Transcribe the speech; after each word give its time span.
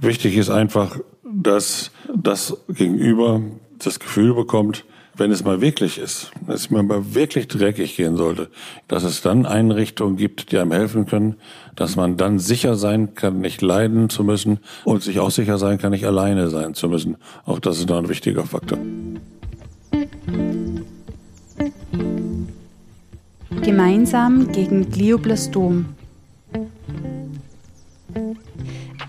Wichtig 0.00 0.36
ist 0.36 0.50
einfach, 0.50 0.98
dass 1.24 1.90
das 2.14 2.56
Gegenüber 2.68 3.42
das 3.78 4.00
Gefühl 4.00 4.34
bekommt, 4.34 4.84
wenn 5.16 5.30
es 5.30 5.44
mal 5.44 5.60
wirklich 5.60 5.98
ist, 5.98 6.30
wenn 6.46 6.54
es 6.54 6.70
mir 6.70 6.82
mal 6.82 7.14
wirklich 7.14 7.48
dreckig 7.48 7.96
gehen 7.96 8.16
sollte, 8.16 8.48
dass 8.88 9.04
es 9.04 9.20
dann 9.20 9.44
Einrichtungen 9.44 10.16
gibt, 10.16 10.50
die 10.50 10.58
einem 10.58 10.72
helfen 10.72 11.04
können, 11.04 11.36
dass 11.76 11.96
man 11.96 12.16
dann 12.16 12.38
sicher 12.38 12.76
sein 12.76 13.14
kann, 13.14 13.40
nicht 13.40 13.60
leiden 13.60 14.08
zu 14.08 14.24
müssen 14.24 14.60
und 14.84 15.02
sich 15.02 15.20
auch 15.20 15.30
sicher 15.30 15.58
sein 15.58 15.76
kann, 15.76 15.90
nicht 15.90 16.06
alleine 16.06 16.48
sein 16.48 16.72
zu 16.72 16.88
müssen. 16.88 17.16
Auch 17.44 17.58
das 17.58 17.78
ist 17.78 17.88
noch 17.90 17.98
ein 17.98 18.08
wichtiger 18.08 18.44
Faktor. 18.44 18.78
Gemeinsam 23.62 24.50
gegen 24.52 24.90
Glioblastom. 24.90 25.99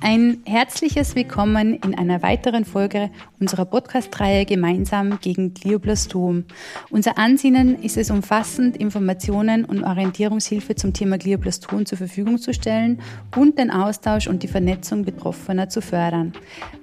Ein 0.03 0.39
herzliches 0.45 1.15
Willkommen 1.15 1.75
in 1.75 1.95
einer 1.95 2.23
weiteren 2.23 2.65
Folge 2.65 3.11
unserer 3.39 3.65
Podcast-Reihe 3.65 4.45
Gemeinsam 4.45 5.19
gegen 5.21 5.53
Glioblastom. 5.53 6.45
Unser 6.89 7.19
Ansinnen 7.19 7.83
ist 7.83 7.97
es, 7.97 8.09
umfassend 8.09 8.77
Informationen 8.77 9.63
und 9.63 9.83
Orientierungshilfe 9.83 10.73
zum 10.73 10.93
Thema 10.93 11.19
Glioblastom 11.19 11.85
zur 11.85 11.99
Verfügung 11.99 12.39
zu 12.39 12.51
stellen 12.51 12.99
und 13.35 13.59
den 13.59 13.69
Austausch 13.69 14.25
und 14.25 14.41
die 14.41 14.47
Vernetzung 14.47 15.05
Betroffener 15.05 15.69
zu 15.69 15.83
fördern. 15.83 16.33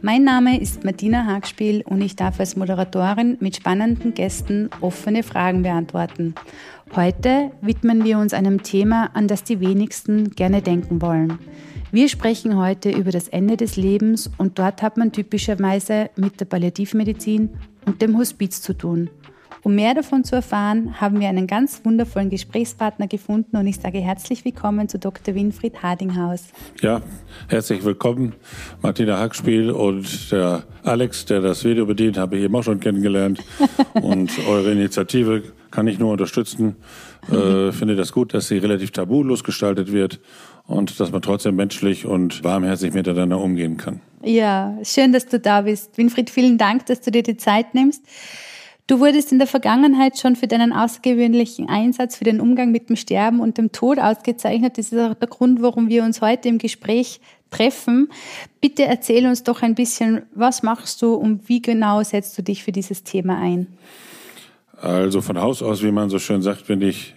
Mein 0.00 0.22
Name 0.22 0.60
ist 0.60 0.84
Martina 0.84 1.26
Hagspiel 1.26 1.82
und 1.86 2.00
ich 2.02 2.14
darf 2.14 2.38
als 2.38 2.54
Moderatorin 2.54 3.36
mit 3.40 3.56
spannenden 3.56 4.14
Gästen 4.14 4.70
offene 4.80 5.24
Fragen 5.24 5.62
beantworten. 5.62 6.36
Heute 6.94 7.50
widmen 7.62 8.04
wir 8.04 8.18
uns 8.18 8.32
einem 8.32 8.62
Thema, 8.62 9.10
an 9.14 9.26
das 9.26 9.42
die 9.42 9.58
wenigsten 9.58 10.30
gerne 10.30 10.62
denken 10.62 11.02
wollen. 11.02 11.40
Wir 11.90 12.10
sprechen 12.10 12.58
heute 12.58 12.90
über 12.90 13.12
das 13.12 13.28
Ende 13.28 13.56
des 13.56 13.76
Lebens 13.76 14.30
und 14.36 14.58
dort 14.58 14.82
hat 14.82 14.98
man 14.98 15.10
typischerweise 15.10 16.10
mit 16.16 16.38
der 16.38 16.44
Palliativmedizin 16.44 17.48
und 17.86 18.02
dem 18.02 18.18
Hospiz 18.18 18.60
zu 18.60 18.74
tun. 18.74 19.08
Um 19.62 19.74
mehr 19.74 19.94
davon 19.94 20.22
zu 20.22 20.36
erfahren, 20.36 21.00
haben 21.00 21.18
wir 21.18 21.28
einen 21.28 21.46
ganz 21.46 21.80
wundervollen 21.84 22.28
Gesprächspartner 22.28 23.08
gefunden 23.08 23.56
und 23.56 23.66
ich 23.66 23.76
sage 23.76 24.00
herzlich 24.00 24.44
willkommen 24.44 24.90
zu 24.90 24.98
Dr. 24.98 25.34
Winfried 25.34 25.82
Hardinghaus. 25.82 26.48
Ja, 26.82 27.00
herzlich 27.48 27.82
willkommen, 27.82 28.34
Martina 28.82 29.18
Hackspiel 29.18 29.70
und 29.70 30.30
der 30.30 30.64
Alex, 30.84 31.24
der 31.24 31.40
das 31.40 31.64
Video 31.64 31.86
bedient, 31.86 32.18
habe 32.18 32.36
ich 32.36 32.44
eben 32.44 32.54
auch 32.54 32.62
schon 32.62 32.80
kennengelernt. 32.80 33.42
und 33.94 34.30
eure 34.46 34.72
Initiative 34.72 35.42
kann 35.70 35.86
ich 35.86 35.98
nur 35.98 36.12
unterstützen. 36.12 36.76
Äh, 37.32 37.72
finde 37.72 37.96
das 37.96 38.12
gut, 38.12 38.34
dass 38.34 38.48
sie 38.48 38.58
relativ 38.58 38.90
tabulos 38.90 39.42
gestaltet 39.42 39.90
wird 39.90 40.20
und 40.68 41.00
dass 41.00 41.10
man 41.10 41.22
trotzdem 41.22 41.56
menschlich 41.56 42.06
und 42.06 42.44
warmherzig 42.44 42.94
miteinander 42.94 43.40
umgehen 43.40 43.78
kann. 43.78 44.00
Ja, 44.22 44.78
schön, 44.84 45.12
dass 45.12 45.26
du 45.26 45.40
da 45.40 45.62
bist. 45.62 45.96
Winfried, 45.96 46.30
vielen 46.30 46.58
Dank, 46.58 46.86
dass 46.86 47.00
du 47.00 47.10
dir 47.10 47.22
die 47.22 47.36
Zeit 47.36 47.74
nimmst. 47.74 48.04
Du 48.86 49.00
wurdest 49.00 49.32
in 49.32 49.38
der 49.38 49.46
Vergangenheit 49.46 50.18
schon 50.18 50.36
für 50.36 50.46
deinen 50.46 50.72
außergewöhnlichen 50.72 51.68
Einsatz 51.68 52.16
für 52.16 52.24
den 52.24 52.40
Umgang 52.40 52.70
mit 52.70 52.88
dem 52.88 52.96
Sterben 52.96 53.40
und 53.40 53.58
dem 53.58 53.72
Tod 53.72 53.98
ausgezeichnet. 53.98 54.78
Das 54.78 54.92
ist 54.92 54.98
auch 54.98 55.14
der 55.14 55.28
Grund, 55.28 55.62
warum 55.62 55.88
wir 55.88 56.04
uns 56.04 56.20
heute 56.20 56.48
im 56.48 56.58
Gespräch 56.58 57.20
treffen. 57.50 58.08
Bitte 58.60 58.84
erzähl 58.84 59.26
uns 59.26 59.42
doch 59.42 59.62
ein 59.62 59.74
bisschen, 59.74 60.22
was 60.34 60.62
machst 60.62 61.00
du 61.02 61.14
und 61.14 61.48
wie 61.48 61.62
genau 61.62 62.02
setzt 62.02 62.36
du 62.36 62.42
dich 62.42 62.62
für 62.62 62.72
dieses 62.72 63.04
Thema 63.04 63.38
ein? 63.38 63.68
Also 64.80 65.22
von 65.22 65.40
Haus 65.40 65.62
aus, 65.62 65.82
wie 65.82 65.90
man 65.90 66.08
so 66.08 66.18
schön 66.18 66.40
sagt, 66.40 66.66
bin 66.66 66.82
ich 66.82 67.14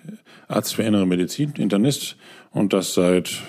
Arzt 0.52 0.76
für 0.76 0.84
innere 0.84 1.06
Medizin, 1.06 1.54
Internist 1.58 2.16
und 2.52 2.74
das 2.74 2.94
seit 2.94 3.42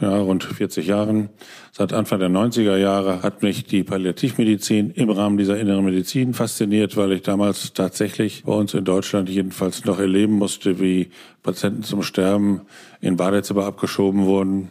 ja, 0.00 0.16
rund 0.16 0.44
40 0.44 0.86
Jahren. 0.86 1.28
Seit 1.72 1.92
Anfang 1.92 2.18
der 2.18 2.28
90er 2.28 2.76
Jahre 2.76 3.22
hat 3.22 3.42
mich 3.42 3.64
die 3.64 3.84
Palliativmedizin 3.84 4.90
im 4.90 5.10
Rahmen 5.10 5.38
dieser 5.38 5.58
inneren 5.58 5.84
Medizin 5.84 6.34
fasziniert, 6.34 6.96
weil 6.96 7.12
ich 7.12 7.22
damals 7.22 7.72
tatsächlich 7.72 8.44
bei 8.44 8.52
uns 8.52 8.74
in 8.74 8.84
Deutschland 8.84 9.28
jedenfalls 9.28 9.84
noch 9.84 9.98
erleben 9.98 10.34
musste, 10.34 10.80
wie 10.80 11.10
Patienten 11.42 11.82
zum 11.82 12.02
Sterben 12.02 12.62
in 13.00 13.16
Badezimmer 13.16 13.64
abgeschoben 13.64 14.24
wurden 14.24 14.70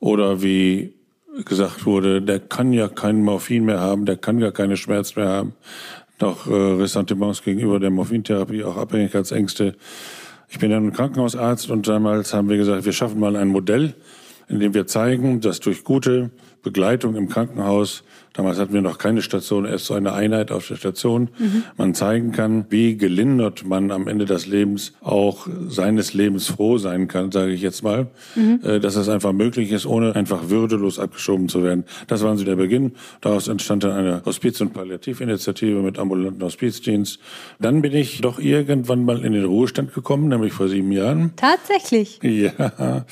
oder 0.00 0.42
wie 0.42 0.94
gesagt 1.44 1.86
wurde, 1.86 2.20
der 2.20 2.40
kann 2.40 2.72
ja 2.72 2.88
keinen 2.88 3.22
Morphin 3.22 3.64
mehr 3.64 3.80
haben, 3.80 4.04
der 4.04 4.16
kann 4.16 4.38
gar 4.38 4.52
keine 4.52 4.76
Schmerzen 4.76 5.20
mehr 5.20 5.28
haben. 5.28 5.52
Noch 6.20 6.46
äh, 6.46 6.52
Ressentiments 6.52 7.42
gegenüber 7.42 7.80
der 7.80 7.90
Morphintherapie, 7.90 8.64
auch 8.64 8.76
Abhängigkeitsängste. 8.76 9.74
Ich 10.52 10.58
bin 10.58 10.70
dann 10.70 10.92
Krankenhausarzt 10.92 11.70
und 11.70 11.88
damals 11.88 12.34
haben 12.34 12.50
wir 12.50 12.58
gesagt, 12.58 12.84
wir 12.84 12.92
schaffen 12.92 13.18
mal 13.18 13.36
ein 13.36 13.48
Modell, 13.48 13.94
in 14.48 14.60
dem 14.60 14.74
wir 14.74 14.86
zeigen, 14.86 15.40
dass 15.40 15.60
durch 15.60 15.82
gute 15.82 16.30
Begleitung 16.62 17.16
im 17.16 17.30
Krankenhaus 17.30 18.04
Damals 18.34 18.58
hatten 18.58 18.72
wir 18.72 18.80
noch 18.80 18.98
keine 18.98 19.20
Station, 19.20 19.66
erst 19.66 19.86
so 19.86 19.94
eine 19.94 20.12
Einheit 20.14 20.50
auf 20.52 20.66
der 20.66 20.76
Station. 20.76 21.28
Mhm. 21.38 21.64
Man 21.76 21.94
zeigen 21.94 22.32
kann, 22.32 22.64
wie 22.70 22.96
gelindert 22.96 23.66
man 23.66 23.90
am 23.90 24.08
Ende 24.08 24.24
des 24.24 24.46
Lebens 24.46 24.94
auch 25.02 25.46
seines 25.68 26.14
Lebens 26.14 26.46
froh 26.46 26.78
sein 26.78 27.08
kann, 27.08 27.30
sage 27.30 27.52
ich 27.52 27.60
jetzt 27.60 27.82
mal. 27.82 28.06
Mhm. 28.34 28.60
Äh, 28.64 28.80
dass 28.80 28.96
es 28.96 29.08
einfach 29.08 29.32
möglich 29.32 29.70
ist, 29.70 29.84
ohne 29.84 30.16
einfach 30.16 30.48
würdelos 30.48 30.98
abgeschoben 30.98 31.48
zu 31.48 31.62
werden. 31.62 31.84
Das 32.06 32.22
war 32.22 32.36
so 32.36 32.44
der 32.44 32.56
Beginn. 32.56 32.92
Daraus 33.20 33.48
entstand 33.48 33.84
dann 33.84 33.92
eine 33.92 34.22
Hospiz- 34.24 34.60
und 34.60 34.72
Palliativinitiative 34.72 35.82
mit 35.82 35.98
ambulanten 35.98 36.42
Hospizdienst. 36.42 37.18
Dann 37.60 37.82
bin 37.82 37.94
ich 37.94 38.22
doch 38.22 38.38
irgendwann 38.38 39.04
mal 39.04 39.24
in 39.24 39.34
den 39.34 39.44
Ruhestand 39.44 39.92
gekommen, 39.92 40.28
nämlich 40.28 40.54
vor 40.54 40.68
sieben 40.68 40.92
Jahren. 40.92 41.32
Tatsächlich? 41.36 42.18
Ja. 42.22 43.04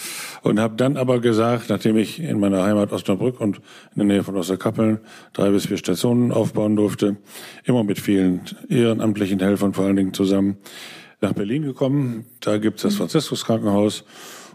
Und 0.42 0.60
habe 0.60 0.76
dann 0.76 0.96
aber 0.96 1.20
gesagt, 1.20 1.68
nachdem 1.68 1.96
ich 1.96 2.20
in 2.20 2.40
meiner 2.40 2.62
Heimat 2.62 2.92
Osnabrück 2.92 3.40
und 3.40 3.56
in 3.56 3.96
der 3.96 4.04
Nähe 4.06 4.24
von 4.24 4.36
Osterkappeln 4.36 5.00
drei 5.32 5.50
bis 5.50 5.66
vier 5.66 5.76
Stationen 5.76 6.32
aufbauen 6.32 6.76
durfte, 6.76 7.16
immer 7.64 7.84
mit 7.84 7.98
vielen 7.98 8.42
ehrenamtlichen 8.68 9.40
Helfern 9.40 9.74
vor 9.74 9.84
allen 9.84 9.96
Dingen 9.96 10.14
zusammen, 10.14 10.58
nach 11.20 11.32
Berlin 11.32 11.62
gekommen. 11.62 12.26
Da 12.40 12.58
gibt 12.58 12.78
es 12.78 12.82
das 12.82 12.96
Franziskus 12.96 13.44
Krankenhaus 13.44 14.04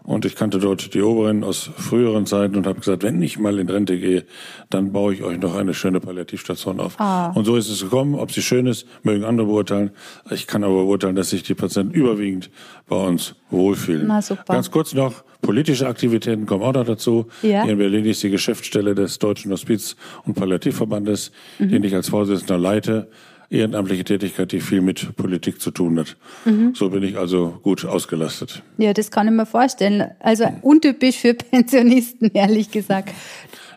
und 0.05 0.25
ich 0.25 0.35
kannte 0.35 0.59
dort 0.59 0.93
die 0.93 1.01
Oberin 1.01 1.43
aus 1.43 1.69
früheren 1.77 2.25
Zeiten 2.25 2.55
und 2.55 2.67
habe 2.67 2.79
gesagt, 2.79 3.03
wenn 3.03 3.21
ich 3.21 3.39
mal 3.39 3.59
in 3.59 3.67
Rente 3.67 3.97
gehe, 3.97 4.25
dann 4.69 4.91
baue 4.91 5.13
ich 5.13 5.23
euch 5.23 5.39
noch 5.39 5.55
eine 5.55 5.73
schöne 5.73 5.99
Palliativstation 5.99 6.79
auf. 6.79 6.99
Ah. 6.99 7.31
Und 7.31 7.45
so 7.45 7.55
ist 7.55 7.69
es 7.69 7.81
gekommen. 7.81 8.15
Ob 8.15 8.31
sie 8.31 8.41
schön 8.41 8.67
ist, 8.67 8.87
mögen 9.03 9.23
andere 9.23 9.47
beurteilen. 9.47 9.91
Ich 10.29 10.47
kann 10.47 10.63
aber 10.63 10.83
beurteilen, 10.83 11.15
dass 11.15 11.31
sich 11.31 11.43
die 11.43 11.55
Patienten 11.55 11.93
überwiegend 11.93 12.51
bei 12.87 12.95
uns 12.95 13.35
wohlfühlen. 13.49 14.07
Na, 14.07 14.21
super. 14.21 14.53
Ganz 14.53 14.69
kurz 14.69 14.93
noch, 14.93 15.23
politische 15.41 15.87
Aktivitäten 15.87 16.45
kommen 16.45 16.63
auch 16.63 16.73
noch 16.73 16.85
dazu. 16.85 17.27
Ja. 17.41 17.63
Hier 17.63 17.73
in 17.73 17.77
Berlin 17.79 18.05
ist 18.05 18.21
die 18.21 18.29
Geschäftsstelle 18.29 18.93
des 18.93 19.19
Deutschen 19.19 19.51
Hospiz- 19.51 19.95
und 20.25 20.35
Palliativverbandes, 20.35 21.31
mhm. 21.59 21.69
den 21.69 21.83
ich 21.83 21.95
als 21.95 22.09
Vorsitzender 22.09 22.57
leite 22.57 23.09
ehrenamtliche 23.49 24.03
Tätigkeit, 24.03 24.51
die 24.51 24.59
viel 24.59 24.81
mit 24.81 25.15
Politik 25.15 25.61
zu 25.61 25.71
tun 25.71 25.99
hat. 25.99 26.17
Mhm. 26.45 26.73
So 26.75 26.89
bin 26.89 27.03
ich 27.03 27.17
also 27.17 27.59
gut 27.63 27.85
ausgelastet. 27.85 28.63
Ja, 28.77 28.93
das 28.93 29.11
kann 29.11 29.27
ich 29.27 29.33
mir 29.33 29.45
vorstellen. 29.45 30.05
Also 30.19 30.45
untypisch 30.61 31.17
für 31.17 31.33
Pensionisten, 31.51 32.31
ehrlich 32.33 32.71
gesagt. 32.71 33.13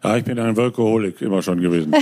Ja, 0.02 0.16
ich 0.16 0.24
bin 0.24 0.38
ein 0.38 0.56
Workaholic 0.56 1.20
immer 1.22 1.42
schon 1.42 1.60
gewesen. 1.60 1.92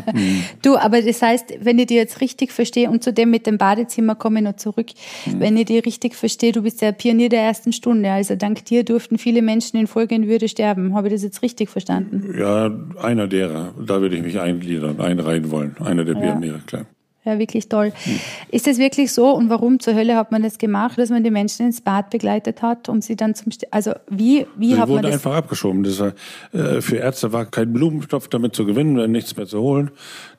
du, 0.62 0.76
aber 0.76 1.02
das 1.02 1.22
heißt, 1.22 1.54
wenn 1.60 1.78
ich 1.78 1.86
dir 1.86 1.96
jetzt 1.96 2.20
richtig 2.20 2.52
verstehe, 2.52 2.88
und 2.88 3.02
zu 3.02 3.12
dem 3.12 3.30
mit 3.30 3.46
dem 3.46 3.58
Badezimmer 3.58 4.14
komme 4.14 4.38
ich 4.40 4.44
noch 4.44 4.56
zurück, 4.56 4.86
mhm. 5.26 5.40
wenn 5.40 5.56
ich 5.56 5.66
dir 5.66 5.84
richtig 5.84 6.14
verstehe, 6.14 6.52
du 6.52 6.62
bist 6.62 6.80
der 6.82 6.92
Pionier 6.92 7.28
der 7.28 7.42
ersten 7.42 7.72
Stunde. 7.72 8.10
Also 8.10 8.36
dank 8.36 8.64
dir 8.66 8.84
durften 8.84 9.18
viele 9.18 9.42
Menschen 9.42 9.78
in 9.78 9.86
Folge 9.86 10.14
in 10.14 10.28
Würde 10.28 10.48
sterben. 10.48 10.94
Habe 10.94 11.08
ich 11.08 11.14
das 11.14 11.22
jetzt 11.22 11.42
richtig 11.42 11.68
verstanden? 11.68 12.34
Ja, 12.38 12.70
einer 13.00 13.26
derer. 13.26 13.74
Da 13.84 14.00
würde 14.00 14.16
ich 14.16 14.22
mich 14.22 14.38
eingliedern, 14.38 15.00
einreihen 15.00 15.50
wollen. 15.50 15.76
Einer 15.80 16.04
der 16.04 16.14
Pioniere, 16.14 16.56
ja. 16.56 16.62
klar. 16.66 16.86
Ja, 17.24 17.38
wirklich 17.38 17.68
toll. 17.68 17.92
Hm. 18.02 18.20
Ist 18.50 18.66
es 18.66 18.78
wirklich 18.78 19.12
so 19.12 19.30
und 19.30 19.48
warum 19.48 19.78
zur 19.78 19.94
Hölle 19.94 20.16
hat 20.16 20.32
man 20.32 20.42
das 20.42 20.58
gemacht, 20.58 20.98
dass 20.98 21.08
man 21.08 21.22
die 21.22 21.30
Menschen 21.30 21.66
ins 21.66 21.80
Bad 21.80 22.10
begleitet 22.10 22.62
hat, 22.62 22.88
um 22.88 23.00
sie 23.00 23.14
dann 23.14 23.36
zum, 23.36 23.52
St 23.52 23.66
also 23.70 23.92
wie, 24.08 24.46
wie 24.56 24.70
sie 24.74 24.78
hat 24.78 24.88
man 24.88 25.02
das? 25.02 25.12
einfach 25.12 25.34
abgeschoben. 25.36 25.84
Das 25.84 26.00
war, 26.00 26.14
äh, 26.52 26.80
für 26.80 26.96
Ärzte 26.96 27.32
war 27.32 27.46
kein 27.46 27.72
Blumenstoff 27.72 28.26
damit 28.26 28.56
zu 28.56 28.64
gewinnen, 28.64 29.12
nichts 29.12 29.36
mehr 29.36 29.46
zu 29.46 29.60
holen. 29.60 29.92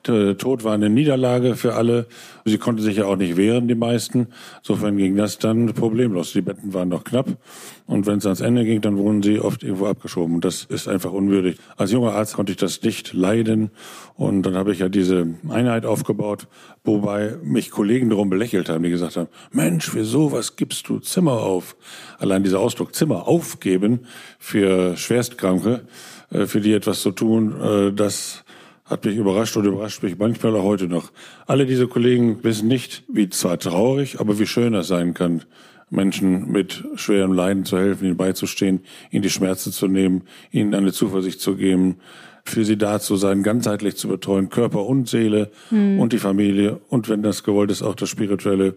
Der 0.06 0.36
Tod 0.36 0.62
war 0.62 0.74
eine 0.74 0.90
Niederlage 0.90 1.56
für 1.56 1.74
alle. 1.74 2.06
Sie 2.44 2.58
konnten 2.58 2.82
sich 2.82 2.98
ja 2.98 3.06
auch 3.06 3.16
nicht 3.16 3.38
wehren, 3.38 3.66
die 3.66 3.74
meisten. 3.74 4.26
Insofern 4.58 4.98
ging 4.98 5.16
das 5.16 5.38
dann 5.38 5.72
problemlos. 5.72 6.32
Die 6.34 6.42
Betten 6.42 6.74
waren 6.74 6.90
noch 6.90 7.04
knapp. 7.04 7.28
Und 7.86 8.06
wenn 8.06 8.16
es 8.16 8.24
ans 8.24 8.40
Ende 8.40 8.64
ging, 8.64 8.80
dann 8.80 8.96
wurden 8.96 9.22
sie 9.22 9.40
oft 9.40 9.62
irgendwo 9.62 9.86
abgeschoben. 9.86 10.40
Das 10.40 10.64
ist 10.64 10.88
einfach 10.88 11.12
unwürdig. 11.12 11.58
Als 11.76 11.92
junger 11.92 12.14
Arzt 12.14 12.34
konnte 12.34 12.52
ich 12.52 12.56
das 12.56 12.82
nicht 12.82 13.12
leiden. 13.12 13.70
Und 14.14 14.42
dann 14.44 14.56
habe 14.56 14.72
ich 14.72 14.78
ja 14.78 14.88
diese 14.88 15.34
Einheit 15.50 15.84
aufgebaut, 15.84 16.48
wobei 16.82 17.36
mich 17.42 17.70
Kollegen 17.70 18.08
darum 18.08 18.30
belächelt 18.30 18.70
haben, 18.70 18.84
die 18.84 18.90
gesagt 18.90 19.16
haben, 19.16 19.28
Mensch, 19.52 19.90
für 19.90 20.04
sowas 20.04 20.56
gibst 20.56 20.88
du 20.88 20.98
Zimmer 20.98 21.42
auf. 21.42 21.76
Allein 22.18 22.42
dieser 22.42 22.60
Ausdruck 22.60 22.94
Zimmer 22.94 23.28
aufgeben 23.28 24.06
für 24.38 24.96
Schwerstkranke, 24.96 25.82
äh, 26.30 26.46
für 26.46 26.62
die 26.62 26.72
etwas 26.72 27.02
zu 27.02 27.10
tun, 27.10 27.60
äh, 27.60 27.92
das 27.92 28.44
hat 28.86 29.04
mich 29.04 29.16
überrascht 29.16 29.56
und 29.56 29.64
überrascht 29.64 30.02
mich 30.02 30.18
manchmal 30.18 30.56
auch 30.56 30.64
heute 30.64 30.88
noch. 30.88 31.10
Alle 31.46 31.66
diese 31.66 31.86
Kollegen 31.86 32.42
wissen 32.44 32.68
nicht, 32.68 33.02
wie 33.08 33.28
zwar 33.28 33.58
traurig, 33.58 34.20
aber 34.20 34.38
wie 34.38 34.46
schön 34.46 34.74
es 34.74 34.88
sein 34.88 35.14
kann, 35.14 35.42
Menschen 35.94 36.50
mit 36.50 36.84
schwerem 36.96 37.32
Leiden 37.32 37.64
zu 37.64 37.78
helfen, 37.78 38.06
ihnen 38.06 38.16
beizustehen, 38.16 38.80
ihnen 39.10 39.22
die 39.22 39.30
Schmerzen 39.30 39.72
zu 39.72 39.88
nehmen, 39.88 40.22
ihnen 40.50 40.74
eine 40.74 40.92
Zuversicht 40.92 41.40
zu 41.40 41.56
geben, 41.56 41.96
für 42.44 42.64
sie 42.64 42.76
da 42.76 43.00
zu 43.00 43.16
sein, 43.16 43.42
ganzheitlich 43.42 43.96
zu 43.96 44.08
betreuen, 44.08 44.50
Körper 44.50 44.84
und 44.84 45.08
Seele 45.08 45.50
mhm. 45.70 45.98
und 45.98 46.12
die 46.12 46.18
Familie 46.18 46.80
und 46.88 47.08
wenn 47.08 47.22
das 47.22 47.42
gewollt 47.42 47.70
ist, 47.70 47.82
auch 47.82 47.94
das 47.94 48.08
Spirituelle. 48.08 48.76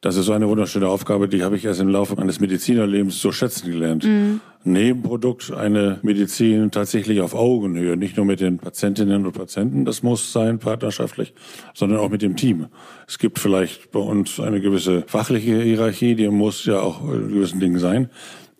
Das 0.00 0.16
ist 0.16 0.26
so 0.26 0.32
eine 0.32 0.48
wunderschöne 0.48 0.88
Aufgabe, 0.88 1.28
die 1.28 1.42
habe 1.42 1.56
ich 1.56 1.64
erst 1.64 1.80
im 1.80 1.88
Laufe 1.88 2.14
meines 2.14 2.38
Medizinerlebens 2.38 3.20
so 3.20 3.32
schätzen 3.32 3.72
gelernt. 3.72 4.04
Mhm. 4.04 4.40
Nebenprodukt 4.72 5.52
eine 5.52 5.98
Medizin 6.02 6.70
tatsächlich 6.70 7.20
auf 7.20 7.34
Augenhöhe, 7.34 7.96
nicht 7.96 8.16
nur 8.16 8.26
mit 8.26 8.40
den 8.40 8.58
Patientinnen 8.58 9.26
und 9.26 9.32
Patienten, 9.32 9.84
das 9.84 10.02
muss 10.02 10.32
sein 10.32 10.58
partnerschaftlich, 10.58 11.34
sondern 11.74 11.98
auch 11.98 12.08
mit 12.10 12.22
dem 12.22 12.36
Team. 12.36 12.66
Es 13.06 13.18
gibt 13.18 13.38
vielleicht 13.38 13.90
bei 13.90 14.00
uns 14.00 14.40
eine 14.40 14.60
gewisse 14.60 15.04
fachliche 15.06 15.60
Hierarchie, 15.60 16.14
die 16.14 16.28
muss 16.28 16.64
ja 16.66 16.80
auch 16.80 17.02
in 17.12 17.28
gewissen 17.28 17.60
Dingen 17.60 17.78
sein, 17.78 18.10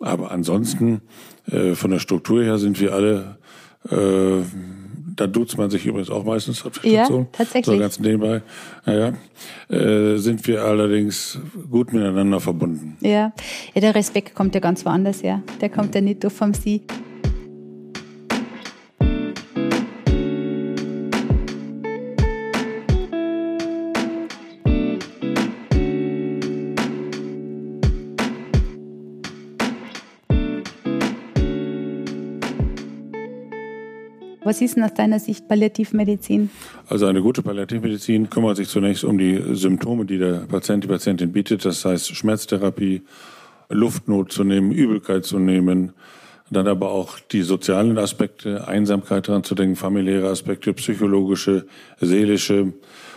aber 0.01 0.31
ansonsten 0.31 1.03
äh, 1.51 1.75
von 1.75 1.91
der 1.91 1.99
Struktur 1.99 2.43
her 2.43 2.59
sind 2.59 2.81
wir 2.81 2.95
alle 2.95 3.39
äh, 3.91 4.43
da 5.19 5.27
duzt 5.27 5.59
man 5.59 5.69
sich 5.69 5.85
übrigens 5.85 6.11
auch 6.11 6.25
meistens 6.25 6.65
auf 6.65 6.79
der 6.79 6.89
Station. 6.89 7.23
Ja, 7.23 7.29
tatsächlich. 7.33 7.75
So 7.75 7.79
ganz 7.79 7.99
nebenbei. 7.99 8.43
Naja, 8.87 9.15
äh, 9.69 10.17
sind 10.17 10.47
wir 10.47 10.63
allerdings 10.63 11.39
gut 11.71 11.93
miteinander 11.93 12.41
verbunden. 12.41 12.97
Ja. 13.01 13.33
ja, 13.75 13.81
der 13.81 13.95
Respekt 13.95 14.35
kommt 14.35 14.55
ja 14.55 14.61
ganz 14.61 14.85
woanders 14.85 15.23
her. 15.23 15.43
Der 15.61 15.69
kommt 15.69 15.95
ja 15.95 16.01
nicht 16.01 16.23
nur 16.23 16.31
vom 16.31 16.55
Sie. 16.55 16.83
Was 34.49 34.63
ist 34.63 34.77
denn 34.77 34.85
aus 34.85 34.95
deiner 34.95 35.21
Sicht 35.21 35.47
Palliativmedizin? 35.47 36.49
Also 36.89 37.05
eine 37.05 37.21
gute 37.21 37.43
Palliativmedizin 37.43 38.31
kümmert 38.31 38.57
sich 38.57 38.69
zunächst 38.69 39.05
um 39.05 39.19
die 39.19 39.39
Symptome, 39.53 40.07
die 40.07 40.17
der 40.17 40.47
Patient, 40.49 40.83
die 40.83 40.89
Patientin 40.89 41.33
bietet. 41.33 41.67
Das 41.67 41.85
heißt 41.85 42.17
Schmerztherapie, 42.17 43.03
Luftnot 43.69 44.33
zu 44.33 44.45
nehmen, 44.45 44.73
Übelkeit 44.73 45.27
zu 45.27 45.39
nehmen, 45.39 45.93
dann 46.51 46.67
aber 46.67 46.93
auch 46.93 47.19
die 47.31 47.43
sozialen 47.43 47.99
Aspekte, 47.99 48.67
Einsamkeit 48.67 49.29
daran 49.29 49.45
zu 49.45 49.55
denken, 49.55 49.77
familiäre 49.77 50.31
Aspekte, 50.31 50.73
psychologische, 50.73 51.67
seelische. 52.01 52.73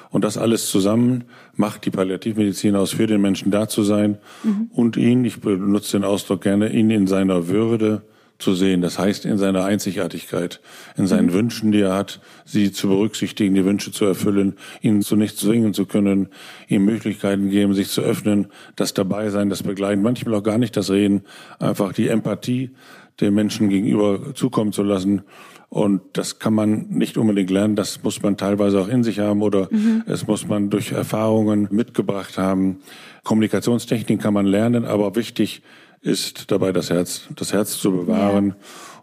Und 0.09 0.25
das 0.25 0.37
alles 0.37 0.69
zusammen 0.69 1.23
macht 1.55 1.85
die 1.85 1.91
Palliativmedizin 1.91 2.75
aus, 2.75 2.91
für 2.91 3.07
den 3.07 3.21
Menschen 3.21 3.51
da 3.51 3.69
zu 3.69 3.83
sein 3.83 4.17
mhm. 4.43 4.69
und 4.73 4.97
ihn, 4.97 5.23
ich 5.23 5.39
benutze 5.39 5.97
den 5.97 6.03
Ausdruck 6.03 6.41
gerne, 6.41 6.73
ihn 6.73 6.89
in 6.89 7.07
seiner 7.07 7.47
Würde 7.47 8.01
zu 8.41 8.53
sehen. 8.53 8.81
Das 8.81 8.99
heißt, 8.99 9.25
in 9.25 9.37
seiner 9.37 9.63
Einzigartigkeit, 9.63 10.59
in 10.97 11.07
seinen 11.07 11.27
mhm. 11.27 11.33
Wünschen, 11.33 11.71
die 11.71 11.81
er 11.81 11.93
hat, 11.93 12.19
sie 12.45 12.71
zu 12.71 12.87
berücksichtigen, 12.87 13.55
die 13.55 13.65
Wünsche 13.65 13.91
zu 13.91 14.05
erfüllen, 14.05 14.55
ihn 14.81 15.01
zu 15.01 15.15
nichts 15.15 15.41
zwingen 15.41 15.73
zu 15.73 15.85
können, 15.85 16.29
ihm 16.67 16.85
Möglichkeiten 16.85 17.49
geben, 17.49 17.73
sich 17.73 17.89
zu 17.89 18.01
öffnen, 18.01 18.47
das 18.75 18.93
Dabeisein, 18.93 19.49
das 19.49 19.63
Begleiten, 19.63 20.01
manchmal 20.01 20.35
auch 20.35 20.43
gar 20.43 20.57
nicht 20.57 20.75
das 20.75 20.89
Reden, 20.89 21.23
einfach 21.59 21.93
die 21.93 22.07
Empathie 22.07 22.71
dem 23.19 23.35
Menschen 23.35 23.69
gegenüber 23.69 24.33
zukommen 24.33 24.73
zu 24.73 24.83
lassen. 24.83 25.21
Und 25.69 26.01
das 26.13 26.39
kann 26.39 26.53
man 26.53 26.87
nicht 26.89 27.17
unbedingt 27.17 27.49
lernen, 27.49 27.77
das 27.77 28.03
muss 28.03 28.21
man 28.21 28.35
teilweise 28.35 28.81
auch 28.81 28.89
in 28.89 29.05
sich 29.05 29.19
haben 29.19 29.41
oder 29.41 29.69
mhm. 29.71 30.03
es 30.05 30.27
muss 30.27 30.45
man 30.45 30.69
durch 30.69 30.91
Erfahrungen 30.91 31.69
mitgebracht 31.71 32.37
haben. 32.37 32.79
Kommunikationstechnik 33.23 34.21
kann 34.21 34.33
man 34.33 34.45
lernen, 34.45 34.83
aber 34.83 35.15
wichtig 35.15 35.61
ist 36.01 36.51
dabei 36.51 36.71
das 36.71 36.89
Herz, 36.89 37.27
das 37.35 37.53
Herz 37.53 37.77
zu 37.77 37.91
bewahren. 37.91 38.47
Ja. 38.47 38.55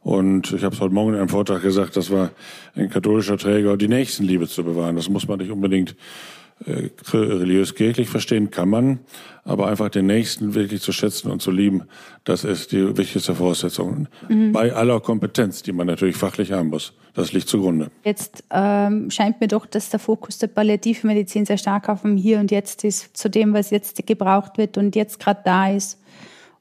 Und 0.02 0.52
ich 0.52 0.64
habe 0.64 0.74
es 0.74 0.80
heute 0.80 0.94
Morgen 0.94 1.14
in 1.14 1.20
einem 1.20 1.28
Vortrag 1.28 1.62
gesagt, 1.62 1.96
das 1.96 2.10
war 2.10 2.30
ein 2.74 2.88
katholischer 2.88 3.36
Träger, 3.36 3.76
die 3.76 3.88
Nächstenliebe 3.88 4.48
zu 4.48 4.64
bewahren. 4.64 4.96
Das 4.96 5.08
muss 5.08 5.28
man 5.28 5.38
nicht 5.38 5.50
unbedingt 5.50 5.96
äh, 6.64 6.88
religiös-kirchlich 7.12 8.08
verstehen, 8.08 8.50
kann 8.50 8.68
man, 8.68 8.98
aber 9.44 9.68
einfach 9.68 9.90
den 9.90 10.06
Nächsten 10.06 10.54
wirklich 10.54 10.82
zu 10.82 10.92
schätzen 10.92 11.30
und 11.30 11.40
zu 11.40 11.52
lieben, 11.52 11.84
das 12.24 12.42
ist 12.42 12.72
die 12.72 12.96
wichtigste 12.96 13.34
Voraussetzung. 13.34 14.08
Mhm. 14.28 14.52
Bei 14.52 14.72
aller 14.72 15.00
Kompetenz, 15.00 15.62
die 15.62 15.72
man 15.72 15.86
natürlich 15.86 16.16
fachlich 16.16 16.50
haben 16.50 16.70
muss. 16.70 16.94
Das 17.14 17.32
liegt 17.32 17.48
zugrunde. 17.48 17.90
Jetzt 18.04 18.44
ähm, 18.50 19.10
scheint 19.10 19.40
mir 19.40 19.48
doch, 19.48 19.66
dass 19.66 19.90
der 19.90 20.00
Fokus 20.00 20.38
der 20.38 20.48
Palliativmedizin 20.48 21.46
sehr 21.46 21.58
stark 21.58 21.88
auf 21.88 22.02
dem 22.02 22.16
Hier 22.16 22.40
und 22.40 22.50
Jetzt 22.50 22.82
ist, 22.82 23.16
zu 23.16 23.30
dem, 23.30 23.54
was 23.54 23.70
jetzt 23.70 24.04
gebraucht 24.06 24.58
wird 24.58 24.78
und 24.78 24.96
jetzt 24.96 25.20
gerade 25.20 25.40
da 25.44 25.70
ist 25.70 25.98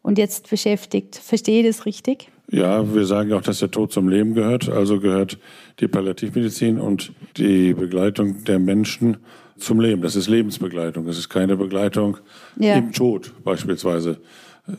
und 0.01 0.17
jetzt 0.17 0.49
beschäftigt. 0.49 1.15
Verstehe 1.15 1.61
ich 1.61 1.67
das 1.67 1.85
richtig? 1.85 2.29
Ja, 2.49 2.93
wir 2.93 3.05
sagen 3.05 3.33
auch, 3.33 3.41
dass 3.41 3.59
der 3.59 3.71
Tod 3.71 3.91
zum 3.91 4.07
Leben 4.07 4.33
gehört. 4.33 4.69
Also 4.69 4.99
gehört 4.99 5.37
die 5.79 5.87
Palliativmedizin 5.87 6.79
und 6.79 7.11
die 7.35 7.73
Begleitung 7.73 8.45
der 8.45 8.59
Menschen 8.59 9.17
zum 9.57 9.81
Leben. 9.81 10.01
Das 10.01 10.15
ist 10.15 10.29
Lebensbegleitung. 10.29 11.05
Das 11.05 11.17
ist 11.17 11.29
keine 11.29 11.57
Begleitung 11.57 12.17
ja. 12.57 12.75
im 12.75 12.93
Tod 12.93 13.33
beispielsweise. 13.43 14.17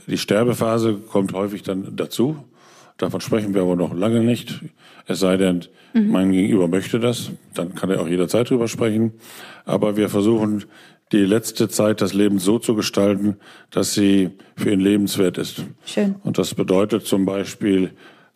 Die 0.07 0.19
Sterbephase 0.19 0.95
kommt 0.95 1.33
häufig 1.33 1.63
dann 1.63 1.97
dazu. 1.97 2.37
Davon 2.97 3.21
sprechen 3.21 3.55
wir 3.55 3.63
aber 3.63 3.77
noch 3.77 3.95
lange 3.95 4.21
nicht. 4.21 4.61
Es 5.07 5.21
sei 5.21 5.37
denn, 5.37 5.65
mhm. 5.95 6.11
mein 6.11 6.33
Gegenüber 6.33 6.69
möchte 6.69 6.99
das, 6.99 7.31
dann 7.55 7.75
kann 7.75 7.91
er 7.91 8.01
auch 8.01 8.09
jederzeit 8.09 8.51
drüber 8.51 8.67
sprechen. 8.67 9.13
Aber 9.65 9.97
wir 9.97 10.09
versuchen 10.09 10.65
die 11.13 11.25
letzte 11.25 11.69
Zeit 11.69 12.01
des 12.01 12.15
Lebens 12.15 12.45
so 12.45 12.59
zu 12.59 12.75
gestalten, 12.75 13.37
dass 13.71 13.95
sie 13.95 14.31
für 14.57 14.73
ihn 14.73 14.81
lebenswert 14.81 15.39
ist. 15.39 15.65
Schön. 15.85 16.17
Und 16.23 16.39
das 16.39 16.55
bedeutet 16.55 17.07
zum 17.07 17.25
Beispiel, 17.25 17.93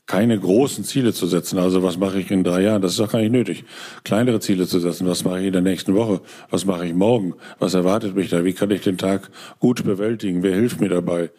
keine 0.07 0.39
großen 0.39 0.85
Ziele 0.85 1.13
zu 1.13 1.27
setzen. 1.27 1.59
Also 1.59 1.83
was 1.83 1.97
mache 1.97 2.19
ich 2.19 2.31
in 2.31 2.45
drei 2.45 2.63
Jahren? 2.63 2.83
Das 2.83 2.93
ist 2.93 3.01
auch 3.01 3.11
gar 3.11 3.21
nicht 3.21 3.33
nötig. 3.33 3.65
Kleinere 4.05 4.41
Ziele 4.41 4.67
zu 4.67 4.81
setzen. 4.81 5.07
Was 5.07 5.25
mache 5.25 5.41
ich 5.41 5.47
in 5.47 5.53
der 5.53 5.63
nächsten 5.63 5.95
Woche? 5.95 6.21
Was 6.51 6.67
mache 6.67 6.87
ich 6.87 6.93
morgen? 6.93 7.35
Was 7.59 7.75
erwartet 7.75 8.17
mich 8.17 8.29
da? 8.29 8.45
Wie 8.45 8.53
kann 8.53 8.71
ich 8.71 8.83
den 8.83 8.99
Tag 8.99 9.31
gut 9.61 9.85
bewältigen? 9.85 10.43
Wer 10.43 10.55
hilft 10.55 10.81
mir 10.81 10.89
dabei? 10.89 11.31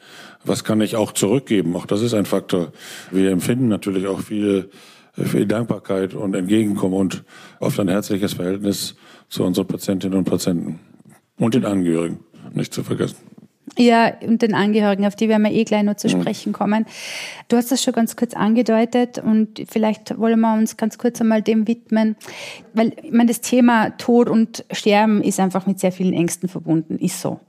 Was 0.45 0.63
kann 0.63 0.81
ich 0.81 0.95
auch 0.95 1.11
zurückgeben? 1.11 1.75
Auch 1.75 1.85
das 1.85 2.01
ist 2.01 2.13
ein 2.13 2.25
Faktor. 2.25 2.71
Wir 3.11 3.31
empfinden 3.31 3.67
natürlich 3.67 4.07
auch 4.07 4.21
viel, 4.21 4.69
viel 5.13 5.45
Dankbarkeit 5.45 6.13
und 6.13 6.33
Entgegenkommen 6.33 6.95
und 6.95 7.23
oft 7.59 7.79
ein 7.79 7.89
herzliches 7.89 8.33
Verhältnis 8.33 8.95
zu 9.29 9.43
unseren 9.43 9.67
Patientinnen 9.67 10.17
und 10.17 10.25
Patienten. 10.25 10.79
Und 11.43 11.55
den 11.55 11.65
Angehörigen, 11.65 12.19
nicht 12.53 12.73
zu 12.73 12.83
vergessen. 12.83 13.17
Ja, 13.77 14.13
und 14.21 14.41
den 14.41 14.53
Angehörigen, 14.53 15.05
auf 15.05 15.17
die 15.17 15.27
werden 15.27 15.43
wir 15.43 15.51
eh 15.51 15.65
gleich 15.65 15.83
noch 15.83 15.97
zu 15.97 16.07
mhm. 16.07 16.21
sprechen 16.21 16.53
kommen. 16.53 16.85
Du 17.49 17.57
hast 17.57 17.69
das 17.69 17.83
schon 17.83 17.93
ganz 17.93 18.15
kurz 18.15 18.33
angedeutet 18.33 19.17
und 19.19 19.61
vielleicht 19.69 20.17
wollen 20.17 20.39
wir 20.39 20.53
uns 20.53 20.77
ganz 20.77 20.97
kurz 20.97 21.19
einmal 21.19 21.41
dem 21.41 21.67
widmen, 21.67 22.15
weil 22.73 22.93
ich 23.01 23.11
meine, 23.11 23.27
das 23.27 23.41
Thema 23.41 23.89
Tod 23.97 24.29
und 24.29 24.63
Sterben 24.71 25.21
ist 25.21 25.39
einfach 25.41 25.65
mit 25.65 25.81
sehr 25.81 25.91
vielen 25.91 26.13
Ängsten 26.13 26.47
verbunden, 26.47 26.97
ist 26.97 27.19
so. 27.19 27.41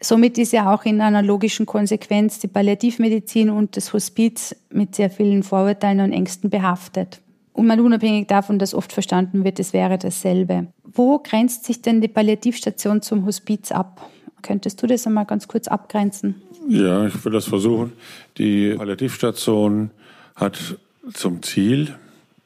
Somit 0.00 0.36
ist 0.38 0.52
ja 0.52 0.74
auch 0.74 0.84
in 0.84 1.00
einer 1.00 1.22
logischen 1.22 1.66
Konsequenz 1.66 2.40
die 2.40 2.48
Palliativmedizin 2.48 3.48
und 3.48 3.76
das 3.76 3.92
Hospiz 3.92 4.56
mit 4.70 4.96
sehr 4.96 5.10
vielen 5.10 5.44
Vorurteilen 5.44 6.00
und 6.00 6.12
Ängsten 6.12 6.50
behaftet. 6.50 7.20
Und 7.52 7.66
mal 7.66 7.80
unabhängig 7.80 8.28
davon, 8.28 8.58
dass 8.58 8.74
oft 8.74 8.92
verstanden 8.92 9.44
wird, 9.44 9.58
es 9.58 9.72
wäre 9.72 9.98
dasselbe. 9.98 10.68
Wo 10.84 11.18
grenzt 11.18 11.64
sich 11.64 11.82
denn 11.82 12.00
die 12.00 12.08
Palliativstation 12.08 13.02
zum 13.02 13.26
Hospiz 13.26 13.72
ab? 13.72 14.08
Könntest 14.42 14.82
du 14.82 14.86
das 14.86 15.06
einmal 15.06 15.26
ganz 15.26 15.48
kurz 15.48 15.68
abgrenzen? 15.68 16.40
Ja, 16.68 17.06
ich 17.06 17.24
will 17.24 17.32
das 17.32 17.46
versuchen. 17.46 17.92
Die 18.38 18.74
Palliativstation 18.74 19.90
hat 20.36 20.78
zum 21.12 21.42
Ziel, 21.42 21.94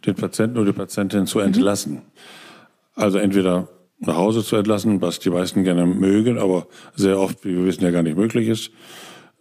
den 0.06 0.14
Patienten 0.14 0.58
oder 0.58 0.72
die 0.72 0.78
Patientin 0.78 1.26
zu 1.26 1.38
mhm. 1.38 1.44
entlassen. 1.44 1.92
Mhm. 1.94 2.02
Also 2.96 3.18
entweder 3.18 3.68
nach 4.00 4.16
Hause 4.16 4.42
zu 4.42 4.56
entlassen, 4.56 5.00
was 5.00 5.18
die 5.18 5.30
meisten 5.30 5.64
gerne 5.64 5.86
mögen, 5.86 6.38
aber 6.38 6.66
sehr 6.94 7.18
oft, 7.18 7.44
wie 7.44 7.56
wir 7.56 7.64
wissen, 7.64 7.84
ja 7.84 7.90
gar 7.90 8.02
nicht 8.02 8.16
möglich 8.16 8.48
ist, 8.48 8.70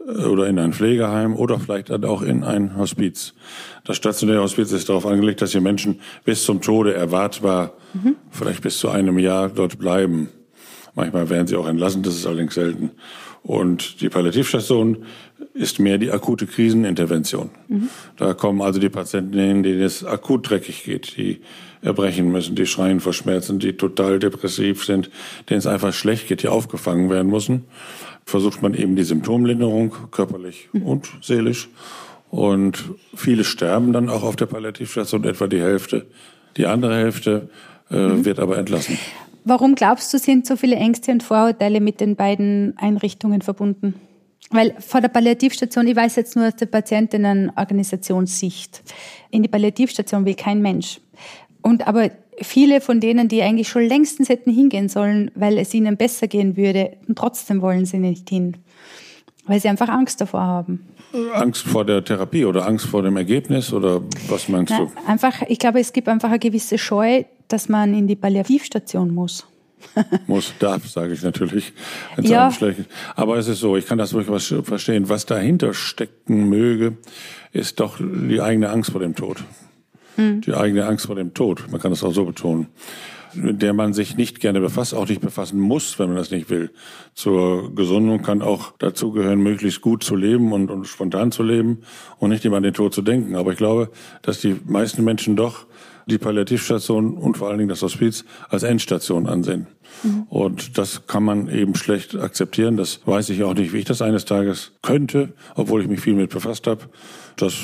oder 0.06 0.48
in 0.48 0.60
ein 0.60 0.74
Pflegeheim 0.74 1.36
oder 1.36 1.60
vielleicht 1.60 1.92
auch 1.92 2.22
in 2.22 2.44
ein 2.44 2.78
Hospiz. 2.78 3.34
Das 3.86 3.98
stationäre 3.98 4.42
Hospiz 4.42 4.72
ist 4.72 4.90
darauf 4.90 5.06
angelegt, 5.06 5.42
dass 5.42 5.52
die 5.52 5.60
Menschen 5.60 6.02
bis 6.26 6.44
zum 6.44 6.62
Tode 6.62 6.94
erwartbar, 6.94 7.74
mhm. 7.94 8.16
vielleicht 8.32 8.62
bis 8.62 8.78
zu 8.80 8.90
einem 8.90 9.18
Jahr 9.20 9.50
dort 9.50 9.80
bleiben. 9.80 10.30
Manchmal 10.96 11.30
werden 11.30 11.48
sie 11.48 11.56
auch 11.56 11.68
entlassen, 11.68 12.04
das 12.04 12.16
ist 12.16 12.28
allerdings 12.28 12.54
selten. 12.54 12.92
Und 13.42 14.02
die 14.02 14.10
Palliativstation 14.10 15.06
ist 15.54 15.80
mehr 15.80 15.98
die 15.98 16.12
akute 16.12 16.48
Krisenintervention. 16.48 17.50
Mhm. 17.68 17.90
Da 18.18 18.34
kommen 18.34 18.62
also 18.62 18.80
die 18.80 18.90
Patienten 18.90 19.38
hin, 19.38 19.64
denen 19.64 19.82
es 19.82 20.04
akut 20.06 20.50
dreckig 20.50 20.84
geht, 20.84 21.18
die 21.18 21.42
erbrechen 21.82 22.32
müssen, 22.32 22.56
die 22.56 22.66
schreien 22.66 23.02
vor 23.02 23.14
Schmerzen, 23.14 23.60
die 23.60 23.74
total 23.74 24.20
depressiv 24.20 24.86
sind, 24.86 25.10
denen 25.50 25.60
es 25.60 25.68
einfach 25.68 25.94
schlecht 25.94 26.28
geht, 26.28 26.44
die 26.44 26.48
aufgefangen 26.48 27.10
werden 27.10 27.30
müssen. 27.30 27.66
Versucht 28.26 28.62
man 28.62 28.74
eben 28.74 28.96
die 28.96 29.04
Symptomlinderung, 29.04 29.94
körperlich 30.12 30.70
mhm. 30.74 30.84
und 30.84 31.12
seelisch. 31.22 31.70
Und 32.30 32.84
viele 33.14 33.44
sterben 33.44 33.94
dann 33.94 34.10
auch 34.10 34.24
auf 34.24 34.36
der 34.36 34.48
Palliativstation, 34.48 35.24
etwa 35.24 35.48
die 35.48 35.62
Hälfte. 35.62 36.08
Die 36.58 36.66
andere 36.66 36.96
Hälfte 36.96 37.50
äh, 37.92 37.96
mhm. 37.96 38.26
wird 38.26 38.40
aber 38.40 38.58
entlassen. 38.58 38.98
Warum 39.46 39.76
glaubst 39.76 40.14
du, 40.14 40.18
sind 40.18 40.48
so 40.48 40.56
viele 40.56 40.78
Ängste 40.78 41.12
und 41.12 41.22
Vorurteile 41.22 41.82
mit 41.82 42.00
den 42.00 42.16
beiden 42.16 42.78
Einrichtungen 42.78 43.42
verbunden? 43.42 43.96
Weil 44.50 44.74
vor 44.80 45.02
der 45.02 45.10
Palliativstation, 45.10 45.88
ich 45.88 45.96
weiß 45.96 46.16
jetzt 46.16 46.36
nur 46.36 46.48
aus 46.48 46.56
der 46.56 46.68
Patientinnenorganisationssicht, 46.68 48.84
in 49.32 49.42
die 49.42 49.50
Palliativstation 49.50 50.26
will 50.26 50.36
kein 50.36 50.62
Mensch. 50.62 51.02
Und 51.64 51.88
aber 51.88 52.12
viele 52.42 52.82
von 52.82 53.00
denen, 53.00 53.28
die 53.28 53.42
eigentlich 53.42 53.70
schon 53.70 53.84
längstens 53.84 54.30
hätten 54.30 54.52
hingehen 54.52 54.90
sollen, 54.90 55.32
weil 55.34 55.58
es 55.58 55.74
ihnen 55.74 55.98
besser 55.98 56.28
gehen 56.28 56.56
würde, 56.56 56.98
und 57.08 57.18
trotzdem 57.18 57.62
wollen 57.62 57.86
sie 57.86 57.98
nicht 57.98 58.30
hin, 58.30 58.58
weil 59.48 59.60
sie 59.60 59.70
einfach 59.70 59.90
Angst 59.90 60.22
davor 60.22 60.42
haben. 60.42 60.86
Angst 61.34 61.64
vor 61.64 61.86
der 61.86 62.04
Therapie 62.04 62.46
oder 62.46 62.68
Angst 62.68 62.86
vor 62.86 63.04
dem 63.04 63.18
Ergebnis 63.18 63.72
oder 63.72 64.02
was 64.28 64.50
meinst 64.50 64.72
Na, 64.72 64.86
du? 64.86 64.92
Einfach, 65.08 65.44
ich 65.48 65.60
glaube, 65.60 65.80
es 65.80 65.94
gibt 65.94 66.08
einfach 66.08 66.30
eine 66.30 66.40
gewisse 66.40 66.78
Scheu, 66.78 67.24
dass 67.48 67.70
man 67.70 67.94
in 67.94 68.08
die 68.08 68.16
Palliativstation 68.16 69.14
muss. 69.14 69.46
muss, 70.28 70.54
darf, 70.60 70.88
sage 70.88 71.14
ich 71.14 71.22
natürlich. 71.22 71.74
Ja. 72.20 72.52
Aber 73.16 73.38
es 73.38 73.48
ist 73.48 73.60
so, 73.60 73.78
ich 73.78 73.86
kann 73.86 73.98
das 73.98 74.12
durchaus 74.12 74.54
verstehen. 74.64 75.10
Was 75.10 75.26
dahinter 75.26 75.74
stecken 75.74 76.50
möge, 76.50 76.98
ist 77.52 77.80
doch 77.80 77.98
die 78.00 78.42
eigene 78.42 78.70
Angst 78.70 78.92
vor 78.92 79.02
dem 79.02 79.14
Tod. 79.14 79.44
Mhm. 80.18 80.42
Die 80.42 80.54
eigene 80.54 80.86
Angst 80.86 81.08
vor 81.08 81.16
dem 81.16 81.34
Tod. 81.34 81.66
Man 81.72 81.82
kann 81.82 81.92
das 81.92 82.04
auch 82.04 82.14
so 82.14 82.26
betonen 82.26 82.68
mit 83.36 83.62
der 83.62 83.74
man 83.74 83.94
sich 83.94 84.18
nicht 84.18 84.40
gerne 84.40 84.60
befasst, 84.60 84.94
auch 84.94 85.08
nicht 85.08 85.22
befassen 85.22 85.60
muss, 85.60 85.98
wenn 86.00 86.08
man 86.08 86.18
das 86.18 86.32
nicht 86.32 86.50
will. 86.50 86.72
Zur 87.14 87.74
Gesundung 87.76 88.22
kann 88.22 88.42
auch 88.42 88.74
dazugehören, 88.78 89.42
möglichst 89.42 89.82
gut 89.82 90.04
zu 90.04 90.16
leben 90.16 90.52
und, 90.52 90.70
und 90.70 90.86
spontan 90.88 91.32
zu 91.32 91.44
leben 91.44 91.80
und 92.20 92.30
nicht 92.30 92.46
immer 92.46 92.58
an 92.58 92.64
den 92.64 92.74
Tod 92.74 92.94
zu 92.94 93.02
denken. 93.02 93.36
Aber 93.36 93.52
ich 93.52 93.58
glaube, 93.58 93.90
dass 94.22 94.42
die 94.42 94.56
meisten 94.66 95.04
Menschen 95.04 95.36
doch 95.36 95.66
die 96.06 96.18
Palliativstation 96.18 97.14
und 97.14 97.38
vor 97.38 97.48
allen 97.48 97.60
Dingen 97.60 97.70
das 97.70 97.82
Hospiz 97.82 98.26
als 98.50 98.64
Endstation 98.64 99.26
ansehen. 99.26 99.68
Mhm. 100.04 100.24
Und 100.24 100.78
das 100.78 101.08
kann 101.08 101.24
man 101.24 101.48
eben 101.48 101.76
schlecht 101.76 102.16
akzeptieren. 102.16 102.76
Das 102.76 103.00
weiß 103.06 103.30
ich 103.30 103.44
auch 103.44 103.54
nicht, 103.54 103.72
wie 103.72 103.78
ich 103.78 103.86
das 103.86 104.02
eines 104.02 104.26
Tages 104.26 104.74
könnte, 104.82 105.34
obwohl 105.56 105.82
ich 105.82 105.88
mich 105.88 106.02
viel 106.02 106.16
mit 106.16 106.30
befasst 106.30 106.68
habe. 106.68 106.82
Das 107.38 107.56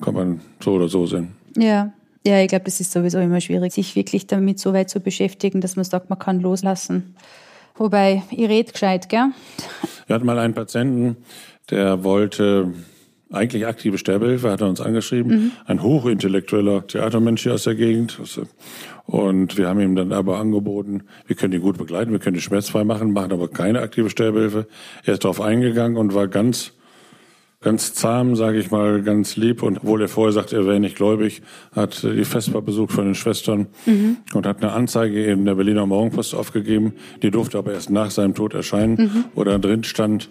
kann 0.00 0.14
man 0.14 0.40
so 0.60 0.72
oder 0.72 0.88
so 0.88 1.06
sehen. 1.06 1.41
Ja. 1.56 1.92
Ja, 2.24 2.40
ich 2.40 2.48
glaube, 2.48 2.66
das 2.66 2.78
ist 2.78 2.92
sowieso 2.92 3.18
immer 3.18 3.40
schwierig, 3.40 3.72
sich 3.72 3.96
wirklich 3.96 4.28
damit 4.28 4.60
so 4.60 4.72
weit 4.72 4.88
zu 4.88 5.00
beschäftigen, 5.00 5.60
dass 5.60 5.74
man 5.74 5.84
sagt, 5.84 6.08
man 6.08 6.18
kann 6.18 6.40
loslassen. 6.40 7.16
Wobei, 7.74 8.22
ich 8.30 8.48
rede 8.48 8.70
gescheit, 8.70 9.08
gell? 9.08 9.30
Wir 10.06 10.14
hatten 10.14 10.26
mal 10.26 10.38
einen 10.38 10.54
Patienten, 10.54 11.16
der 11.70 12.04
wollte 12.04 12.72
eigentlich 13.32 13.66
aktive 13.66 13.98
Sterbehilfe, 13.98 14.50
hat 14.50 14.60
er 14.60 14.68
uns 14.68 14.80
angeschrieben. 14.80 15.32
Mhm. 15.32 15.52
Ein 15.64 15.82
hochintellektueller 15.82 16.86
Theatermensch 16.86 17.42
hier 17.42 17.54
aus 17.54 17.64
der 17.64 17.74
Gegend. 17.74 18.20
Und 19.06 19.56
wir 19.56 19.68
haben 19.68 19.80
ihm 19.80 19.96
dann 19.96 20.12
aber 20.12 20.38
angeboten, 20.38 21.04
wir 21.26 21.34
können 21.34 21.54
ihn 21.54 21.62
gut 21.62 21.78
begleiten, 21.78 22.12
wir 22.12 22.18
können 22.18 22.36
ihn 22.36 22.42
schmerzfrei 22.42 22.84
machen, 22.84 23.12
machen 23.12 23.32
aber 23.32 23.48
keine 23.48 23.80
aktive 23.80 24.10
Sterbehilfe. 24.10 24.66
Er 25.04 25.14
ist 25.14 25.24
darauf 25.24 25.40
eingegangen 25.40 25.96
und 25.96 26.14
war 26.14 26.28
ganz 26.28 26.72
ganz 27.62 27.94
zahm, 27.94 28.36
sage 28.36 28.58
ich 28.58 28.70
mal, 28.70 29.02
ganz 29.02 29.36
lieb. 29.36 29.62
Und 29.62 29.78
obwohl 29.78 30.02
er 30.02 30.08
vorher 30.08 30.32
sagt, 30.32 30.52
er 30.52 30.66
wäre 30.66 30.80
nicht 30.80 30.96
gläubig, 30.96 31.42
hat 31.74 32.02
die 32.02 32.24
Vesper 32.24 32.60
besucht 32.60 32.92
von 32.92 33.04
den 33.04 33.14
Schwestern 33.14 33.68
mhm. 33.86 34.18
und 34.34 34.46
hat 34.46 34.62
eine 34.62 34.72
Anzeige 34.72 35.24
in 35.24 35.44
der 35.44 35.54
Berliner 35.54 35.86
Morgenpost 35.86 36.34
aufgegeben. 36.34 36.94
Die 37.22 37.30
durfte 37.30 37.58
aber 37.58 37.72
erst 37.72 37.90
nach 37.90 38.10
seinem 38.10 38.34
Tod 38.34 38.54
erscheinen, 38.54 38.96
mhm. 38.96 39.24
wo 39.34 39.44
da 39.44 39.58
drin 39.58 39.84
stand, 39.84 40.28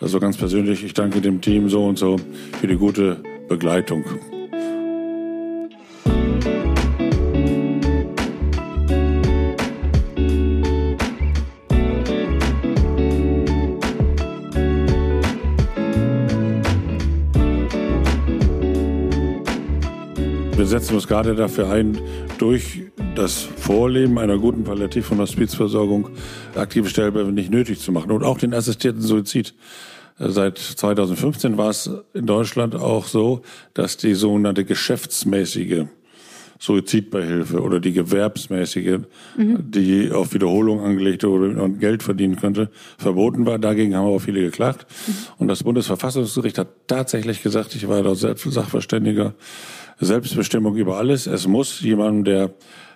also 0.00 0.20
ganz 0.20 0.36
persönlich, 0.36 0.84
ich 0.84 0.92
danke 0.92 1.20
dem 1.20 1.40
Team 1.40 1.68
so 1.68 1.86
und 1.86 1.98
so 1.98 2.16
für 2.60 2.66
die 2.66 2.76
gute 2.76 3.22
Begleitung. 3.48 4.04
Setzen 20.78 20.94
uns 20.96 21.08
gerade 21.08 21.34
dafür 21.34 21.70
ein, 21.70 21.98
durch 22.36 22.82
das 23.14 23.40
Vorleben 23.40 24.18
einer 24.18 24.36
guten 24.36 24.62
Palliativ- 24.64 25.10
und 25.10 25.20
Hospizversorgung 25.20 26.10
aktive 26.54 26.90
Stellbehörden 26.90 27.34
nicht 27.34 27.50
nötig 27.50 27.80
zu 27.80 27.92
machen 27.92 28.10
und 28.10 28.22
auch 28.22 28.36
den 28.36 28.52
assistierten 28.52 29.00
Suizid. 29.00 29.54
Seit 30.18 30.58
2015 30.58 31.56
war 31.56 31.70
es 31.70 31.90
in 32.12 32.26
Deutschland 32.26 32.74
auch 32.74 33.06
so, 33.06 33.40
dass 33.72 33.96
die 33.96 34.12
sogenannte 34.12 34.66
geschäftsmäßige 34.66 35.86
Suizidbeihilfe 36.58 37.62
oder 37.62 37.80
die 37.80 37.92
gewerbsmäßige, 37.92 39.00
mhm. 39.36 39.70
die 39.70 40.12
auf 40.12 40.34
Wiederholung 40.34 40.80
angelegte 40.80 41.30
oder 41.30 41.68
Geld 41.70 42.02
verdienen 42.02 42.36
könnte, 42.36 42.70
verboten 42.98 43.46
war. 43.46 43.58
Dagegen 43.58 43.94
haben 43.94 44.06
auch 44.06 44.18
viele 44.18 44.40
geklagt. 44.40 44.86
Mhm. 45.06 45.12
Und 45.38 45.48
das 45.48 45.62
Bundesverfassungsgericht 45.62 46.58
hat 46.58 46.68
tatsächlich 46.86 47.42
gesagt, 47.42 47.74
ich 47.74 47.88
war 47.88 48.02
dort 48.02 48.18
selbst 48.18 48.50
Sachverständiger, 48.50 49.34
Selbstbestimmung 49.98 50.76
über 50.76 50.98
alles. 50.98 51.26
Es 51.26 51.46
muss 51.46 51.80
jemand, 51.80 52.26
der 52.26 52.50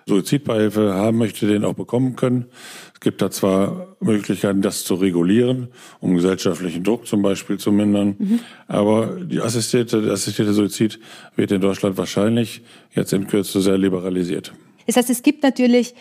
Suizidbeihilfe 0.06 0.94
haben 0.94 1.18
möchte, 1.18 1.46
den 1.46 1.64
auch 1.64 1.74
bekommen 1.74 2.16
können. 2.16 2.46
Es 2.94 3.00
gibt 3.00 3.22
da 3.22 3.30
zwar 3.30 3.96
Möglichkeiten, 4.00 4.60
das 4.60 4.84
zu 4.84 4.94
regulieren, 4.94 5.68
um 6.00 6.14
gesellschaftlichen 6.14 6.84
Druck 6.84 7.06
zum 7.06 7.22
Beispiel 7.22 7.58
zu 7.58 7.72
mindern, 7.72 8.16
mhm. 8.18 8.40
aber 8.66 9.18
die 9.22 9.40
assistierte, 9.40 10.02
der 10.02 10.12
assistierte 10.12 10.52
Suizid 10.52 10.98
wird 11.36 11.52
in 11.52 11.60
Deutschland 11.60 11.96
wahrscheinlich 11.96 12.62
jetzt 12.92 13.12
in 13.12 13.26
Kürze 13.26 13.60
sehr 13.60 13.78
liberalisiert. 13.78 14.52
Das 14.86 14.96
heißt, 14.96 15.10
es 15.10 15.22
gibt 15.22 15.42
natürlich 15.42 15.94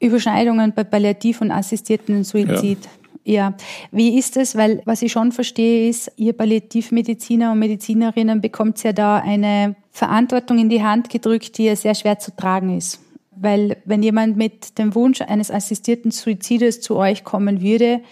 Überschneidungen 0.00 0.72
bei 0.74 0.84
Palliativ- 0.84 1.40
und 1.40 1.50
assistierten 1.50 2.24
Suizid. 2.24 2.84
Ja. 2.84 2.90
Ja, 3.24 3.54
wie 3.90 4.18
ist 4.18 4.36
es? 4.36 4.56
Weil 4.56 4.82
was 4.84 5.02
ich 5.02 5.12
schon 5.12 5.32
verstehe, 5.32 5.88
ist, 5.88 6.10
ihr 6.16 6.32
Palliativmediziner 6.32 7.52
und 7.52 7.60
Medizinerinnen 7.60 8.40
bekommt 8.40 8.82
ja 8.82 8.92
da 8.92 9.18
eine 9.18 9.76
Verantwortung 9.92 10.58
in 10.58 10.68
die 10.68 10.82
Hand 10.82 11.08
gedrückt, 11.08 11.58
die 11.58 11.64
ja 11.64 11.76
sehr 11.76 11.94
schwer 11.94 12.18
zu 12.18 12.34
tragen 12.34 12.76
ist. 12.76 13.00
Weil 13.34 13.76
wenn 13.84 14.02
jemand 14.02 14.36
mit 14.36 14.78
dem 14.78 14.94
Wunsch 14.94 15.20
eines 15.20 15.50
assistierten 15.50 16.10
Suizides 16.10 16.80
zu 16.80 16.96
euch 16.96 17.24
kommen 17.24 17.62
würde, 17.62 18.02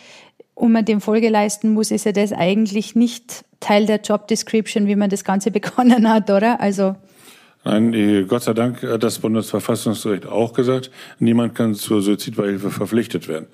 und 0.61 0.73
man 0.73 0.85
dem 0.85 1.01
Folge 1.01 1.31
leisten 1.31 1.73
muss, 1.73 1.91
ist 1.91 2.05
ja 2.05 2.13
das 2.13 2.33
eigentlich 2.33 2.95
nicht 2.95 3.45
Teil 3.61 3.87
der 3.87 4.01
Job 4.01 4.29
Description, 4.29 4.87
wie 4.87 4.97
man 4.97 5.11
das 5.11 5.25
Ganze 5.25 5.51
begonnen 5.51 6.09
hat, 6.09 6.31
oder? 6.31 6.61
Also 6.61 6.97
Nein, 7.63 8.27
Gott 8.27 8.43
sei 8.45 8.55
Dank 8.55 8.83
hat 8.83 9.03
das 9.03 9.19
Bundesverfassungsgericht 9.19 10.25
auch 10.25 10.55
gesagt, 10.55 10.91
niemand 11.19 11.55
kann 11.55 11.75
zur 11.75 12.01
Suizidbeihilfe 12.01 12.71
verpflichtet 12.71 13.29
werden. 13.29 13.49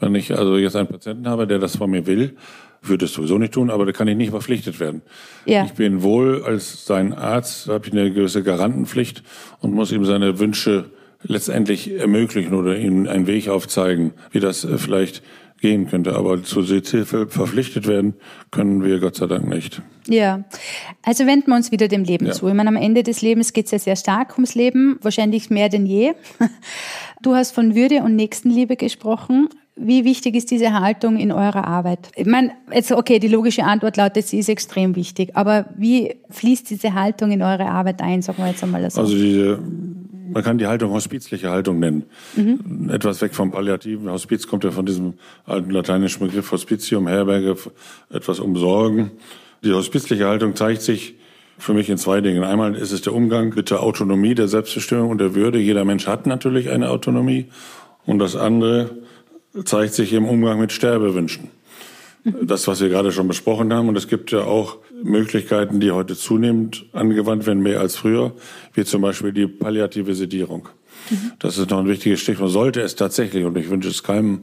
Wenn 0.00 0.14
ich 0.14 0.36
also 0.36 0.56
jetzt 0.56 0.76
einen 0.76 0.88
Patienten 0.88 1.28
habe, 1.28 1.46
der 1.46 1.58
das 1.58 1.76
von 1.76 1.90
mir 1.90 2.06
will, 2.06 2.36
würde 2.82 3.06
es 3.06 3.12
sowieso 3.12 3.38
nicht 3.38 3.54
tun, 3.54 3.70
aber 3.70 3.86
da 3.86 3.92
kann 3.92 4.08
ich 4.08 4.16
nicht 4.16 4.30
verpflichtet 4.30 4.80
werden. 4.80 5.02
Ja. 5.44 5.64
Ich 5.64 5.72
bin 5.72 6.02
wohl 6.02 6.44
als 6.44 6.84
sein 6.86 7.12
Arzt, 7.12 7.68
habe 7.68 7.86
ich 7.86 7.92
eine 7.92 8.12
gewisse 8.12 8.42
Garantenpflicht 8.42 9.22
und 9.60 9.74
muss 9.74 9.92
ihm 9.92 10.04
seine 10.04 10.38
Wünsche 10.38 10.90
letztendlich 11.22 11.92
ermöglichen 11.92 12.54
oder 12.54 12.76
ihm 12.76 13.08
einen 13.08 13.26
Weg 13.26 13.48
aufzeigen, 13.48 14.12
wie 14.30 14.40
das 14.40 14.64
äh, 14.64 14.78
vielleicht 14.78 15.22
gehen 15.60 15.88
könnte. 15.88 16.14
Aber 16.14 16.42
zu 16.42 16.62
Suizidhilfe 16.62 17.28
verpflichtet 17.28 17.86
werden 17.86 18.14
können 18.50 18.84
wir 18.84 19.00
Gott 19.00 19.16
sei 19.16 19.26
Dank 19.26 19.48
nicht. 19.48 19.82
Ja, 20.06 20.44
also 21.02 21.26
wenden 21.26 21.48
wir 21.48 21.56
uns 21.56 21.72
wieder 21.72 21.88
dem 21.88 22.04
Leben 22.04 22.26
ja. 22.26 22.32
zu. 22.32 22.46
Ich 22.46 22.54
meine, 22.54 22.68
am 22.68 22.76
Ende 22.76 23.02
des 23.02 23.22
Lebens 23.22 23.52
geht 23.52 23.66
es 23.66 23.70
ja 23.72 23.78
sehr 23.78 23.96
stark 23.96 24.34
ums 24.34 24.54
Leben, 24.54 24.98
wahrscheinlich 25.02 25.50
mehr 25.50 25.68
denn 25.68 25.86
je. 25.86 26.12
Du 27.22 27.34
hast 27.34 27.52
von 27.52 27.74
Würde 27.74 28.02
und 28.02 28.14
Nächstenliebe 28.14 28.76
gesprochen. 28.76 29.48
Wie 29.78 30.06
wichtig 30.06 30.34
ist 30.34 30.50
diese 30.50 30.72
Haltung 30.72 31.18
in 31.18 31.30
eurer 31.30 31.66
Arbeit? 31.66 32.10
Ich 32.16 32.24
meine, 32.24 32.52
jetzt, 32.72 32.92
okay, 32.92 33.18
die 33.18 33.28
logische 33.28 33.64
Antwort 33.64 33.98
lautet, 33.98 34.26
sie 34.26 34.38
ist 34.38 34.48
extrem 34.48 34.96
wichtig. 34.96 35.36
Aber 35.36 35.66
wie 35.76 36.16
fließt 36.30 36.70
diese 36.70 36.94
Haltung 36.94 37.30
in 37.30 37.42
eure 37.42 37.66
Arbeit 37.66 38.00
ein, 38.00 38.22
sagen 38.22 38.38
wir 38.38 38.48
jetzt 38.48 38.62
einmal 38.62 38.90
so? 38.90 39.02
Also 39.02 39.14
diese, 39.14 39.58
man 40.32 40.42
kann 40.42 40.56
die 40.56 40.66
Haltung 40.66 40.92
hospizliche 40.92 41.50
Haltung 41.50 41.78
nennen. 41.78 42.04
Mhm. 42.36 42.88
Etwas 42.90 43.20
weg 43.20 43.34
vom 43.34 43.50
Palliativen. 43.50 44.08
Hospiz 44.10 44.46
kommt 44.46 44.64
ja 44.64 44.70
von 44.70 44.86
diesem 44.86 45.14
alten 45.44 45.70
lateinischen 45.70 46.26
Begriff 46.26 46.50
Hospitium, 46.52 47.06
Herberge, 47.06 47.56
etwas 48.10 48.40
umsorgen. 48.40 49.10
Die 49.62 49.72
hospizliche 49.72 50.26
Haltung 50.26 50.56
zeigt 50.56 50.80
sich 50.80 51.16
für 51.58 51.74
mich 51.74 51.90
in 51.90 51.98
zwei 51.98 52.22
Dingen. 52.22 52.44
Einmal 52.44 52.74
ist 52.74 52.92
es 52.92 53.02
der 53.02 53.14
Umgang 53.14 53.54
mit 53.54 53.70
der 53.70 53.82
Autonomie, 53.82 54.34
der 54.34 54.48
Selbstbestimmung 54.48 55.10
und 55.10 55.18
der 55.18 55.34
Würde. 55.34 55.58
Jeder 55.58 55.84
Mensch 55.84 56.06
hat 56.06 56.26
natürlich 56.26 56.70
eine 56.70 56.88
Autonomie. 56.88 57.46
Und 58.06 58.20
das 58.20 58.36
andere 58.36 58.90
zeigt 59.64 59.94
sich 59.94 60.12
im 60.12 60.26
Umgang 60.26 60.60
mit 60.60 60.72
Sterbewünschen. 60.72 61.48
Das, 62.42 62.66
was 62.66 62.80
wir 62.80 62.88
gerade 62.88 63.12
schon 63.12 63.28
besprochen 63.28 63.72
haben. 63.72 63.88
Und 63.88 63.96
es 63.96 64.08
gibt 64.08 64.32
ja 64.32 64.40
auch 64.40 64.78
Möglichkeiten, 65.02 65.78
die 65.78 65.92
heute 65.92 66.16
zunehmend 66.16 66.86
angewandt 66.92 67.46
werden, 67.46 67.62
mehr 67.62 67.80
als 67.80 67.96
früher, 67.96 68.32
wie 68.74 68.84
zum 68.84 69.02
Beispiel 69.02 69.32
die 69.32 69.46
palliative 69.46 70.14
Sedierung. 70.14 70.68
Das 71.38 71.56
ist 71.56 71.70
noch 71.70 71.78
ein 71.78 71.88
wichtiges 71.88 72.20
Stichwort. 72.20 72.50
Sollte 72.50 72.80
es 72.80 72.96
tatsächlich, 72.96 73.44
und 73.44 73.56
ich 73.56 73.70
wünsche 73.70 73.88
es 73.88 74.02
keinem 74.02 74.40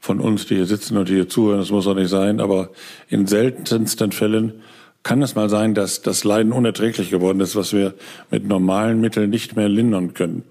von 0.00 0.20
uns, 0.20 0.46
die 0.46 0.54
hier 0.54 0.66
sitzen 0.66 0.96
und 0.96 1.08
die 1.08 1.14
hier 1.14 1.28
zuhören, 1.28 1.58
das 1.58 1.70
muss 1.70 1.86
auch 1.86 1.94
nicht 1.94 2.08
sein, 2.08 2.40
aber 2.40 2.70
in 3.08 3.26
seltensten 3.26 4.12
Fällen 4.12 4.54
kann 5.02 5.22
es 5.22 5.34
mal 5.34 5.48
sein, 5.48 5.74
dass 5.74 6.02
das 6.02 6.24
Leiden 6.24 6.52
unerträglich 6.52 7.10
geworden 7.10 7.40
ist, 7.40 7.54
was 7.54 7.72
wir 7.72 7.94
mit 8.30 8.46
normalen 8.46 9.00
Mitteln 9.00 9.30
nicht 9.30 9.56
mehr 9.56 9.68
lindern 9.68 10.14
können. 10.14 10.42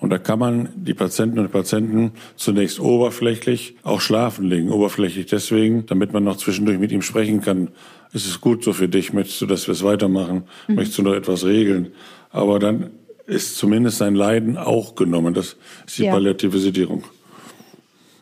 Und 0.00 0.10
da 0.10 0.18
kann 0.18 0.38
man 0.38 0.68
die 0.76 0.94
Patienten 0.94 1.40
und 1.40 1.50
Patienten 1.50 2.12
zunächst 2.36 2.78
oberflächlich 2.78 3.76
auch 3.82 4.00
schlafen 4.00 4.44
legen. 4.44 4.70
Oberflächlich 4.70 5.26
deswegen, 5.26 5.86
damit 5.86 6.12
man 6.12 6.22
noch 6.22 6.36
zwischendurch 6.36 6.78
mit 6.78 6.92
ihm 6.92 7.02
sprechen 7.02 7.40
kann. 7.40 7.68
Ist 8.12 8.26
es 8.26 8.40
gut 8.40 8.62
so 8.62 8.72
für 8.72 8.88
dich? 8.88 9.12
Möchtest 9.12 9.40
du, 9.40 9.46
dass 9.46 9.66
wir 9.66 9.72
es 9.72 9.82
weitermachen? 9.82 10.44
Mhm. 10.68 10.76
Möchtest 10.76 10.98
du 10.98 11.02
noch 11.02 11.14
etwas 11.14 11.44
regeln? 11.44 11.88
Aber 12.30 12.60
dann 12.60 12.90
ist 13.26 13.56
zumindest 13.56 13.98
sein 13.98 14.14
Leiden 14.14 14.56
auch 14.56 14.94
genommen. 14.94 15.34
Das 15.34 15.56
ist 15.86 15.98
die 15.98 16.04
ja. 16.04 16.12
palliative 16.12 16.58
Sedierung. 16.58 17.02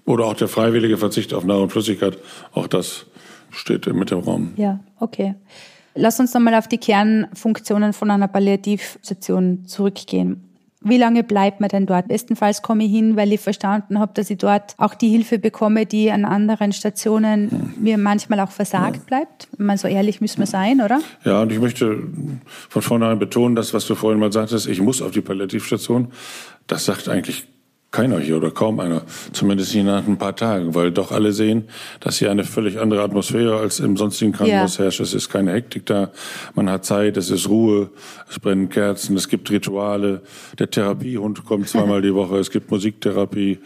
Oder 0.07 0.25
auch 0.25 0.35
der 0.35 0.49
freiwillige 0.49 0.97
Verzicht 0.97 1.35
auf 1.35 1.45
Nahrung 1.45 1.65
und 1.65 1.73
Flüssigkeit. 1.73 2.19
Auch 2.53 2.69
das 2.69 3.07
steht 3.51 3.87
mit 3.93 4.11
dem 4.11 4.21
Raum. 4.21 4.53
Ja, 4.57 4.81
okay. 4.99 5.35
Lass 5.95 6.21
uns 6.21 6.33
nochmal 6.35 6.55
auf 6.55 6.69
die 6.69 6.79
Kernfunktionen 6.79 7.93
von 7.93 8.11
einer 8.11 8.29
Palliativstation 8.29 9.67
zurückgehen. 9.67 10.46
Wie 10.89 10.99
lange 10.99 11.25
bleibt 11.25 11.61
man 11.61 11.69
denn 11.69 11.87
dort? 11.87 12.07
Bestenfalls 12.09 12.63
komme 12.63 12.85
ich 12.85 12.93
hin, 12.93 13.17
weil 13.17 13.33
ich 13.33 13.41
verstanden 13.41 13.99
habe, 13.99 14.13
dass 14.15 14.31
ich 14.31 14.39
dort 14.39 14.75
auch 14.79 14.95
die 14.95 15.09
Hilfe 15.09 15.39
bekomme, 15.39 15.85
die 15.85 16.11
an 16.13 16.25
anderen 16.25 16.73
Stationen 16.73 17.75
mir 17.81 17.99
manchmal 17.99 18.39
auch 18.41 18.51
versagt 18.51 18.97
ja. 18.97 19.03
bleibt. 19.07 19.49
Man 19.59 19.79
so 19.79 19.89
ehrlich 19.89 20.21
müssen 20.21 20.39
wir 20.39 20.47
sein, 20.47 20.81
oder? 20.81 21.01
Ja, 21.25 21.43
und 21.43 21.51
ich 21.51 21.59
möchte 21.59 22.03
von 22.69 22.83
vornherein 22.83 23.19
betonen, 23.19 23.57
dass 23.57 23.75
was 23.75 23.87
du 23.87 23.97
vorhin 23.97 24.21
mal 24.21 24.33
sagtest, 24.33 24.69
ich 24.69 24.81
muss 24.81 25.03
auf 25.03 25.11
die 25.11 25.23
Palliativstation. 25.23 26.13
Das 26.69 26.85
sagt 26.85 27.09
eigentlich 27.09 27.49
keiner 27.91 28.19
hier 28.19 28.37
oder 28.37 28.51
kaum 28.51 28.81
einer, 28.81 29.03
zumindest 29.33 29.75
nicht 29.75 29.85
nach 29.85 30.07
ein 30.07 30.19
paar 30.19 30.37
Tagen, 30.37 30.75
weil 30.75 30.91
doch 30.91 31.13
alle 31.13 31.33
sehen, 31.33 31.65
dass 32.01 32.19
hier 32.19 32.31
eine 32.31 32.45
völlig 32.45 32.79
andere 32.79 33.03
Atmosphäre 33.03 33.59
als 33.59 33.81
im 33.81 33.97
sonstigen 33.97 34.33
Krankenhaus 34.33 34.77
ja. 34.77 34.85
herrscht. 34.85 35.01
Es 35.01 35.15
ist 35.15 35.31
keine 35.31 35.53
Hektik 35.53 35.87
da, 35.87 36.11
man 36.55 36.69
hat 36.69 36.85
Zeit, 36.85 37.17
es 37.17 37.31
ist 37.31 37.49
Ruhe, 37.49 37.91
es 38.29 38.39
brennen 38.39 38.69
Kerzen, 38.69 39.17
es 39.17 39.29
gibt 39.29 39.51
Rituale, 39.51 40.23
der 40.59 40.71
Therapiehund 40.71 41.45
kommt 41.45 41.69
zweimal 41.69 42.03
die 42.03 42.15
Woche, 42.15 42.39
es 42.39 42.51
gibt 42.51 42.71
Musiktherapie. 42.71 43.61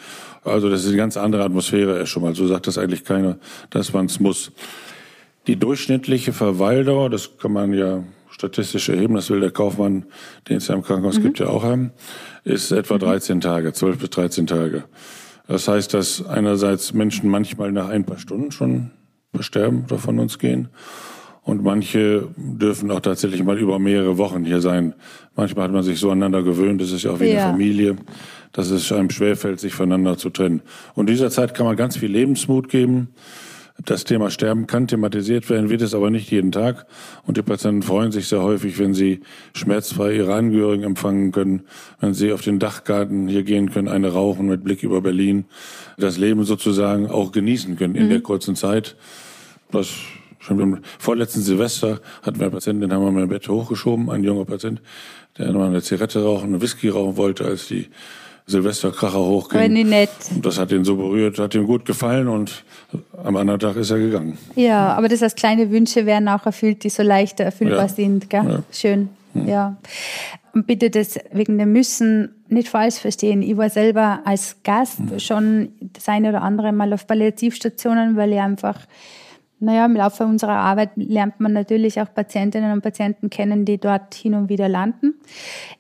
Also 0.44 0.70
das 0.70 0.82
ist 0.82 0.88
eine 0.88 0.96
ganz 0.96 1.16
andere 1.16 1.42
Atmosphäre 1.44 1.98
erst 1.98 2.12
schon 2.12 2.22
mal. 2.22 2.34
So 2.34 2.46
sagt 2.46 2.66
das 2.66 2.78
eigentlich 2.78 3.04
keiner, 3.04 3.38
dass 3.70 3.92
man 3.92 4.06
es 4.06 4.20
muss. 4.20 4.52
Die 5.46 5.56
durchschnittliche 5.56 6.32
Verweildauer, 6.32 7.10
das 7.10 7.36
kann 7.38 7.52
man 7.52 7.72
ja 7.72 8.04
statistisch 8.40 8.88
erheben, 8.88 9.14
das 9.14 9.30
will 9.30 9.40
der 9.40 9.50
Kaufmann, 9.50 10.06
den 10.48 10.56
es 10.56 10.68
ja 10.68 10.74
im 10.74 10.82
Krankenhaus 10.82 11.18
mhm. 11.18 11.22
gibt, 11.22 11.38
ja 11.38 11.46
auch 11.46 11.62
haben, 11.62 11.92
ist 12.44 12.72
etwa 12.72 12.98
13 12.98 13.36
mhm. 13.36 13.40
Tage, 13.40 13.72
12 13.72 13.98
bis 13.98 14.10
13 14.10 14.46
Tage. 14.46 14.84
Das 15.46 15.68
heißt, 15.68 15.94
dass 15.94 16.26
einerseits 16.26 16.92
Menschen 16.94 17.28
manchmal 17.28 17.72
nach 17.72 17.88
ein 17.88 18.04
paar 18.04 18.18
Stunden 18.18 18.50
schon 18.50 18.90
versterben 19.34 19.84
oder 19.84 19.98
von 19.98 20.18
uns 20.18 20.38
gehen. 20.38 20.68
Und 21.42 21.62
manche 21.62 22.28
dürfen 22.36 22.90
auch 22.90 23.00
tatsächlich 23.00 23.42
mal 23.42 23.58
über 23.58 23.78
mehrere 23.78 24.18
Wochen 24.18 24.44
hier 24.44 24.60
sein. 24.60 24.94
Manchmal 25.36 25.64
hat 25.64 25.72
man 25.72 25.82
sich 25.82 25.98
so 25.98 26.10
aneinander 26.10 26.42
gewöhnt, 26.42 26.80
das 26.80 26.92
ist 26.92 27.02
ja 27.02 27.12
auch 27.12 27.20
wie 27.20 27.30
ja. 27.30 27.44
eine 27.44 27.52
Familie, 27.52 27.96
dass 28.52 28.70
es 28.70 28.92
einem 28.92 29.10
schwerfällt, 29.10 29.60
sich 29.60 29.74
voneinander 29.74 30.16
zu 30.16 30.30
trennen. 30.30 30.62
Und 30.94 31.08
in 31.08 31.14
dieser 31.14 31.30
Zeit 31.30 31.54
kann 31.54 31.66
man 31.66 31.76
ganz 31.76 31.96
viel 31.96 32.10
Lebensmut 32.10 32.68
geben 32.68 33.08
das 33.84 34.04
Thema 34.04 34.30
Sterben 34.30 34.66
kann 34.66 34.86
thematisiert 34.86 35.48
werden, 35.48 35.70
wird 35.70 35.82
es 35.82 35.94
aber 35.94 36.10
nicht 36.10 36.30
jeden 36.30 36.52
Tag. 36.52 36.86
Und 37.26 37.36
die 37.36 37.42
Patienten 37.42 37.82
freuen 37.82 38.12
sich 38.12 38.28
sehr 38.28 38.42
häufig, 38.42 38.78
wenn 38.78 38.94
sie 38.94 39.20
schmerzfrei 39.54 40.16
ihre 40.16 40.34
Angehörigen 40.34 40.84
empfangen 40.84 41.32
können, 41.32 41.62
wenn 42.00 42.14
sie 42.14 42.32
auf 42.32 42.42
den 42.42 42.58
Dachgarten 42.58 43.28
hier 43.28 43.42
gehen 43.42 43.70
können, 43.70 43.88
eine 43.88 44.12
rauchen 44.12 44.46
mit 44.46 44.64
Blick 44.64 44.82
über 44.82 45.00
Berlin, 45.00 45.44
das 45.96 46.18
Leben 46.18 46.44
sozusagen 46.44 47.08
auch 47.08 47.32
genießen 47.32 47.76
können 47.76 47.94
in 47.94 48.06
mhm. 48.06 48.10
der 48.10 48.20
kurzen 48.20 48.56
Zeit. 48.56 48.96
Das 49.70 49.88
schon 50.38 50.58
im 50.58 50.78
vorletzten 50.98 51.40
Silvester 51.40 52.00
hatten 52.22 52.38
wir 52.38 52.46
einen 52.46 52.52
Patienten, 52.52 52.80
den 52.80 52.92
haben 52.92 53.14
wir 53.14 53.22
im 53.22 53.28
Bett 53.28 53.48
hochgeschoben, 53.48 54.10
ein 54.10 54.24
junger 54.24 54.46
Patient, 54.46 54.80
der 55.38 55.52
noch 55.52 55.64
eine 55.64 55.82
Zigarette 55.82 56.22
rauchen, 56.22 56.48
eine 56.48 56.62
Whisky 56.62 56.88
rauchen 56.88 57.16
wollte, 57.16 57.44
als 57.44 57.68
die 57.68 57.88
Silvesterkracher 58.46 59.18
hochging. 59.18 59.60
Wenn 59.60 59.74
die 59.74 59.84
nett. 59.84 60.10
Das 60.42 60.58
hat 60.58 60.72
ihn 60.72 60.84
so 60.84 60.96
berührt, 60.96 61.38
hat 61.38 61.54
ihm 61.54 61.66
gut 61.66 61.84
gefallen 61.84 62.28
und 62.28 62.64
am 63.22 63.36
anderen 63.36 63.60
Tag 63.60 63.76
ist 63.76 63.90
er 63.90 63.98
gegangen. 63.98 64.38
Ja, 64.56 64.94
aber 64.94 65.08
das 65.08 65.22
heißt, 65.22 65.36
kleine 65.36 65.70
Wünsche 65.70 66.06
werden 66.06 66.28
auch 66.28 66.46
erfüllt, 66.46 66.84
die 66.84 66.90
so 66.90 67.02
leichter 67.02 67.44
erfüllbar 67.44 67.82
ja. 67.82 67.88
sind. 67.88 68.30
Gell? 68.30 68.44
Ja. 68.48 68.62
Schön. 68.72 69.08
Hm. 69.34 69.48
Ja. 69.48 69.76
Und 70.52 70.66
bitte 70.66 70.90
das 70.90 71.18
wegen 71.32 71.58
dem 71.58 71.72
Müssen 71.72 72.34
nicht 72.48 72.68
falsch 72.68 72.96
verstehen. 72.96 73.42
Ich 73.42 73.56
war 73.56 73.70
selber 73.70 74.20
als 74.24 74.56
Gast 74.64 74.98
hm. 74.98 75.20
schon 75.20 75.68
das 75.80 76.08
eine 76.08 76.30
oder 76.30 76.42
andere 76.42 76.72
Mal 76.72 76.92
auf 76.92 77.06
Palliativstationen, 77.06 78.16
weil 78.16 78.32
ich 78.32 78.40
einfach 78.40 78.78
naja, 79.60 79.84
im 79.84 79.94
Laufe 79.94 80.24
unserer 80.24 80.56
Arbeit 80.56 80.90
lernt 80.96 81.38
man 81.38 81.52
natürlich 81.52 82.00
auch 82.00 82.12
Patientinnen 82.12 82.72
und 82.72 82.80
Patienten 82.80 83.28
kennen, 83.28 83.66
die 83.66 83.76
dort 83.76 84.14
hin 84.14 84.34
und 84.34 84.48
wieder 84.48 84.68
landen. 84.68 85.14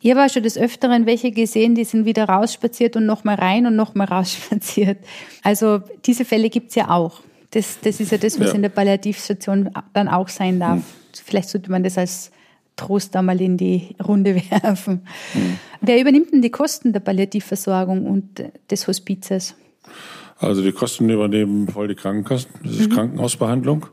Ich 0.00 0.10
habe 0.10 0.24
auch 0.24 0.28
schon 0.28 0.42
des 0.42 0.58
Öfteren 0.58 1.06
welche 1.06 1.30
gesehen, 1.30 1.74
die 1.74 1.84
sind 1.84 2.04
wieder 2.04 2.24
rausspaziert 2.24 2.96
und 2.96 3.06
nochmal 3.06 3.36
rein 3.36 3.66
und 3.66 3.76
nochmal 3.76 4.06
rausspaziert. 4.10 4.98
Also 5.42 5.80
diese 6.04 6.26
Fälle 6.26 6.50
gibt's 6.50 6.74
ja 6.74 6.90
auch. 6.90 7.20
Das, 7.52 7.80
das 7.80 8.00
ist 8.00 8.12
ja 8.12 8.18
das, 8.18 8.38
was 8.38 8.48
ja. 8.48 8.54
in 8.54 8.62
der 8.62 8.68
Palliativstation 8.68 9.70
dann 9.94 10.08
auch 10.08 10.28
sein 10.28 10.60
darf. 10.60 10.76
Hm. 10.76 10.84
Vielleicht 11.24 11.48
sollte 11.48 11.70
man 11.70 11.82
das 11.82 11.98
als 11.98 12.30
Trost 12.76 13.16
einmal 13.16 13.40
in 13.40 13.56
die 13.56 13.96
Runde 14.06 14.36
werfen. 14.50 15.06
Hm. 15.32 15.58
Wer 15.80 16.00
übernimmt 16.00 16.32
denn 16.32 16.42
die 16.42 16.50
Kosten 16.50 16.92
der 16.92 17.00
Palliativversorgung 17.00 18.06
und 18.06 18.44
des 18.70 18.86
Hospizes? 18.86 19.54
Also 20.40 20.62
die 20.62 20.72
Kosten 20.72 21.08
übernehmen 21.10 21.68
voll 21.68 21.88
die 21.88 21.94
Krankenkassen. 21.94 22.50
Das 22.64 22.72
ist 22.72 22.90
mhm. 22.90 22.94
Krankenhausbehandlung. 22.94 23.86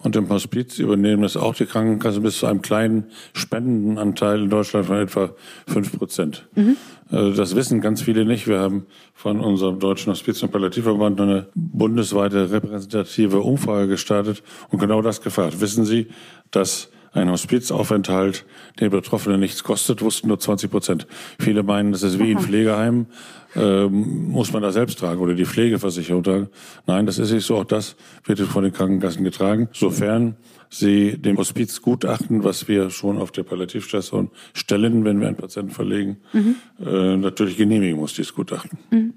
Und 0.00 0.14
im 0.14 0.28
Hospiz 0.28 0.78
übernehmen 0.78 1.24
es 1.24 1.36
auch 1.36 1.56
die 1.56 1.66
Krankenkassen 1.66 2.22
bis 2.22 2.38
zu 2.38 2.46
einem 2.46 2.62
kleinen 2.62 3.06
Spendenanteil 3.32 4.42
in 4.42 4.50
Deutschland 4.50 4.86
von 4.86 4.96
etwa 4.98 5.30
fünf 5.66 5.98
Prozent. 5.98 6.46
Mhm. 6.54 6.76
Also 7.10 7.32
das 7.32 7.56
wissen 7.56 7.80
ganz 7.80 8.02
viele 8.02 8.24
nicht. 8.24 8.46
Wir 8.46 8.60
haben 8.60 8.86
von 9.14 9.40
unserem 9.40 9.80
Deutschen 9.80 10.12
Hospiz- 10.12 10.42
und 10.42 10.52
Palliativverband 10.52 11.20
eine 11.20 11.48
bundesweite 11.54 12.52
repräsentative 12.52 13.40
Umfrage 13.40 13.88
gestartet 13.88 14.42
und 14.68 14.78
genau 14.78 15.02
das 15.02 15.20
gefragt. 15.20 15.60
Wissen 15.60 15.84
Sie, 15.84 16.08
dass 16.52 16.90
ein 17.12 17.30
Hospizaufenthalt 17.30 18.44
den 18.80 18.90
Betroffenen 18.90 19.40
nichts 19.40 19.64
kostet, 19.64 20.02
wussten 20.02 20.28
nur 20.28 20.38
20 20.38 20.70
Prozent. 20.70 21.06
Viele 21.40 21.62
meinen, 21.62 21.92
das 21.92 22.02
ist 22.02 22.18
wie 22.18 22.32
in 22.32 22.38
Pflegeheimen, 22.38 23.06
ähm, 23.56 24.30
muss 24.30 24.52
man 24.52 24.62
da 24.62 24.72
selbst 24.72 24.98
tragen 24.98 25.20
oder 25.20 25.34
die 25.34 25.46
Pflegeversicherung 25.46 26.22
tragen. 26.22 26.48
Nein, 26.86 27.06
das 27.06 27.18
ist 27.18 27.30
nicht 27.30 27.46
so. 27.46 27.56
Auch 27.56 27.64
das 27.64 27.96
wird 28.24 28.38
von 28.40 28.64
den 28.64 28.72
Krankenkassen 28.72 29.24
getragen, 29.24 29.68
sofern 29.72 30.36
sie 30.70 31.16
dem 31.18 31.38
Hospiz 31.38 31.80
gutachten, 31.80 32.44
was 32.44 32.68
wir 32.68 32.90
schon 32.90 33.18
auf 33.18 33.32
der 33.32 33.42
Palliativstation 33.42 34.30
stellen, 34.52 35.04
wenn 35.04 35.20
wir 35.20 35.28
einen 35.28 35.36
Patienten 35.36 35.70
verlegen, 35.70 36.18
mhm. 36.32 36.56
äh, 36.84 37.16
natürlich 37.16 37.56
genehmigen 37.56 37.96
muss, 37.96 38.14
dieses 38.14 38.34
Gutachten. 38.34 38.78
Mhm. 38.90 39.14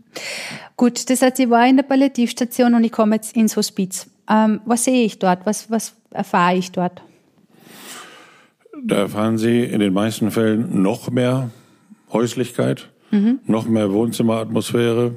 Gut, 0.77 1.09
das 1.09 1.21
heißt, 1.21 1.39
ich 1.39 1.49
war 1.49 1.67
in 1.67 1.75
der 1.75 1.83
Palliativstation 1.83 2.73
und 2.73 2.83
ich 2.83 2.91
komme 2.91 3.15
jetzt 3.15 3.35
ins 3.35 3.57
Hospiz. 3.57 4.09
Ähm, 4.29 4.61
was 4.65 4.85
sehe 4.85 5.03
ich 5.03 5.19
dort? 5.19 5.45
Was, 5.45 5.69
was 5.69 5.95
erfahre 6.11 6.57
ich 6.57 6.71
dort? 6.71 7.01
Da 8.83 8.95
erfahren 8.95 9.37
Sie 9.37 9.59
in 9.63 9.79
den 9.79 9.93
meisten 9.93 10.31
Fällen 10.31 10.81
noch 10.81 11.11
mehr 11.11 11.51
Häuslichkeit, 12.11 12.90
mhm. 13.11 13.39
noch 13.45 13.67
mehr 13.67 13.91
Wohnzimmeratmosphäre, 13.91 15.15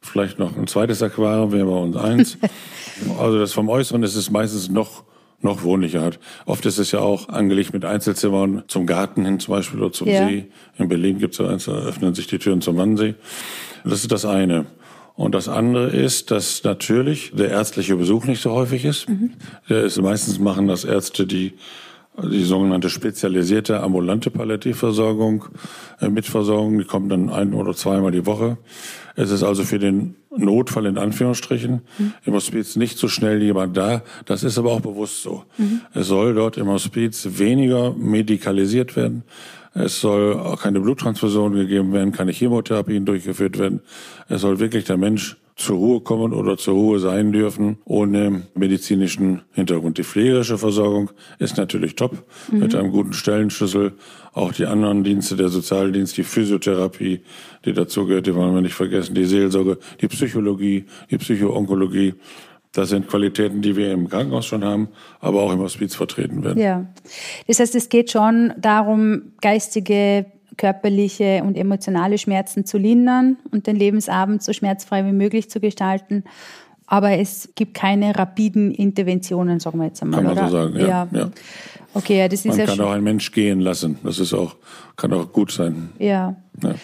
vielleicht 0.00 0.38
noch 0.38 0.56
ein 0.56 0.66
zweites 0.66 1.02
Aquarium, 1.02 1.52
wäre 1.52 1.66
bei 1.66 1.76
uns 1.76 1.96
eins. 1.96 2.38
also 3.18 3.38
das 3.38 3.52
vom 3.52 3.68
Äußeren 3.68 4.02
ist 4.02 4.16
es 4.16 4.30
meistens 4.30 4.68
noch 4.68 5.04
noch 5.42 5.62
wohnlicher 5.62 6.00
hat. 6.00 6.18
Oft 6.46 6.64
ist 6.66 6.78
es 6.78 6.92
ja 6.92 7.00
auch 7.00 7.28
angelegt 7.28 7.72
mit 7.72 7.84
Einzelzimmern 7.84 8.64
zum 8.68 8.86
Garten 8.86 9.24
hin 9.24 9.38
zum 9.38 9.54
Beispiel 9.54 9.80
oder 9.80 9.92
zum 9.92 10.08
ja. 10.08 10.26
See. 10.26 10.46
In 10.78 10.88
Berlin 10.88 11.18
gibt 11.18 11.34
es 11.34 11.38
ja 11.38 11.48
eins, 11.48 11.66
da 11.66 11.72
öffnen 11.72 12.14
sich 12.14 12.26
die 12.26 12.38
Türen 12.38 12.62
zum 12.62 12.76
Wannsee. 12.78 13.14
Das 13.84 14.00
ist 14.00 14.10
das 14.10 14.24
eine. 14.24 14.66
Und 15.14 15.34
das 15.34 15.48
andere 15.48 15.88
ist, 15.88 16.30
dass 16.30 16.62
natürlich 16.62 17.32
der 17.34 17.48
ärztliche 17.50 17.96
Besuch 17.96 18.24
nicht 18.26 18.42
so 18.42 18.52
häufig 18.52 18.84
ist. 18.84 19.08
Mhm. 19.08 19.32
Der 19.68 19.84
ist 19.84 20.00
meistens 20.00 20.38
machen 20.38 20.68
das 20.68 20.84
Ärzte, 20.84 21.26
die 21.26 21.54
die 22.22 22.44
sogenannte 22.44 22.88
spezialisierte 22.88 23.80
ambulante 23.80 24.30
Palliativversorgung, 24.30 25.46
äh, 26.00 26.08
Mitversorgung, 26.08 26.78
die 26.78 26.84
kommt 26.84 27.12
dann 27.12 27.30
ein 27.30 27.52
oder 27.52 27.74
zweimal 27.74 28.12
die 28.12 28.26
Woche. 28.26 28.58
Es 29.16 29.30
ist 29.30 29.42
also 29.42 29.64
für 29.64 29.78
den 29.78 30.16
Notfall 30.36 30.86
in 30.86 30.98
Anführungsstrichen 30.98 31.82
mhm. 31.98 32.12
im 32.24 32.34
Hospiz 32.34 32.76
nicht 32.76 32.98
so 32.98 33.08
schnell 33.08 33.42
jemand 33.42 33.76
da. 33.76 34.02
Das 34.26 34.44
ist 34.44 34.58
aber 34.58 34.72
auch 34.72 34.80
bewusst 34.80 35.22
so. 35.22 35.44
Mhm. 35.58 35.80
Es 35.94 36.06
soll 36.06 36.34
dort 36.34 36.56
im 36.56 36.68
Hospiz 36.68 37.26
weniger 37.32 37.92
medikalisiert 37.94 38.96
werden. 38.96 39.22
Es 39.74 40.00
soll 40.00 40.34
auch 40.34 40.62
keine 40.62 40.80
Bluttransfusion 40.80 41.54
gegeben 41.54 41.92
werden, 41.92 42.12
keine 42.12 42.32
Chemotherapien 42.32 43.04
durchgeführt 43.04 43.58
werden. 43.58 43.80
Es 44.28 44.40
soll 44.40 44.58
wirklich 44.58 44.84
der 44.84 44.96
Mensch 44.96 45.36
zur 45.56 45.76
Ruhe 45.78 46.00
kommen 46.02 46.34
oder 46.34 46.58
zur 46.58 46.74
Ruhe 46.74 46.98
sein 46.98 47.32
dürfen, 47.32 47.78
ohne 47.86 48.42
medizinischen 48.54 49.40
Hintergrund. 49.52 49.96
Die 49.96 50.04
pflegerische 50.04 50.58
Versorgung 50.58 51.10
ist 51.38 51.56
natürlich 51.56 51.96
top, 51.96 52.24
mhm. 52.52 52.58
mit 52.58 52.74
einem 52.74 52.92
guten 52.92 53.14
Stellenschlüssel. 53.14 53.94
Auch 54.34 54.52
die 54.52 54.66
anderen 54.66 55.02
Dienste, 55.02 55.34
der 55.34 55.48
Sozialdienst, 55.48 56.18
die 56.18 56.24
Physiotherapie, 56.24 57.22
die 57.64 57.72
dazugehört, 57.72 58.26
die 58.26 58.34
wollen 58.34 58.54
wir 58.54 58.60
nicht 58.60 58.74
vergessen, 58.74 59.14
die 59.14 59.24
Seelsorge, 59.24 59.78
die 60.02 60.08
Psychologie, 60.08 60.84
die 61.10 61.16
Psychoonkologie. 61.16 62.14
Das 62.72 62.90
sind 62.90 63.08
Qualitäten, 63.08 63.62
die 63.62 63.74
wir 63.74 63.92
im 63.92 64.10
Krankenhaus 64.10 64.44
schon 64.44 64.62
haben, 64.62 64.88
aber 65.20 65.40
auch 65.40 65.52
im 65.54 65.60
Hospiz 65.60 65.94
vertreten 65.94 66.44
werden. 66.44 66.62
Ja. 66.62 66.84
Das 67.46 67.60
heißt, 67.60 67.74
es 67.74 67.88
geht 67.88 68.10
schon 68.10 68.52
darum, 68.58 69.32
geistige 69.40 70.26
körperliche 70.56 71.42
und 71.44 71.56
emotionale 71.56 72.18
Schmerzen 72.18 72.64
zu 72.64 72.78
lindern 72.78 73.36
und 73.50 73.66
den 73.66 73.76
Lebensabend 73.76 74.42
so 74.42 74.52
schmerzfrei 74.52 75.04
wie 75.04 75.12
möglich 75.12 75.50
zu 75.50 75.60
gestalten. 75.60 76.24
Aber 76.86 77.10
es 77.12 77.50
gibt 77.56 77.74
keine 77.74 78.16
rapiden 78.16 78.72
Interventionen, 78.72 79.58
sagen 79.58 79.78
wir 79.78 79.86
jetzt 79.86 80.02
einmal. 80.02 80.22
Kann 80.22 80.34
man 80.34 80.38
oder? 80.38 80.48
so 80.48 80.56
sagen, 80.56 80.76
ja. 80.80 81.08
ja. 81.10 81.30
Okay, 81.94 82.18
ja, 82.18 82.28
das 82.28 82.40
ist 82.40 82.46
man 82.46 82.58
ja 82.58 82.66
kann 82.66 82.80
auch 82.80 82.90
einen 82.90 83.04
Mensch 83.04 83.32
gehen 83.32 83.60
lassen. 83.60 83.98
Das 84.04 84.18
ist 84.18 84.32
auch, 84.32 84.56
kann 84.96 85.12
auch 85.12 85.32
gut 85.32 85.50
sein. 85.50 85.90
Ja. 85.98 86.36
ja. 86.62 86.74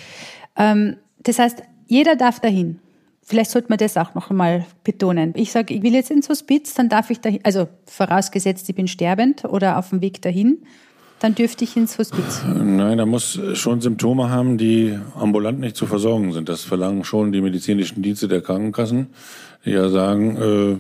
Ähm, 0.56 0.96
das 1.22 1.38
heißt, 1.38 1.62
jeder 1.86 2.16
darf 2.16 2.40
dahin. 2.40 2.80
Vielleicht 3.22 3.52
sollte 3.52 3.68
man 3.68 3.78
das 3.78 3.96
auch 3.96 4.14
noch 4.14 4.30
einmal 4.30 4.66
betonen. 4.82 5.32
Ich 5.36 5.52
sage, 5.52 5.72
ich 5.74 5.82
will 5.82 5.94
jetzt 5.94 6.10
ins 6.10 6.28
Hospiz, 6.28 6.74
dann 6.74 6.88
darf 6.88 7.10
ich 7.10 7.20
dahin, 7.20 7.40
also 7.44 7.68
vorausgesetzt, 7.86 8.68
ich 8.68 8.74
bin 8.74 8.88
sterbend 8.88 9.44
oder 9.44 9.78
auf 9.78 9.90
dem 9.90 10.00
Weg 10.00 10.20
dahin, 10.22 10.64
dann 11.22 11.34
dürfte 11.36 11.62
ich 11.64 11.76
ins 11.76 11.98
Hospiz. 11.98 12.42
Nein, 12.46 12.98
da 12.98 13.06
muss 13.06 13.38
schon 13.54 13.80
Symptome 13.80 14.28
haben, 14.28 14.58
die 14.58 14.98
ambulant 15.14 15.60
nicht 15.60 15.76
zu 15.76 15.86
versorgen 15.86 16.32
sind. 16.32 16.48
Das 16.48 16.64
verlangen 16.64 17.04
schon 17.04 17.30
die 17.30 17.40
medizinischen 17.40 18.02
Dienste 18.02 18.26
der 18.26 18.40
Krankenkassen, 18.40 19.08
die 19.64 19.70
ja 19.70 19.88
sagen, 19.88 20.36
äh, 20.36 20.76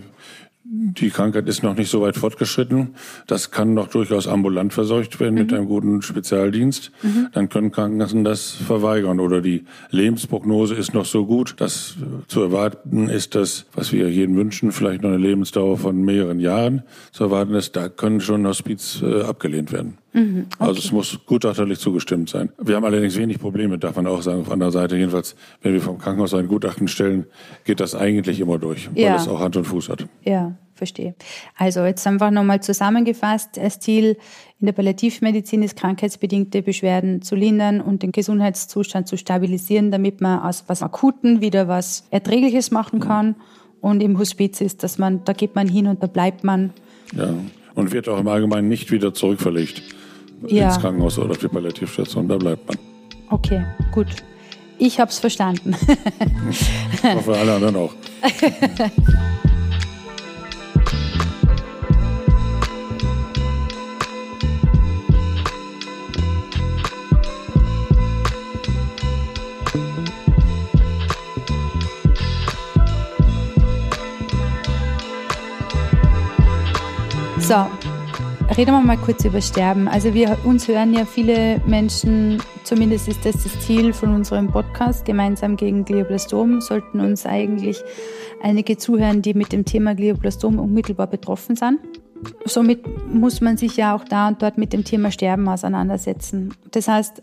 die 0.64 1.10
Krankheit 1.10 1.48
ist 1.48 1.62
noch 1.62 1.76
nicht 1.76 1.90
so 1.90 2.00
weit 2.00 2.16
fortgeschritten. 2.16 2.94
Das 3.26 3.50
kann 3.50 3.76
doch 3.76 3.88
durchaus 3.88 4.26
ambulant 4.26 4.72
versorgt 4.72 5.20
werden 5.20 5.34
mhm. 5.34 5.40
mit 5.42 5.52
einem 5.52 5.66
guten 5.66 6.02
Spezialdienst. 6.02 6.90
Mhm. 7.02 7.28
Dann 7.32 7.48
können 7.48 7.70
Krankenkassen 7.70 8.24
das 8.24 8.50
verweigern. 8.50 9.20
Oder 9.20 9.42
die 9.42 9.64
Lebensprognose 9.90 10.74
ist 10.74 10.94
noch 10.94 11.04
so 11.04 11.26
gut, 11.26 11.56
dass 11.58 11.96
zu 12.26 12.40
erwarten 12.40 13.08
ist, 13.08 13.34
dass, 13.34 13.66
was 13.74 13.92
wir 13.92 14.08
jedem 14.08 14.36
wünschen, 14.36 14.72
vielleicht 14.72 15.02
noch 15.02 15.10
eine 15.10 15.18
Lebensdauer 15.18 15.78
von 15.78 16.02
mehreren 16.02 16.40
Jahren 16.40 16.82
zu 17.12 17.24
erwarten 17.24 17.54
ist. 17.54 17.76
Da 17.76 17.88
können 17.88 18.20
schon 18.20 18.46
Hospiz 18.46 19.02
äh, 19.02 19.22
abgelehnt 19.22 19.72
werden. 19.72 19.98
Mhm, 20.12 20.46
okay. 20.54 20.68
Also 20.68 20.78
es 20.78 20.92
muss 20.92 21.18
gutachterlich 21.26 21.78
zugestimmt 21.78 22.28
sein. 22.28 22.50
Wir 22.58 22.76
haben 22.76 22.84
allerdings 22.84 23.16
wenig 23.16 23.38
Probleme, 23.38 23.78
darf 23.78 23.96
man 23.96 24.06
auch 24.06 24.22
sagen, 24.22 24.42
auf 24.42 24.50
anderer 24.50 24.70
Seite. 24.70 24.96
Jedenfalls, 24.96 25.34
wenn 25.62 25.72
wir 25.72 25.80
vom 25.80 25.98
Krankenhaus 25.98 26.34
ein 26.34 26.48
Gutachten 26.48 26.88
stellen, 26.88 27.26
geht 27.64 27.80
das 27.80 27.94
eigentlich 27.94 28.40
immer 28.40 28.58
durch, 28.58 28.90
weil 28.94 29.02
ja. 29.02 29.16
es 29.16 29.26
auch 29.26 29.40
Hand 29.40 29.56
und 29.56 29.64
Fuß 29.64 29.88
hat. 29.88 30.06
Ja, 30.22 30.54
verstehe. 30.74 31.14
Also 31.56 31.84
jetzt 31.84 32.06
einfach 32.06 32.30
nochmal 32.30 32.62
zusammengefasst. 32.62 33.56
Das 33.56 33.80
Ziel 33.80 34.18
in 34.60 34.66
der 34.66 34.72
Palliativmedizin 34.72 35.62
ist, 35.62 35.76
krankheitsbedingte 35.76 36.60
Beschwerden 36.62 37.22
zu 37.22 37.34
lindern 37.34 37.80
und 37.80 38.02
den 38.02 38.12
Gesundheitszustand 38.12 39.08
zu 39.08 39.16
stabilisieren, 39.16 39.90
damit 39.90 40.20
man 40.20 40.40
aus 40.40 40.64
was 40.66 40.82
Akuten 40.82 41.40
wieder 41.40 41.68
was 41.68 42.04
Erträgliches 42.10 42.70
machen 42.70 43.00
kann. 43.00 43.36
Und 43.80 44.02
im 44.02 44.18
Hospiz 44.18 44.60
ist, 44.60 44.82
dass 44.82 44.98
man, 44.98 45.24
da 45.24 45.32
geht 45.32 45.54
man 45.54 45.68
hin 45.68 45.86
und 45.86 46.02
da 46.02 46.06
bleibt 46.06 46.44
man. 46.44 46.70
Ja, 47.16 47.34
und 47.74 47.92
wird 47.92 48.08
auch 48.08 48.20
im 48.20 48.28
Allgemeinen 48.28 48.68
nicht 48.68 48.92
wieder 48.92 49.14
zurückverlegt 49.14 49.82
ja. 50.48 50.66
ins 50.66 50.78
Krankenhaus 50.80 51.18
oder 51.18 51.32
auf 51.32 51.38
die 51.38 51.48
Palliativstation. 51.48 52.28
Da 52.28 52.36
bleibt 52.36 52.66
man. 52.68 52.78
Okay, 53.30 53.64
gut. 53.90 54.08
Ich 54.78 54.98
habe 54.98 55.10
es 55.10 55.18
verstanden. 55.18 55.76
ich 56.50 57.04
hoffe, 57.04 57.36
alle 57.36 57.54
anderen 57.54 57.76
auch. 57.76 57.92
So, 77.38 77.66
reden 78.56 78.72
wir 78.72 78.80
mal 78.82 78.98
kurz 78.98 79.24
über 79.24 79.40
Sterben. 79.40 79.88
Also 79.88 80.12
wir 80.12 80.36
uns 80.44 80.68
hören 80.68 80.92
ja 80.92 81.06
viele 81.06 81.60
Menschen, 81.66 82.42
zumindest 82.64 83.08
ist 83.08 83.24
das 83.24 83.42
das 83.42 83.58
Ziel 83.60 83.94
von 83.94 84.14
unserem 84.14 84.48
Podcast, 84.48 85.06
gemeinsam 85.06 85.56
gegen 85.56 85.84
Glioblastom, 85.84 86.60
sollten 86.60 87.00
uns 87.00 87.24
eigentlich 87.24 87.82
einige 88.42 88.76
zuhören, 88.76 89.22
die 89.22 89.32
mit 89.32 89.52
dem 89.52 89.64
Thema 89.64 89.94
Glioblastom 89.94 90.58
unmittelbar 90.58 91.06
betroffen 91.06 91.56
sind. 91.56 91.78
Somit 92.44 92.84
muss 93.12 93.40
man 93.40 93.56
sich 93.56 93.76
ja 93.76 93.96
auch 93.96 94.04
da 94.04 94.28
und 94.28 94.42
dort 94.42 94.58
mit 94.58 94.72
dem 94.72 94.84
Thema 94.84 95.10
Sterben 95.10 95.48
auseinandersetzen. 95.48 96.52
Das 96.70 96.88
heißt, 96.88 97.22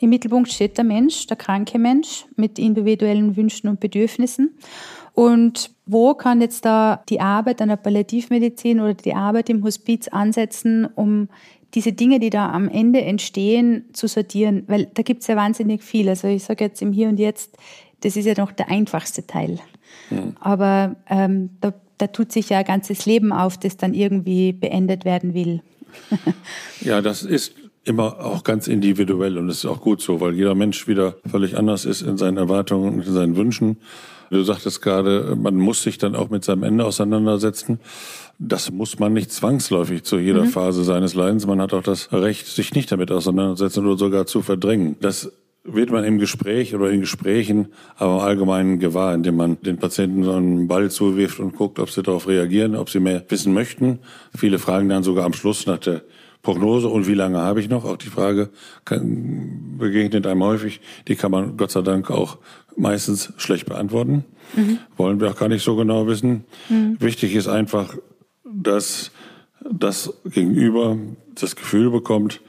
im 0.00 0.10
Mittelpunkt 0.10 0.52
steht 0.52 0.76
der 0.76 0.84
Mensch, 0.84 1.26
der 1.28 1.36
kranke 1.36 1.78
Mensch 1.78 2.26
mit 2.36 2.58
individuellen 2.58 3.36
Wünschen 3.36 3.68
und 3.68 3.80
Bedürfnissen. 3.80 4.50
Und 5.14 5.70
wo 5.86 6.14
kann 6.14 6.40
jetzt 6.40 6.64
da 6.64 7.02
die 7.08 7.20
Arbeit 7.20 7.60
an 7.60 7.68
der 7.68 7.76
Palliativmedizin 7.76 8.80
oder 8.80 8.94
die 8.94 9.14
Arbeit 9.14 9.50
im 9.50 9.62
Hospiz 9.62 10.08
ansetzen, 10.08 10.86
um 10.94 11.28
diese 11.74 11.92
Dinge, 11.92 12.18
die 12.18 12.30
da 12.30 12.50
am 12.50 12.68
Ende 12.68 13.02
entstehen, 13.02 13.84
zu 13.92 14.06
sortieren? 14.06 14.64
Weil 14.68 14.86
da 14.94 15.02
gibt 15.02 15.22
es 15.22 15.26
ja 15.26 15.36
wahnsinnig 15.36 15.82
viel. 15.82 16.08
Also 16.08 16.28
ich 16.28 16.44
sage 16.44 16.64
jetzt 16.64 16.80
im 16.80 16.92
Hier 16.92 17.08
und 17.08 17.18
Jetzt, 17.18 17.56
das 18.00 18.16
ist 18.16 18.24
ja 18.24 18.34
noch 18.36 18.52
der 18.52 18.68
einfachste 18.68 19.26
Teil. 19.26 19.58
Mhm. 20.10 20.34
Aber 20.40 20.96
ähm, 21.08 21.50
da, 21.60 21.74
da 21.98 22.06
tut 22.06 22.32
sich 22.32 22.48
ja 22.48 22.58
ein 22.58 22.64
ganzes 22.64 23.04
Leben 23.04 23.32
auf, 23.32 23.58
das 23.58 23.76
dann 23.76 23.94
irgendwie 23.94 24.52
beendet 24.52 25.04
werden 25.04 25.34
will. 25.34 25.62
ja, 26.80 27.02
das 27.02 27.22
ist 27.22 27.54
immer 27.84 28.24
auch 28.24 28.44
ganz 28.44 28.68
individuell 28.68 29.36
und 29.38 29.48
das 29.48 29.58
ist 29.58 29.66
auch 29.66 29.80
gut 29.80 30.00
so, 30.00 30.20
weil 30.20 30.34
jeder 30.34 30.54
Mensch 30.54 30.86
wieder 30.86 31.16
völlig 31.26 31.58
anders 31.58 31.84
ist 31.84 32.02
in 32.02 32.16
seinen 32.16 32.36
Erwartungen 32.36 32.94
und 32.94 33.06
in 33.06 33.12
seinen 33.12 33.36
Wünschen. 33.36 33.78
Du 34.32 34.42
sagtest 34.44 34.80
gerade, 34.80 35.36
man 35.36 35.56
muss 35.56 35.82
sich 35.82 35.98
dann 35.98 36.16
auch 36.16 36.30
mit 36.30 36.42
seinem 36.42 36.62
Ende 36.62 36.86
auseinandersetzen. 36.86 37.80
Das 38.38 38.70
muss 38.70 38.98
man 38.98 39.12
nicht 39.12 39.30
zwangsläufig 39.30 40.04
zu 40.04 40.18
jeder 40.18 40.44
mhm. 40.44 40.48
Phase 40.48 40.84
seines 40.84 41.14
Leidens. 41.14 41.46
Man 41.46 41.60
hat 41.60 41.74
auch 41.74 41.82
das 41.82 42.10
Recht, 42.12 42.46
sich 42.46 42.74
nicht 42.74 42.90
damit 42.90 43.12
auseinanderzusetzen 43.12 43.86
oder 43.86 43.98
sogar 43.98 44.24
zu 44.24 44.40
verdrängen. 44.40 44.96
Das 45.00 45.30
wird 45.64 45.90
man 45.90 46.04
im 46.04 46.18
Gespräch 46.18 46.74
oder 46.74 46.90
in 46.90 47.00
Gesprächen, 47.00 47.68
aber 47.96 48.14
im 48.14 48.20
Allgemeinen 48.20 48.78
gewahr, 48.78 49.14
indem 49.14 49.36
man 49.36 49.60
den 49.60 49.76
Patienten 49.76 50.24
so 50.24 50.32
einen 50.32 50.66
Ball 50.66 50.90
zuwirft 50.90 51.38
und 51.38 51.54
guckt, 51.54 51.78
ob 51.78 51.90
sie 51.90 52.02
darauf 52.02 52.26
reagieren, 52.26 52.74
ob 52.74 52.88
sie 52.88 53.00
mehr 53.00 53.22
wissen 53.28 53.52
möchten. 53.52 53.98
Viele 54.34 54.58
fragen 54.58 54.88
dann 54.88 55.02
sogar 55.02 55.26
am 55.26 55.34
Schluss 55.34 55.66
nach 55.66 55.78
der 55.78 56.02
Prognose 56.42 56.88
und 56.88 57.06
wie 57.06 57.14
lange 57.14 57.38
habe 57.38 57.60
ich 57.60 57.68
noch? 57.68 57.84
Auch 57.84 57.96
die 57.96 58.08
Frage 58.08 58.50
kann, 58.84 59.76
begegnet 59.78 60.26
einem 60.26 60.42
häufig. 60.42 60.80
Die 61.06 61.14
kann 61.14 61.30
man 61.30 61.56
Gott 61.56 61.70
sei 61.70 61.82
Dank 61.82 62.10
auch 62.10 62.38
meistens 62.76 63.32
schlecht 63.36 63.66
beantworten. 63.66 64.24
Mhm. 64.56 64.78
Wollen 64.96 65.20
wir 65.20 65.30
auch 65.30 65.36
gar 65.36 65.48
nicht 65.48 65.62
so 65.62 65.76
genau 65.76 66.06
wissen. 66.06 66.44
Mhm. 66.68 66.96
Wichtig 67.00 67.34
ist 67.34 67.48
einfach, 67.48 67.94
dass 68.44 69.12
das 69.70 70.12
Gegenüber 70.24 70.98
das 71.34 71.54
Gefühl 71.54 71.90
bekommt, 71.90 72.40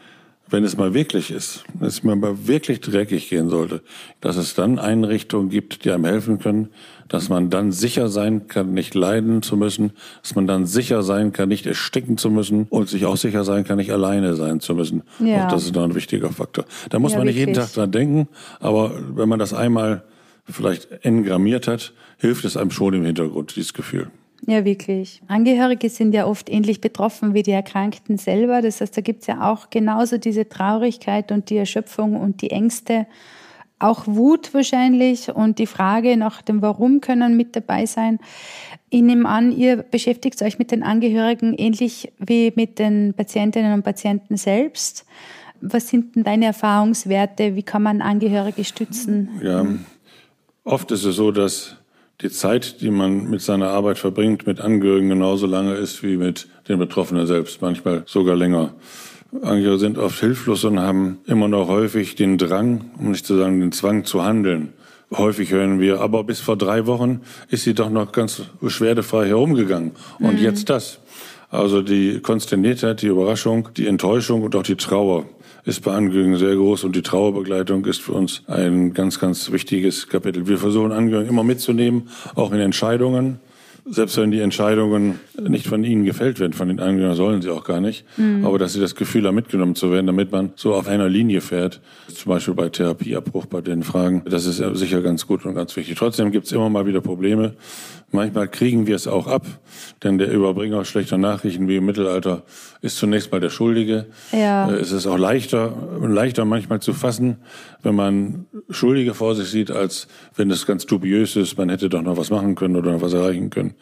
wenn 0.49 0.63
es 0.63 0.77
mal 0.77 0.93
wirklich 0.93 1.31
ist, 1.31 1.63
wenn 1.73 1.87
es 1.87 2.03
mir 2.03 2.15
mal 2.15 2.47
wirklich 2.47 2.81
dreckig 2.81 3.29
gehen 3.29 3.49
sollte, 3.49 3.81
dass 4.21 4.35
es 4.35 4.53
dann 4.53 4.77
Einrichtungen 4.77 5.49
gibt, 5.49 5.85
die 5.85 5.91
einem 5.91 6.05
helfen 6.05 6.39
können, 6.39 6.69
dass 7.07 7.29
man 7.29 7.49
dann 7.49 7.71
sicher 7.71 8.09
sein 8.09 8.47
kann, 8.47 8.73
nicht 8.73 8.93
leiden 8.93 9.41
zu 9.41 9.57
müssen, 9.57 9.91
dass 10.21 10.35
man 10.35 10.47
dann 10.47 10.65
sicher 10.65 11.01
sein 11.03 11.31
kann, 11.31 11.49
nicht 11.49 11.65
ersticken 11.65 12.17
zu 12.17 12.29
müssen 12.29 12.67
und 12.69 12.89
sich 12.89 13.05
auch 13.05 13.17
sicher 13.17 13.43
sein 13.43 13.63
kann, 13.63 13.77
nicht 13.77 13.91
alleine 13.91 14.35
sein 14.35 14.59
zu 14.59 14.75
müssen. 14.75 15.03
Ja. 15.19 15.45
Auch 15.45 15.51
das 15.51 15.63
ist 15.63 15.75
noch 15.75 15.83
ein 15.83 15.95
wichtiger 15.95 16.29
Faktor. 16.29 16.65
Da 16.89 16.99
muss 16.99 17.13
ja, 17.13 17.19
man 17.19 17.27
nicht 17.27 17.37
wirklich. 17.37 17.55
jeden 17.55 17.65
Tag 17.65 17.73
dran 17.73 17.91
denken, 17.91 18.27
aber 18.59 18.91
wenn 19.15 19.29
man 19.29 19.39
das 19.39 19.53
einmal 19.53 20.03
vielleicht 20.45 20.91
engrammiert 21.05 21.67
hat, 21.67 21.93
hilft 22.17 22.45
es 22.45 22.57
einem 22.57 22.71
schon 22.71 22.93
im 22.93 23.05
Hintergrund, 23.05 23.55
dieses 23.55 23.73
Gefühl. 23.73 24.11
Ja, 24.45 24.65
wirklich. 24.65 25.21
Angehörige 25.27 25.89
sind 25.89 26.13
ja 26.13 26.25
oft 26.25 26.49
ähnlich 26.49 26.81
betroffen 26.81 27.33
wie 27.33 27.43
die 27.43 27.51
Erkrankten 27.51 28.17
selber. 28.17 28.61
Das 28.61 28.81
heißt, 28.81 28.95
da 28.97 29.01
gibt's 29.01 29.27
ja 29.27 29.49
auch 29.49 29.69
genauso 29.69 30.17
diese 30.17 30.49
Traurigkeit 30.49 31.31
und 31.31 31.49
die 31.49 31.57
Erschöpfung 31.57 32.19
und 32.19 32.41
die 32.41 32.51
Ängste. 32.51 33.07
Auch 33.79 34.05
Wut 34.05 34.53
wahrscheinlich 34.53 35.33
und 35.33 35.59
die 35.59 35.67
Frage 35.67 36.17
nach 36.17 36.41
dem 36.41 36.61
Warum 36.61 37.01
können 37.01 37.37
mit 37.37 37.55
dabei 37.55 37.85
sein. 37.85 38.19
Ich 38.89 39.01
nehme 39.01 39.27
an, 39.27 39.51
ihr 39.51 39.77
beschäftigt 39.77 40.41
euch 40.41 40.59
mit 40.59 40.71
den 40.71 40.83
Angehörigen 40.83 41.53
ähnlich 41.53 42.11
wie 42.19 42.53
mit 42.55 42.79
den 42.79 43.13
Patientinnen 43.13 43.73
und 43.73 43.83
Patienten 43.83 44.37
selbst. 44.37 45.05
Was 45.61 45.87
sind 45.87 46.15
denn 46.15 46.23
deine 46.23 46.45
Erfahrungswerte? 46.45 47.55
Wie 47.55 47.63
kann 47.63 47.83
man 47.83 48.01
Angehörige 48.01 48.65
stützen? 48.65 49.29
Ja, 49.41 49.65
oft 50.65 50.91
ist 50.91 51.05
es 51.05 51.15
so, 51.15 51.31
dass 51.31 51.77
die 52.23 52.29
Zeit, 52.29 52.81
die 52.81 52.89
man 52.89 53.29
mit 53.29 53.41
seiner 53.41 53.69
Arbeit 53.69 53.97
verbringt, 53.97 54.47
mit 54.47 54.61
Angehörigen 54.61 55.09
genauso 55.09 55.45
lange 55.45 55.73
ist 55.73 56.03
wie 56.03 56.15
mit 56.15 56.47
den 56.69 56.79
Betroffenen 56.79 57.27
selbst, 57.27 57.61
manchmal 57.61 58.03
sogar 58.05 58.35
länger. 58.35 58.73
Angehörige 59.41 59.79
sind 59.79 59.97
oft 59.97 60.19
hilflos 60.19 60.63
und 60.63 60.79
haben 60.79 61.17
immer 61.25 61.47
noch 61.47 61.67
häufig 61.67 62.15
den 62.15 62.37
Drang, 62.37 62.91
um 62.97 63.11
nicht 63.11 63.25
zu 63.25 63.37
sagen 63.37 63.59
den 63.59 63.71
Zwang 63.71 64.05
zu 64.05 64.23
handeln. 64.23 64.73
Häufig 65.11 65.51
hören 65.51 65.79
wir, 65.79 65.99
aber 65.99 66.23
bis 66.23 66.39
vor 66.39 66.55
drei 66.55 66.85
Wochen 66.87 67.21
ist 67.49 67.63
sie 67.63 67.73
doch 67.73 67.89
noch 67.89 68.11
ganz 68.11 68.41
beschwerdefrei 68.61 69.27
herumgegangen. 69.27 69.91
Und 70.19 70.35
mhm. 70.35 70.43
jetzt 70.43 70.69
das. 70.69 70.99
Also 71.49 71.81
die 71.81 72.19
Konsterniertheit, 72.19 73.01
die 73.01 73.07
Überraschung, 73.07 73.69
die 73.75 73.85
Enttäuschung 73.85 74.43
und 74.43 74.55
auch 74.55 74.63
die 74.63 74.75
Trauer 74.75 75.25
ist 75.65 75.81
bei 75.83 75.93
Angehörigen 75.93 76.37
sehr 76.37 76.55
groß 76.55 76.83
und 76.83 76.95
die 76.95 77.01
Trauerbegleitung 77.01 77.85
ist 77.85 78.01
für 78.01 78.11
uns 78.11 78.43
ein 78.47 78.93
ganz, 78.93 79.19
ganz 79.19 79.51
wichtiges 79.51 80.09
Kapitel. 80.09 80.47
Wir 80.47 80.57
versuchen 80.57 80.91
Angehörigen 80.91 81.29
immer 81.29 81.43
mitzunehmen, 81.43 82.09
auch 82.35 82.51
in 82.51 82.59
Entscheidungen. 82.59 83.39
selbst 83.85 84.17
wenn 84.17 84.31
die 84.31 84.39
Entscheidungen 84.39 85.19
nicht 85.41 85.67
von 85.67 85.83
ihnen 85.83 86.05
gefällt 86.05 86.39
werden, 86.39 86.53
von 86.53 86.69
den 86.69 86.79
Angehörigen 86.79 87.15
sollen 87.15 87.41
sie 87.41 87.49
auch 87.49 87.65
gar 87.65 87.81
nicht, 87.81 88.05
mhm. 88.17 88.45
aber 88.45 88.57
dass 88.57 88.73
sie 88.73 88.79
das 88.79 88.95
Gefühl 88.95 89.27
haben, 89.27 89.35
mitgenommen 89.35 89.75
zu 89.75 89.91
werden, 89.91 90.07
damit 90.07 90.31
man 90.31 90.53
so 90.55 90.73
auf 90.73 90.87
einer 90.87 91.09
Linie 91.09 91.41
fährt, 91.41 91.81
zum 92.07 92.29
Beispiel 92.29 92.53
bei 92.53 92.69
Therapieabbruch, 92.69 93.45
bei 93.45 93.61
den 93.61 93.83
Fragen, 93.83 94.23
das 94.25 94.45
ist 94.45 94.57
sicher 94.77 95.01
ganz 95.01 95.27
gut 95.27 95.45
und 95.45 95.55
ganz 95.55 95.75
wichtig. 95.75 95.97
Trotzdem 95.97 96.31
gibt 96.31 96.45
es 96.45 96.51
immer 96.53 96.69
mal 96.69 96.85
wieder 96.85 97.01
Probleme. 97.01 97.53
Manchmal 98.13 98.47
kriegen 98.47 98.85
wir 98.85 98.95
es 98.95 99.07
auch 99.07 99.25
ab, 99.25 99.43
denn 100.03 100.19
der 100.19 100.31
Überbringer 100.31 100.85
schlechter 100.85 101.17
Nachrichten 101.17 101.67
wie 101.67 101.77
im 101.77 101.85
Mittelalter 101.85 102.43
ist 102.81 102.97
zunächst 102.97 103.31
mal 103.31 103.41
der 103.41 103.49
Schuldige. 103.49 104.05
Ja. 104.31 104.69
Äh, 104.69 104.75
es 104.75 104.91
ist 104.91 105.07
auch 105.07 105.17
leichter, 105.17 105.73
leichter 105.99 106.45
manchmal 106.45 106.79
zu 106.79 106.93
fassen, 106.93 107.37
wenn 107.81 107.95
man 107.95 108.45
Schuldige 108.69 109.15
vor 109.15 109.33
sich 109.33 109.47
sieht, 109.47 109.71
als 109.71 110.07
wenn 110.35 110.51
es 110.51 110.67
ganz 110.67 110.85
dubiös 110.85 111.35
ist, 111.35 111.57
man 111.57 111.69
hätte 111.69 111.89
doch 111.89 112.03
noch 112.03 112.15
was 112.15 112.29
machen 112.29 112.53
können 112.53 112.75
oder 112.75 112.91
noch 112.91 113.01
was 113.01 113.13
erreichen 113.13 113.49
können. 113.49 113.73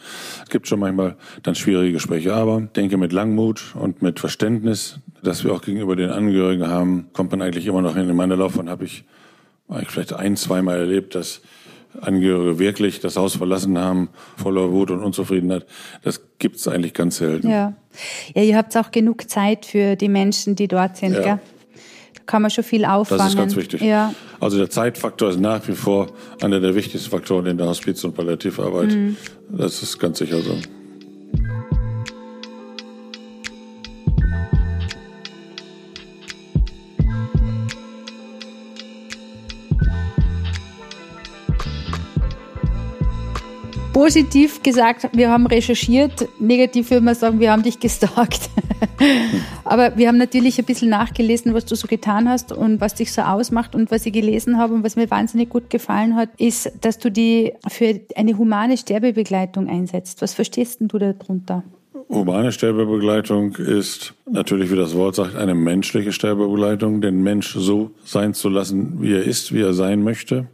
Es 0.46 0.50
gibt 0.50 0.66
schon 0.66 0.80
manchmal 0.80 1.18
dann 1.44 1.56
schwierige 1.56 1.92
Gespräche, 1.92 2.34
aber 2.34 2.62
denke 2.62 2.96
mit 2.96 3.12
Langmut 3.12 3.76
und 3.76 4.02
mit 4.02 4.22
Verständnis, 4.22 5.00
das 5.22 5.44
wir 5.44 5.52
auch 5.52 5.62
gegenüber 5.62 5.98
den 5.98 6.10
Angehörigen 6.10 6.70
haben, 6.70 7.10
kommt 7.12 7.32
man 7.32 7.42
eigentlich 7.42 7.66
immer 7.66 7.82
noch 7.82 7.98
hin. 7.98 8.10
In 8.10 8.16
meiner 8.16 8.38
Laufbahn 8.38 8.70
habe 8.70 8.86
ich 8.86 9.04
eigentlich 9.68 9.90
vielleicht 9.90 10.14
ein, 10.14 10.38
zweimal 10.38 10.78
erlebt, 10.78 11.16
dass 11.16 11.42
Angehörige 12.00 12.60
wirklich 12.60 13.00
das 13.00 13.18
Haus 13.18 13.36
verlassen 13.36 13.78
haben, 13.78 14.10
voller 14.38 14.72
Wut 14.72 14.92
und 14.92 15.04
Unzufriedenheit. 15.04 15.66
Das 16.04 16.22
gibt's 16.40 16.68
eigentlich 16.68 16.94
ganz 16.94 17.18
selten. 17.18 17.50
Ja. 17.50 17.74
ja, 18.34 18.42
ihr 18.44 18.56
habt 18.56 18.76
auch 18.78 18.92
genug 18.92 19.30
Zeit 19.30 19.66
für 19.66 19.96
die 19.96 20.10
Menschen, 20.10 20.56
die 20.56 20.68
dort 20.68 20.98
sind, 20.98 21.14
ja. 21.14 21.22
gell? 21.22 21.40
Da 22.16 22.22
kann 22.26 22.42
man 22.42 22.52
schon 22.52 22.64
viel 22.64 22.86
auffangen. 22.86 23.20
Das 23.20 23.30
ist 23.30 23.38
ganz 23.38 23.56
wichtig. 23.56 23.82
Ja. 23.82 24.14
Also 24.40 24.58
der 24.58 24.70
Zeitfaktor 24.70 25.30
ist 25.30 25.40
nach 25.40 25.68
wie 25.68 25.74
vor 25.74 26.08
einer 26.42 26.60
der 26.60 26.76
wichtigsten 26.76 27.10
Faktoren 27.10 27.46
in 27.46 27.58
der 27.58 27.68
Hospiz- 27.68 28.04
und 28.04 28.16
Palliativarbeit. 28.16 28.92
Mhm. 28.92 29.18
Das 29.50 29.84
ist 29.84 30.00
ganz 30.00 30.20
sicher 30.20 30.40
so. 30.42 30.56
Positiv 44.02 44.64
gesagt, 44.64 45.10
wir 45.14 45.30
haben 45.30 45.46
recherchiert. 45.46 46.28
Negativ 46.40 46.90
würde 46.90 47.06
man 47.06 47.14
sagen, 47.14 47.40
wir 47.40 47.52
haben 47.52 47.62
dich 47.62 47.80
gestalkt. 47.80 48.50
Aber 49.64 49.96
wir 49.96 50.08
haben 50.08 50.18
natürlich 50.18 50.58
ein 50.58 50.66
bisschen 50.66 50.90
nachgelesen, 50.90 51.54
was 51.54 51.66
du 51.66 51.76
so 51.76 51.88
getan 51.88 52.28
hast 52.28 52.52
und 52.52 52.82
was 52.82 52.96
dich 52.96 53.12
so 53.12 53.22
ausmacht. 53.22 53.76
Und 53.76 53.92
was 53.92 54.04
ich 54.08 54.14
gelesen 54.14 54.58
habe 54.58 54.74
und 54.74 54.84
was 54.84 54.96
mir 54.96 55.12
wahnsinnig 55.12 55.50
gut 55.50 55.70
gefallen 55.70 56.16
hat, 56.16 56.30
ist, 56.40 56.72
dass 56.82 56.98
du 56.98 57.12
die 57.12 57.54
für 57.70 58.00
eine 58.16 58.36
humane 58.40 58.76
Sterbebegleitung 58.76 59.70
einsetzt. 59.70 60.24
Was 60.24 60.34
verstehst 60.34 60.80
denn 60.80 60.88
du 60.88 60.98
darunter? 60.98 61.62
Humane 62.10 62.52
Sterbebegleitung 62.52 63.56
ist 63.58 64.16
natürlich, 64.26 64.72
wie 64.72 64.78
das 64.78 64.96
Wort 64.96 65.14
sagt, 65.14 65.36
eine 65.36 65.54
menschliche 65.54 66.12
Sterbebegleitung, 66.12 67.02
den 67.02 67.22
Mensch 67.22 67.54
so 67.54 67.92
sein 68.04 68.34
zu 68.34 68.50
lassen, 68.50 69.00
wie 69.00 69.14
er 69.14 69.24
ist, 69.24 69.54
wie 69.54 69.62
er 69.62 69.74
sein 69.74 70.02
möchte 70.02 70.48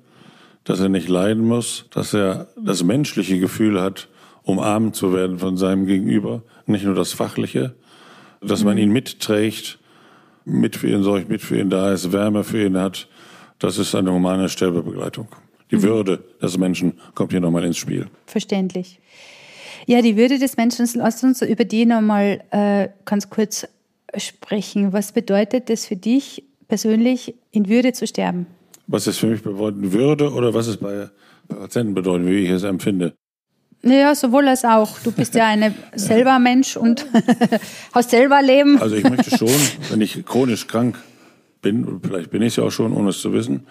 dass 0.67 0.81
er 0.81 0.89
nicht 0.89 1.07
leiden 1.07 1.45
muss, 1.45 1.85
dass 1.91 2.13
er 2.13 2.49
das 2.61 2.83
menschliche 2.83 3.39
Gefühl 3.39 3.81
hat, 3.81 4.09
umarmt 4.43 4.97
zu 4.97 5.13
werden 5.13 5.39
von 5.39 5.55
seinem 5.55 5.85
Gegenüber, 5.85 6.43
nicht 6.65 6.83
nur 6.83 6.93
das 6.93 7.13
fachliche, 7.13 7.73
dass 8.41 8.65
man 8.65 8.77
ihn 8.77 8.91
mitträgt, 8.91 9.79
mit 10.43 10.75
für 10.75 10.89
ihn 10.89 11.03
sorgt, 11.03 11.29
mit 11.29 11.41
für 11.41 11.57
ihn 11.57 11.69
da 11.69 11.93
ist, 11.93 12.11
Wärme 12.11 12.43
für 12.43 12.65
ihn 12.65 12.77
hat. 12.77 13.07
Das 13.59 13.77
ist 13.77 13.95
eine 13.95 14.11
humane 14.11 14.49
Sterbebegleitung. 14.49 15.29
Die 15.71 15.77
mhm. 15.77 15.83
Würde 15.83 16.23
des 16.41 16.57
Menschen 16.57 16.99
kommt 17.15 17.31
hier 17.31 17.39
nochmal 17.41 17.63
ins 17.63 17.77
Spiel. 17.77 18.07
Verständlich. 18.25 18.99
Ja, 19.85 20.01
die 20.01 20.17
Würde 20.17 20.37
des 20.37 20.57
Menschen, 20.57 20.85
lass 20.95 21.23
uns 21.23 21.41
über 21.41 21.63
die 21.63 21.85
nochmal 21.85 22.43
äh, 22.51 22.89
ganz 23.05 23.29
kurz 23.29 23.65
sprechen. 24.17 24.91
Was 24.91 25.13
bedeutet 25.13 25.69
es 25.69 25.85
für 25.85 25.95
dich 25.95 26.43
persönlich, 26.67 27.35
in 27.51 27.69
Würde 27.69 27.93
zu 27.93 28.05
sterben? 28.05 28.47
Was 28.87 29.07
es 29.07 29.17
für 29.17 29.27
mich 29.27 29.43
bedeuten 29.43 29.93
würde 29.93 30.31
oder 30.31 30.53
was 30.53 30.67
es 30.67 30.77
bei 30.77 31.09
Patienten 31.47 31.93
bedeuten, 31.93 32.25
wie 32.25 32.45
ich 32.45 32.49
es 32.49 32.63
empfinde. 32.63 33.13
Naja, 33.83 34.15
sowohl 34.15 34.47
als 34.47 34.65
auch. 34.65 34.99
Du 34.99 35.11
bist 35.11 35.35
ja 35.35 35.47
eine 35.47 35.73
selber 35.95 36.39
Mensch 36.39 36.77
und 36.77 37.05
hast 37.93 38.09
selber 38.09 38.41
Leben. 38.41 38.81
Also 38.81 38.95
ich 38.95 39.03
möchte 39.03 39.37
schon, 39.37 39.49
wenn 39.89 40.01
ich 40.01 40.25
chronisch 40.25 40.67
krank 40.67 40.97
bin, 41.61 41.99
vielleicht 42.01 42.31
bin 42.31 42.41
ich 42.41 42.49
es 42.49 42.55
ja 42.57 42.63
auch 42.63 42.71
schon, 42.71 42.93
ohne 42.93 43.09
es 43.09 43.21
zu 43.21 43.33
wissen, 43.33 43.67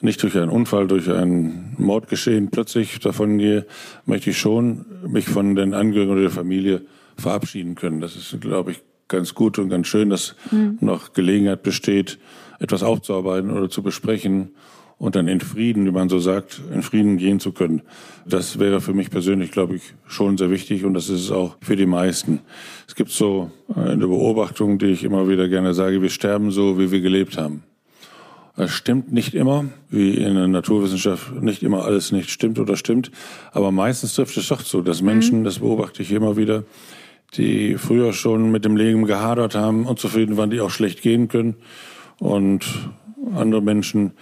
nicht 0.00 0.22
durch 0.22 0.36
einen 0.36 0.50
Unfall, 0.50 0.88
durch 0.88 1.08
ein 1.08 1.74
Mordgeschehen 1.78 2.50
plötzlich 2.50 2.98
davon 2.98 3.38
gehe, 3.38 3.66
möchte 4.04 4.30
ich 4.30 4.38
schon 4.38 4.84
mich 5.06 5.26
von 5.26 5.54
den 5.54 5.74
Angehörigen 5.74 6.12
oder 6.12 6.22
der 6.22 6.30
Familie 6.30 6.82
verabschieden 7.16 7.76
können. 7.76 8.00
Das 8.00 8.16
ist, 8.16 8.40
glaube 8.40 8.72
ich, 8.72 8.82
ganz 9.06 9.34
gut 9.34 9.58
und 9.58 9.68
ganz 9.68 9.86
schön, 9.86 10.10
dass 10.10 10.34
mhm. 10.50 10.78
noch 10.80 11.12
Gelegenheit 11.12 11.62
besteht, 11.62 12.18
etwas 12.62 12.82
aufzuarbeiten 12.82 13.50
oder 13.50 13.68
zu 13.68 13.82
besprechen 13.82 14.52
und 14.98 15.16
dann 15.16 15.26
in 15.26 15.40
Frieden, 15.40 15.84
wie 15.84 15.90
man 15.90 16.08
so 16.08 16.20
sagt, 16.20 16.62
in 16.72 16.82
Frieden 16.82 17.16
gehen 17.16 17.40
zu 17.40 17.50
können. 17.50 17.82
Das 18.24 18.60
wäre 18.60 18.80
für 18.80 18.94
mich 18.94 19.10
persönlich, 19.10 19.50
glaube 19.50 19.74
ich, 19.74 19.82
schon 20.06 20.38
sehr 20.38 20.48
wichtig 20.50 20.84
und 20.84 20.94
das 20.94 21.08
ist 21.08 21.22
es 21.22 21.32
auch 21.32 21.56
für 21.60 21.74
die 21.74 21.86
meisten. 21.86 22.40
Es 22.86 22.94
gibt 22.94 23.10
so 23.10 23.50
eine 23.74 24.06
Beobachtung, 24.06 24.78
die 24.78 24.86
ich 24.86 25.02
immer 25.02 25.28
wieder 25.28 25.48
gerne 25.48 25.74
sage, 25.74 26.02
wir 26.02 26.08
sterben 26.08 26.52
so, 26.52 26.78
wie 26.78 26.92
wir 26.92 27.00
gelebt 27.00 27.36
haben. 27.36 27.64
Das 28.54 28.70
stimmt 28.70 29.12
nicht 29.12 29.34
immer, 29.34 29.64
wie 29.88 30.14
in 30.14 30.34
der 30.36 30.46
Naturwissenschaft 30.46 31.42
nicht 31.42 31.64
immer 31.64 31.84
alles 31.84 32.12
nicht 32.12 32.30
stimmt 32.30 32.60
oder 32.60 32.76
stimmt, 32.76 33.10
aber 33.50 33.72
meistens 33.72 34.14
trifft 34.14 34.36
es 34.36 34.46
doch 34.46 34.62
zu, 34.62 34.82
dass 34.82 35.02
Menschen, 35.02 35.40
mhm. 35.40 35.44
das 35.44 35.58
beobachte 35.58 36.02
ich 36.02 36.12
immer 36.12 36.36
wieder, 36.36 36.62
die 37.34 37.76
früher 37.76 38.12
schon 38.12 38.52
mit 38.52 38.64
dem 38.64 38.76
Leben 38.76 39.06
gehadert 39.06 39.56
haben, 39.56 39.86
unzufrieden 39.86 40.36
waren, 40.36 40.50
die 40.50 40.60
auch 40.60 40.70
schlecht 40.70 41.02
gehen 41.02 41.26
können 41.26 41.56
und 42.18 42.64
andere 43.34 43.62
Menschen, 43.62 44.12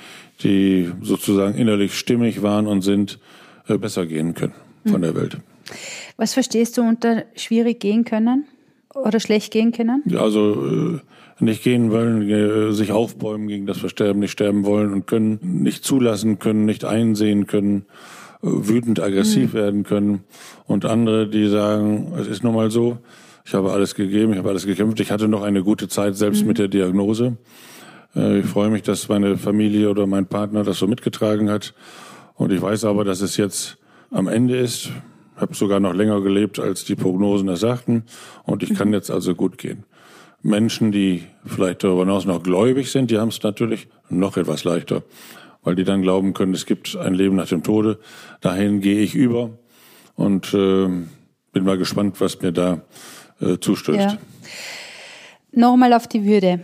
die 0.43 0.91
sozusagen 1.03 1.55
innerlich 1.55 1.99
stimmig 1.99 2.43
waren 2.43 2.67
und 2.67 2.83
sind, 2.83 3.19
äh, 3.69 3.79
besser 3.79 4.07
gehen 4.07 4.35
können 4.35 4.55
von 4.87 5.03
der 5.03 5.15
Welt. 5.15 5.39
Was 6.17 6.35
verstehst 6.35 6.77
du 6.79 6.83
unter 6.83 7.25
schwierig 7.37 7.81
gehen 7.81 8.05
können 8.05 8.45
oder 8.95 9.21
schlecht 9.21 9.53
gehen 9.53 9.73
können? 9.73 10.03
Also 10.17 10.99
äh, 10.99 10.99
nicht 11.43 11.63
gehen 11.63 11.91
wollen, 11.91 12.29
äh, 12.29 12.73
sich 12.73 12.93
aufbäumen 12.93 13.49
gegen 13.49 13.67
das 13.67 13.79
Versterben, 13.79 14.21
nicht 14.21 14.33
sterben 14.33 14.65
wollen 14.65 14.93
und 14.93 15.07
können, 15.07 15.39
nicht 15.43 15.85
zulassen 15.85 16.39
können, 16.39 16.65
nicht 16.65 16.85
einsehen 16.85 17.47
können, 17.47 17.87
wütend 18.43 19.01
aggressiv 19.01 19.53
mhm. 19.53 19.57
werden 19.57 19.83
können. 19.85 20.21
Und 20.67 20.85
andere, 20.85 21.29
die 21.29 21.49
sagen, 21.49 22.13
es 22.19 22.27
ist 22.27 22.43
nun 22.43 22.55
mal 22.55 22.71
so, 22.71 22.99
ich 23.45 23.55
habe 23.55 23.73
alles 23.73 23.95
gegeben, 23.95 24.33
ich 24.33 24.39
habe 24.39 24.51
alles 24.51 24.67
gekämpft, 24.67 25.01
ich 25.01 25.11
hatte 25.11 25.29
noch 25.29 25.43
eine 25.43 25.63
gute 25.63 25.89
Zeit 25.89 26.17
selbst 26.17 26.43
mhm. 26.43 26.49
mit 26.49 26.59
der 26.59 26.69
Diagnose. 26.69 27.37
Äh, 28.15 28.41
ich 28.41 28.47
freue 28.47 28.71
mich, 28.71 28.83
dass 28.83 29.09
meine 29.09 29.37
Familie 29.37 29.91
oder 29.91 30.07
mein 30.07 30.27
Partner 30.27 30.65
das 30.65 30.79
so 30.79 30.87
mitgetragen 30.87 31.51
hat. 31.51 31.75
Und 32.35 32.53
ich 32.53 32.61
weiß 32.61 32.85
aber, 32.85 33.05
dass 33.05 33.21
es 33.21 33.37
jetzt 33.37 33.79
am 34.11 34.29
Ende 34.29 34.57
ist. 34.57 34.91
Ich 35.37 35.41
habe 35.41 35.55
sogar 35.55 35.81
noch 35.81 35.95
länger 35.95 36.21
gelebt, 36.21 36.59
als 36.59 36.85
die 36.85 36.95
Prognosen 36.95 37.49
es 37.49 37.61
sagten. 37.61 38.05
Und 38.45 38.63
ich 38.63 38.75
kann 38.75 38.93
jetzt 38.93 39.11
also 39.11 39.35
gut 39.35 39.59
gehen. 39.59 39.85
Menschen, 40.43 40.91
die 40.91 41.25
vielleicht 41.45 41.85
darüber 41.85 42.01
hinaus 42.01 42.25
noch 42.25 42.43
gläubig 42.43 42.91
sind, 42.91 43.11
die 43.11 43.19
haben 43.19 43.29
es 43.29 43.43
natürlich 43.43 43.89
noch 44.09 44.37
etwas 44.37 44.65
leichter, 44.65 45.03
weil 45.63 45.75
die 45.75 45.85
dann 45.85 46.03
glauben 46.03 46.33
können, 46.33 46.55
es 46.55 46.65
gibt 46.65 46.97
ein 46.97 47.15
Leben 47.15 47.37
nach 47.37 47.49
dem 47.49 47.63
Tode. 47.63 47.99
Dahin 48.41 48.81
gehe 48.81 49.01
ich 49.01 49.15
über 49.15 49.51
und 50.17 50.55
äh, 50.55 50.89
bin 51.53 51.65
mal 51.65 51.77
gespannt, 51.77 52.21
was 52.21 52.41
mir 52.41 52.53
da 52.53 52.81
äh, 53.41 53.59
zustößt. 53.59 53.99
Ja. 53.99 54.19
Nochmal 55.53 55.93
auf 55.93 56.07
die 56.07 56.25
Würde 56.25 56.61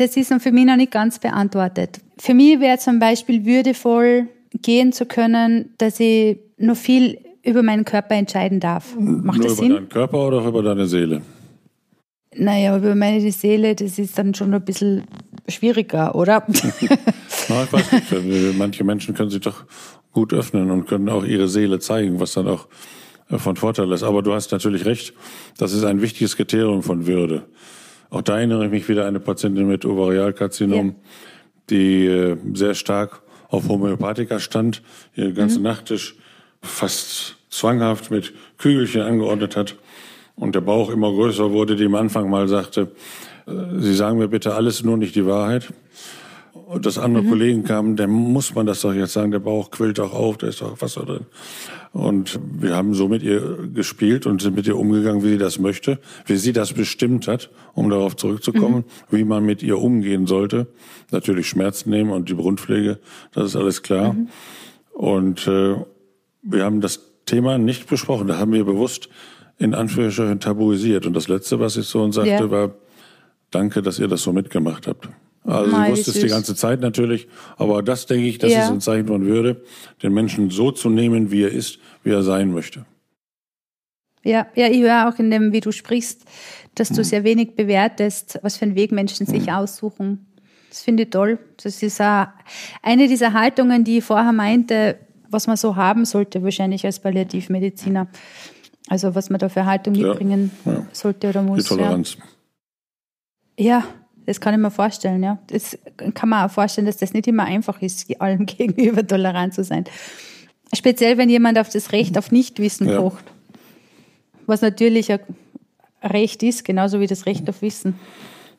das 0.00 0.16
ist 0.16 0.32
für 0.40 0.52
mich 0.52 0.64
noch 0.64 0.76
nicht 0.76 0.92
ganz 0.92 1.18
beantwortet. 1.18 2.00
Für 2.18 2.34
mich 2.34 2.58
wäre 2.58 2.78
zum 2.78 2.98
Beispiel 2.98 3.44
würdevoll 3.44 4.28
gehen 4.62 4.92
zu 4.92 5.06
können, 5.06 5.74
dass 5.78 6.00
ich 6.00 6.38
noch 6.58 6.76
viel 6.76 7.18
über 7.44 7.62
meinen 7.62 7.84
Körper 7.84 8.14
entscheiden 8.14 8.60
darf. 8.60 8.94
Macht 8.98 9.38
Nur 9.38 9.48
das 9.48 9.56
Sinn? 9.56 9.66
Über 9.66 9.74
deinen 9.76 9.88
Körper 9.88 10.26
oder 10.26 10.44
über 10.44 10.62
deine 10.62 10.86
Seele? 10.86 11.22
Naja, 12.34 12.76
über 12.76 12.94
meine 12.94 13.30
Seele, 13.30 13.74
das 13.74 13.98
ist 13.98 14.16
dann 14.16 14.34
schon 14.34 14.54
ein 14.54 14.64
bisschen 14.64 15.04
schwieriger, 15.48 16.14
oder? 16.14 16.46
Na, 17.48 17.64
ich 17.64 17.72
weiß 17.72 17.92
nicht. 17.92 18.58
Manche 18.58 18.84
Menschen 18.84 19.14
können 19.14 19.30
sich 19.30 19.40
doch 19.40 19.64
gut 20.12 20.32
öffnen 20.32 20.70
und 20.70 20.86
können 20.86 21.08
auch 21.08 21.24
ihre 21.24 21.48
Seele 21.48 21.78
zeigen, 21.78 22.20
was 22.20 22.32
dann 22.34 22.48
auch 22.48 22.68
äh, 23.28 23.38
von 23.38 23.56
Vorteil 23.56 23.90
ist. 23.92 24.02
Aber 24.02 24.22
du 24.22 24.32
hast 24.32 24.52
natürlich 24.52 24.84
recht, 24.84 25.12
das 25.58 25.72
ist 25.72 25.84
ein 25.84 26.00
wichtiges 26.00 26.36
Kriterium 26.36 26.82
von 26.82 27.06
Würde. 27.06 27.46
Auch 28.10 28.22
da 28.22 28.38
erinnere 28.38 28.66
ich 28.66 28.70
mich 28.70 28.88
wieder 28.88 29.02
an 29.02 29.08
eine 29.08 29.20
Patientin 29.20 29.68
mit 29.68 29.84
Ovarialkarzinom, 29.84 30.88
ja. 30.88 30.94
die 31.70 32.06
äh, 32.06 32.36
sehr 32.54 32.74
stark 32.74 33.22
auf 33.48 33.68
Homöopathika 33.68 34.40
stand, 34.40 34.82
ihr 35.14 35.32
ganzen 35.32 35.58
mhm. 35.58 35.64
Nachttisch 35.64 36.16
fast 36.62 37.36
zwanghaft 37.48 38.10
mit 38.10 38.32
Kügelchen 38.58 39.02
angeordnet 39.02 39.56
hat 39.56 39.76
und 40.36 40.54
der 40.54 40.60
Bauch 40.60 40.90
immer 40.90 41.10
größer 41.10 41.50
wurde, 41.50 41.76
die 41.76 41.86
am 41.86 41.94
Anfang 41.94 42.28
mal 42.28 42.48
sagte, 42.48 42.92
äh, 43.46 43.52
Sie 43.78 43.94
sagen 43.94 44.18
mir 44.18 44.28
bitte 44.28 44.54
alles, 44.54 44.82
nur 44.82 44.96
nicht 44.96 45.14
die 45.14 45.26
Wahrheit. 45.26 45.72
Dass 46.78 46.98
andere 46.98 47.24
mhm. 47.24 47.28
Kollegen 47.28 47.64
kamen, 47.64 47.96
dann 47.96 48.10
muss 48.10 48.54
man 48.54 48.66
das 48.66 48.80
doch 48.82 48.94
jetzt 48.94 49.12
sagen, 49.12 49.30
der 49.30 49.40
Bauch 49.40 49.70
quillt 49.70 49.98
doch 49.98 50.12
auf, 50.12 50.38
da 50.38 50.46
ist 50.46 50.60
doch 50.60 50.80
Wasser 50.80 51.04
drin. 51.04 51.26
Und 51.92 52.38
wir 52.60 52.76
haben 52.76 52.94
so 52.94 53.08
mit 53.08 53.22
ihr 53.22 53.68
gespielt 53.74 54.26
und 54.26 54.40
sind 54.40 54.54
mit 54.54 54.66
ihr 54.66 54.76
umgegangen, 54.76 55.24
wie 55.24 55.30
sie 55.30 55.38
das 55.38 55.58
möchte, 55.58 55.98
wie 56.26 56.36
sie 56.36 56.52
das 56.52 56.72
bestimmt 56.72 57.26
hat, 57.26 57.50
um 57.74 57.90
darauf 57.90 58.14
zurückzukommen, 58.14 58.84
mhm. 59.10 59.16
wie 59.16 59.24
man 59.24 59.44
mit 59.44 59.62
ihr 59.62 59.78
umgehen 59.78 60.26
sollte. 60.26 60.68
Natürlich 61.10 61.48
Schmerzen 61.48 61.90
nehmen 61.90 62.10
und 62.10 62.28
die 62.28 62.34
Brunpflege, 62.34 63.00
das 63.32 63.46
ist 63.46 63.56
alles 63.56 63.82
klar. 63.82 64.12
Mhm. 64.12 64.28
Und 64.92 65.48
äh, 65.48 65.76
wir 66.42 66.64
haben 66.64 66.80
das 66.80 67.00
Thema 67.26 67.58
nicht 67.58 67.88
besprochen. 67.88 68.28
Da 68.28 68.38
haben 68.38 68.52
wir 68.52 68.64
bewusst 68.64 69.08
in 69.58 69.74
Anführungsstrichen 69.74 70.40
tabuisiert. 70.40 71.06
Und 71.06 71.14
das 71.14 71.28
Letzte, 71.28 71.60
was 71.60 71.76
ich 71.76 71.86
so 71.86 72.02
und 72.02 72.12
sagte, 72.12 72.30
ja. 72.30 72.50
war, 72.50 72.74
danke, 73.50 73.82
dass 73.82 73.98
ihr 73.98 74.08
das 74.08 74.22
so 74.22 74.32
mitgemacht 74.32 74.86
habt. 74.86 75.08
Also 75.50 75.70
Mal, 75.70 75.86
sie 75.86 75.92
wusste 75.92 76.10
es 76.12 76.20
die 76.20 76.28
ganze 76.28 76.54
Zeit 76.54 76.80
natürlich, 76.80 77.28
aber 77.56 77.82
das 77.82 78.06
denke 78.06 78.26
ich, 78.26 78.38
das 78.38 78.52
ja. 78.52 78.64
ist 78.64 78.70
ein 78.70 78.80
Zeichen 78.80 79.08
von 79.08 79.26
Würde, 79.26 79.64
den 80.02 80.12
Menschen 80.12 80.50
so 80.50 80.70
zu 80.70 80.88
nehmen, 80.88 81.30
wie 81.30 81.42
er 81.42 81.50
ist, 81.50 81.78
wie 82.04 82.10
er 82.10 82.22
sein 82.22 82.52
möchte. 82.52 82.86
Ja, 84.22 84.46
ja, 84.54 84.68
ich 84.68 84.80
höre 84.80 85.08
auch 85.08 85.18
in 85.18 85.30
dem, 85.30 85.52
wie 85.52 85.60
du 85.60 85.72
sprichst, 85.72 86.24
dass 86.74 86.88
du 86.88 86.98
hm. 86.98 87.04
sehr 87.04 87.24
wenig 87.24 87.56
bewertest, 87.56 88.38
was 88.42 88.56
für 88.56 88.66
einen 88.66 88.74
Weg 88.74 88.92
Menschen 88.92 89.26
sich 89.26 89.46
hm. 89.46 89.54
aussuchen. 89.54 90.26
Das 90.68 90.82
finde 90.82 91.04
ich 91.04 91.10
toll. 91.10 91.38
Das 91.62 91.82
ist 91.82 92.00
eine 92.00 93.08
dieser 93.08 93.32
Haltungen, 93.32 93.82
die 93.82 93.98
ich 93.98 94.04
vorher 94.04 94.32
meinte, 94.32 94.98
was 95.28 95.46
man 95.46 95.56
so 95.56 95.76
haben 95.76 96.04
sollte, 96.04 96.42
wahrscheinlich 96.44 96.84
als 96.84 97.00
Palliativmediziner. 97.00 98.08
Also 98.88 99.14
was 99.14 99.30
man 99.30 99.38
da 99.38 99.48
für 99.48 99.66
Haltung 99.66 99.94
mitbringen 99.94 100.50
ja, 100.64 100.72
ja. 100.72 100.86
sollte 100.92 101.28
oder 101.28 101.42
muss. 101.42 101.62
Die 101.62 101.68
Toleranz. 101.68 102.16
Ja. 103.58 103.64
ja. 103.64 103.84
Das 104.26 104.40
kann 104.40 104.54
ich 104.54 104.60
mir 104.60 104.70
vorstellen, 104.70 105.22
ja. 105.22 105.38
Das 105.48 105.78
kann 106.14 106.28
man 106.28 106.46
auch 106.46 106.52
vorstellen, 106.52 106.86
dass 106.86 106.98
das 106.98 107.12
nicht 107.12 107.26
immer 107.26 107.44
einfach 107.44 107.82
ist, 107.82 108.08
allem 108.20 108.46
gegenüber 108.46 109.06
tolerant 109.06 109.54
zu 109.54 109.64
sein. 109.64 109.84
Speziell, 110.74 111.18
wenn 111.18 111.28
jemand 111.28 111.58
auf 111.58 111.68
das 111.68 111.92
Recht 111.92 112.16
auf 112.16 112.30
Nichtwissen 112.30 112.88
ja. 112.88 113.00
pocht. 113.00 113.24
Was 114.46 114.62
natürlich 114.62 115.10
ein 115.10 115.20
Recht 116.02 116.42
ist, 116.42 116.64
genauso 116.64 117.00
wie 117.00 117.06
das 117.06 117.26
Recht 117.26 117.48
auf 117.48 117.62
Wissen. 117.62 117.94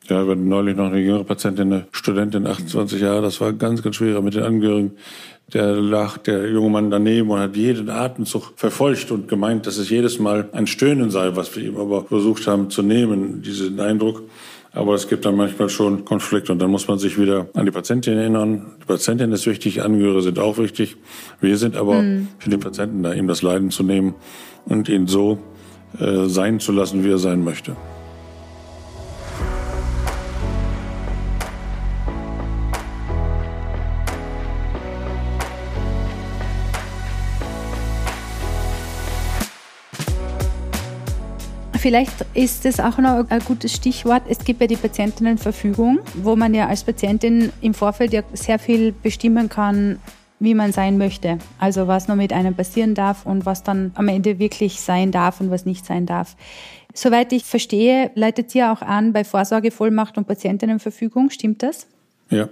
Ja, 0.08 0.26
wir 0.26 0.32
hatten 0.32 0.48
neulich 0.50 0.76
noch 0.76 0.88
eine 0.88 1.00
jüngere 1.00 1.24
Patientin, 1.24 1.72
eine 1.72 1.88
Studentin, 1.92 2.48
28 2.48 3.00
Jahre, 3.00 3.22
das 3.22 3.40
war 3.40 3.54
ganz, 3.54 3.84
ganz 3.84 3.96
schwierig 3.96 4.22
mit 4.24 4.34
den 4.34 4.44
Angehörigen. 4.44 4.92
Der 5.54 5.74
lag, 5.74 6.18
der 6.20 6.50
junge 6.50 6.70
Mann 6.70 6.90
daneben 6.90 7.30
und 7.30 7.40
hat 7.40 7.56
jeden 7.56 7.90
Atemzug 7.90 8.54
verfolgt 8.56 9.12
und 9.12 9.28
gemeint, 9.28 9.68
dass 9.68 9.78
es 9.78 9.90
jedes 9.90 10.18
Mal 10.18 10.50
ein 10.54 10.66
Stöhnen 10.66 11.12
sei, 11.12 11.36
was 11.36 11.56
wir 11.56 11.64
ihm 11.64 11.78
aber 11.78 12.06
versucht 12.06 12.48
haben 12.48 12.70
zu 12.70 12.82
nehmen, 12.82 13.42
diesen 13.42 13.80
Eindruck. 13.80 14.24
Aber 14.74 14.94
es 14.94 15.10
gibt 15.10 15.26
dann 15.26 15.36
manchmal 15.36 15.68
schon 15.68 16.06
Konflikte 16.06 16.54
und 16.54 16.60
dann 16.60 16.72
muss 16.72 16.88
man 16.88 16.98
sich 16.98 17.20
wieder 17.20 17.50
an 17.54 17.66
die 17.66 17.72
Patientin 17.72 18.18
erinnern. 18.18 18.72
Die 18.82 18.86
Patientin 18.86 19.32
ist 19.34 19.46
wichtig, 19.46 19.84
Angehörige 19.84 20.22
sind 20.22 20.40
auch 20.40 20.58
wichtig. 20.58 20.96
Wir 21.42 21.58
sind 21.58 21.76
aber 21.76 22.02
mhm. 22.02 22.30
für 22.40 22.50
den 22.50 22.62
Patienten 22.62 23.04
da, 23.04 23.14
ihm 23.14 23.28
das 23.28 23.42
Leiden 23.42 23.70
zu 23.70 23.84
nehmen 23.84 24.16
und 24.66 24.88
ihn 24.88 25.08
so 25.08 25.40
äh, 26.00 26.28
sein 26.28 26.62
zu 26.62 26.72
lassen, 26.72 27.04
wie 27.04 27.12
er 27.12 27.18
sein 27.18 27.44
möchte. 27.44 27.76
Vielleicht 41.82 42.24
ist 42.36 42.68
es 42.68 42.80
auch 42.80 43.00
noch 43.00 43.28
ein 43.28 43.40
gutes 43.40 43.74
Stichwort. 43.74 44.22
Es 44.30 44.38
gibt 44.46 44.62
ja 44.62 44.68
die 44.68 44.76
Patientinnenverfügung, 44.76 45.98
wo 46.14 46.36
man 46.36 46.54
ja 46.54 46.68
als 46.68 46.84
Patientin 46.84 47.52
im 47.60 47.74
Vorfeld 47.74 48.14
ja 48.14 48.22
sehr 48.34 48.60
viel 48.60 48.92
bestimmen 48.92 49.50
kann, 49.50 50.00
wie 50.40 50.54
man 50.54 50.74
sein 50.74 51.00
möchte. 51.00 51.40
Also 51.58 51.88
was 51.88 52.08
noch 52.08 52.16
mit 52.16 52.34
einem 52.34 52.54
passieren 52.54 52.94
darf 52.94 53.26
und 53.26 53.48
was 53.48 53.64
dann 53.64 53.90
am 53.96 54.10
Ende 54.10 54.38
wirklich 54.38 54.80
sein 54.80 55.12
darf 55.12 55.42
und 55.42 55.50
was 55.50 55.66
nicht 55.66 55.84
sein 55.84 56.06
darf. 56.06 56.36
Soweit 56.94 57.34
ich 57.34 57.46
verstehe, 57.46 58.12
leitet 58.14 58.54
ihr 58.54 58.72
auch 58.72 58.84
an 58.84 59.12
bei 59.12 59.24
Vorsorgevollmacht 59.24 60.20
und 60.20 60.28
Patientinnenverfügung. 60.28 61.32
Stimmt 61.32 61.64
das? 61.64 61.88
Ja, 62.30 62.48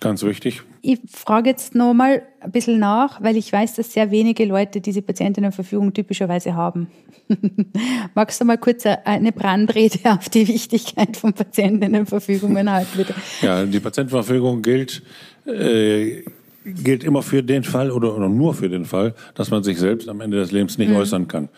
ganz 0.00 0.22
wichtig. 0.22 0.62
Ich 0.80 1.00
frage 1.10 1.50
jetzt 1.50 1.74
nochmal 1.74 2.22
ein 2.40 2.52
bisschen 2.52 2.78
nach, 2.78 3.22
weil 3.22 3.36
ich 3.36 3.52
weiß, 3.52 3.74
dass 3.74 3.92
sehr 3.92 4.10
wenige 4.10 4.44
Leute 4.44 4.80
diese 4.80 5.02
Patientinnenverfügung 5.02 5.92
typischerweise 5.92 6.54
haben. 6.54 6.88
Magst 8.14 8.40
du 8.40 8.44
mal 8.44 8.58
kurz 8.58 8.84
eine 8.86 9.32
Brandrede 9.32 9.98
auf 10.12 10.28
die 10.28 10.46
Wichtigkeit 10.48 11.16
von 11.16 11.32
Patientinnenverfügungen 11.32 12.70
halten, 12.70 12.96
bitte? 12.96 13.14
Ja, 13.42 13.64
die 13.64 13.80
Patientenverfügung 13.80 14.62
gilt, 14.62 15.02
äh, 15.46 16.22
gilt 16.64 17.04
immer 17.04 17.22
für 17.22 17.42
den 17.42 17.64
Fall 17.64 17.90
oder, 17.90 18.16
oder, 18.16 18.28
nur 18.28 18.54
für 18.54 18.68
den 18.68 18.84
Fall, 18.84 19.14
dass 19.34 19.50
man 19.50 19.64
sich 19.64 19.78
selbst 19.78 20.08
am 20.08 20.20
Ende 20.20 20.38
des 20.38 20.52
Lebens 20.52 20.78
nicht 20.78 20.90
mhm. 20.90 20.96
äußern 20.96 21.28
kann 21.28 21.48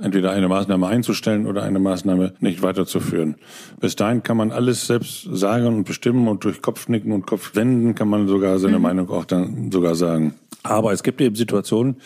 entweder 0.00 0.32
eine 0.32 0.48
Maßnahme 0.48 0.86
einzustellen 0.86 1.46
oder 1.46 1.62
eine 1.62 1.78
Maßnahme 1.78 2.34
nicht 2.40 2.62
weiterzuführen. 2.62 3.36
Bis 3.80 3.96
dahin 3.96 4.22
kann 4.22 4.36
man 4.36 4.52
alles 4.52 4.86
selbst 4.86 5.28
sagen 5.30 5.66
und 5.66 5.84
bestimmen 5.84 6.28
und 6.28 6.44
durch 6.44 6.62
Kopfnicken 6.62 7.12
und 7.12 7.26
Kopfwenden 7.26 7.94
kann 7.94 8.08
man 8.08 8.26
sogar 8.26 8.58
seine 8.58 8.76
mhm. 8.76 8.82
Meinung 8.82 9.10
auch 9.10 9.24
dann 9.24 9.70
sogar 9.70 9.94
sagen. 9.94 10.34
Aber 10.62 10.92
es 10.92 11.02
gibt 11.02 11.20
eben 11.20 11.36
Situationen, 11.36 11.96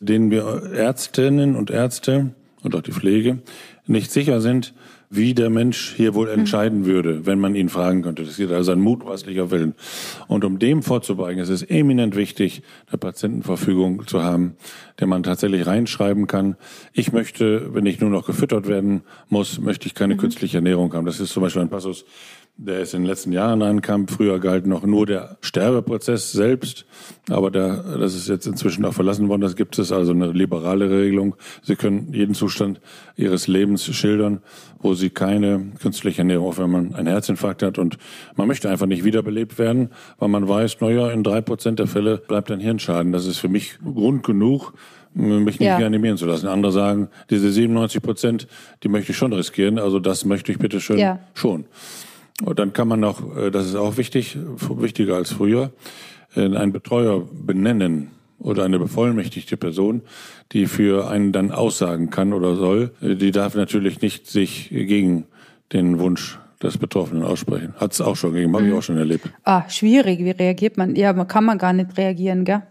denen 0.00 0.30
wir 0.30 0.70
Ärztinnen 0.74 1.56
und 1.56 1.70
Ärzte 1.70 2.30
und 2.62 2.74
auch 2.74 2.82
die 2.82 2.92
Pflege 2.92 3.38
nicht 3.86 4.10
sicher 4.10 4.40
sind, 4.40 4.74
wie 5.14 5.34
der 5.34 5.50
Mensch 5.50 5.92
hier 5.94 6.14
wohl 6.14 6.30
entscheiden 6.30 6.86
würde, 6.86 7.26
wenn 7.26 7.38
man 7.38 7.54
ihn 7.54 7.68
fragen 7.68 8.00
könnte. 8.00 8.24
Das 8.24 8.38
ist 8.38 8.50
also 8.50 8.72
ein 8.72 8.80
mutmaßlicher 8.80 9.50
Willen. 9.50 9.74
Und 10.26 10.42
um 10.42 10.58
dem 10.58 10.82
vorzubeugen, 10.82 11.42
ist 11.42 11.50
es 11.50 11.62
eminent 11.62 12.16
wichtig, 12.16 12.62
eine 12.88 12.96
Patientenverfügung 12.96 14.06
zu 14.06 14.22
haben, 14.22 14.56
der 14.98 15.06
man 15.06 15.22
tatsächlich 15.22 15.66
reinschreiben 15.66 16.26
kann. 16.26 16.56
Ich 16.94 17.12
möchte, 17.12 17.74
wenn 17.74 17.84
ich 17.84 18.00
nur 18.00 18.08
noch 18.08 18.26
gefüttert 18.26 18.66
werden 18.66 19.02
muss, 19.28 19.60
möchte 19.60 19.86
ich 19.86 19.94
keine 19.94 20.14
mhm. 20.14 20.18
künstliche 20.18 20.56
Ernährung 20.56 20.94
haben. 20.94 21.04
Das 21.04 21.20
ist 21.20 21.32
zum 21.32 21.42
Beispiel 21.42 21.60
ein 21.60 21.68
Passus, 21.68 22.06
der 22.56 22.80
ist 22.80 22.94
in 22.94 23.02
den 23.02 23.08
letzten 23.08 23.32
Jahren 23.32 23.62
ankam. 23.62 24.06
Früher 24.06 24.38
galt 24.38 24.66
noch 24.66 24.84
nur 24.84 25.06
der 25.06 25.36
Sterbeprozess 25.40 26.32
selbst, 26.32 26.84
aber 27.28 27.50
der, 27.50 27.98
das 27.98 28.14
ist 28.14 28.28
jetzt 28.28 28.46
inzwischen 28.46 28.84
auch 28.84 28.92
verlassen 28.92 29.28
worden. 29.28 29.40
Das 29.40 29.56
gibt 29.56 29.78
es 29.78 29.90
also 29.90 30.12
eine 30.12 30.30
liberale 30.32 30.90
Regelung. 30.90 31.34
Sie 31.62 31.76
können 31.76 32.12
jeden 32.12 32.34
Zustand 32.34 32.80
Ihres 33.16 33.48
Lebens 33.48 33.84
schildern, 33.84 34.42
wo 34.78 34.94
Sie 34.94 35.10
keine 35.10 35.72
künstliche 35.80 36.18
Ernährung, 36.18 36.48
auch 36.48 36.58
wenn 36.58 36.70
man 36.70 36.94
einen 36.94 37.08
Herzinfarkt 37.08 37.62
hat 37.62 37.78
und 37.78 37.98
man 38.36 38.46
möchte 38.46 38.70
einfach 38.70 38.86
nicht 38.86 39.04
wiederbelebt 39.04 39.58
werden, 39.58 39.90
weil 40.18 40.28
man 40.28 40.48
weiß, 40.48 40.80
naja, 40.80 41.10
in 41.10 41.24
drei 41.24 41.40
Prozent 41.40 41.78
der 41.78 41.86
Fälle 41.86 42.18
bleibt 42.18 42.50
ein 42.50 42.60
Hirnschaden. 42.60 43.12
Das 43.12 43.26
ist 43.26 43.38
für 43.38 43.48
mich 43.48 43.78
Grund 43.82 44.24
genug, 44.24 44.74
mich 45.14 45.58
nicht 45.58 45.68
ja. 45.68 45.76
reanimieren 45.76 46.16
zu 46.16 46.26
lassen. 46.26 46.46
Andere 46.46 46.72
sagen, 46.72 47.08
diese 47.30 47.50
97 47.50 48.02
Prozent, 48.02 48.46
die 48.82 48.88
möchte 48.88 49.12
ich 49.12 49.18
schon 49.18 49.32
riskieren, 49.32 49.78
also 49.78 49.98
das 49.98 50.24
möchte 50.24 50.52
ich 50.52 50.58
bitte 50.58 50.80
schön 50.80 50.98
ja. 50.98 51.18
schon. 51.34 51.64
Und 52.44 52.58
dann 52.58 52.72
kann 52.72 52.88
man 52.88 53.00
noch, 53.00 53.36
äh, 53.36 53.50
das 53.50 53.66
ist 53.66 53.76
auch 53.76 53.96
wichtig, 53.96 54.36
wichtiger 54.68 55.16
als 55.16 55.32
früher, 55.32 55.70
äh, 56.34 56.44
einen 56.44 56.72
Betreuer 56.72 57.22
benennen 57.32 58.10
oder 58.38 58.64
eine 58.64 58.78
bevollmächtigte 58.78 59.56
Person, 59.56 60.02
die 60.52 60.66
für 60.66 61.08
einen 61.08 61.32
dann 61.32 61.52
aussagen 61.52 62.10
kann 62.10 62.32
oder 62.32 62.56
soll. 62.56 62.92
Äh, 63.00 63.14
die 63.14 63.30
darf 63.30 63.54
natürlich 63.54 64.00
nicht 64.02 64.26
sich 64.26 64.68
gegen 64.70 65.26
den 65.72 65.98
Wunsch 65.98 66.38
des 66.62 66.78
Betroffenen 66.78 67.24
aussprechen. 67.24 67.74
Hat 67.76 67.92
es 67.92 68.00
auch 68.00 68.16
schon 68.16 68.34
gegeben, 68.34 68.54
habe 68.54 68.66
ich 68.66 68.72
mhm. 68.72 68.78
auch 68.78 68.82
schon 68.82 68.98
erlebt. 68.98 69.28
Ah, 69.44 69.68
schwierig. 69.68 70.20
Wie 70.20 70.30
reagiert 70.30 70.76
man? 70.76 70.94
Ja, 70.94 71.12
man 71.12 71.26
kann 71.26 71.44
man 71.44 71.58
gar 71.58 71.72
nicht 71.72 71.96
reagieren, 71.96 72.44
gell? 72.44 72.62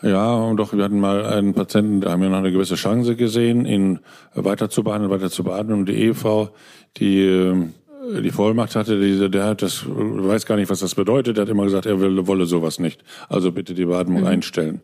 Ja, 0.00 0.34
und 0.34 0.58
doch, 0.58 0.72
wir 0.72 0.84
hatten 0.84 1.00
mal 1.00 1.26
einen 1.26 1.54
Patienten, 1.54 2.00
da 2.00 2.12
haben 2.12 2.22
wir 2.22 2.28
noch 2.28 2.38
eine 2.38 2.52
gewisse 2.52 2.76
Chance 2.76 3.16
gesehen, 3.16 3.66
ihn 3.66 3.98
weiter 4.32 4.70
zu 4.70 4.84
behandeln, 4.84 5.10
weiter 5.10 5.28
zu 5.28 5.42
beatmen. 5.42 5.80
Und 5.80 5.88
die 5.88 5.94
Ehefrau, 5.94 6.50
die 6.98 7.72
die 8.22 8.30
Vollmacht 8.30 8.76
hatte, 8.76 9.28
der 9.30 9.44
hat 9.44 9.62
das, 9.62 9.84
weiß 9.86 10.46
gar 10.46 10.56
nicht, 10.56 10.70
was 10.70 10.80
das 10.80 10.94
bedeutet, 10.94 11.36
der 11.36 11.42
hat 11.42 11.48
immer 11.48 11.64
gesagt, 11.64 11.86
er 11.86 12.00
will, 12.00 12.26
wolle 12.26 12.46
sowas 12.46 12.78
nicht. 12.78 13.02
Also 13.28 13.52
bitte 13.52 13.74
die 13.74 13.84
Beatmung 13.84 14.20
mhm. 14.20 14.26
einstellen. 14.26 14.80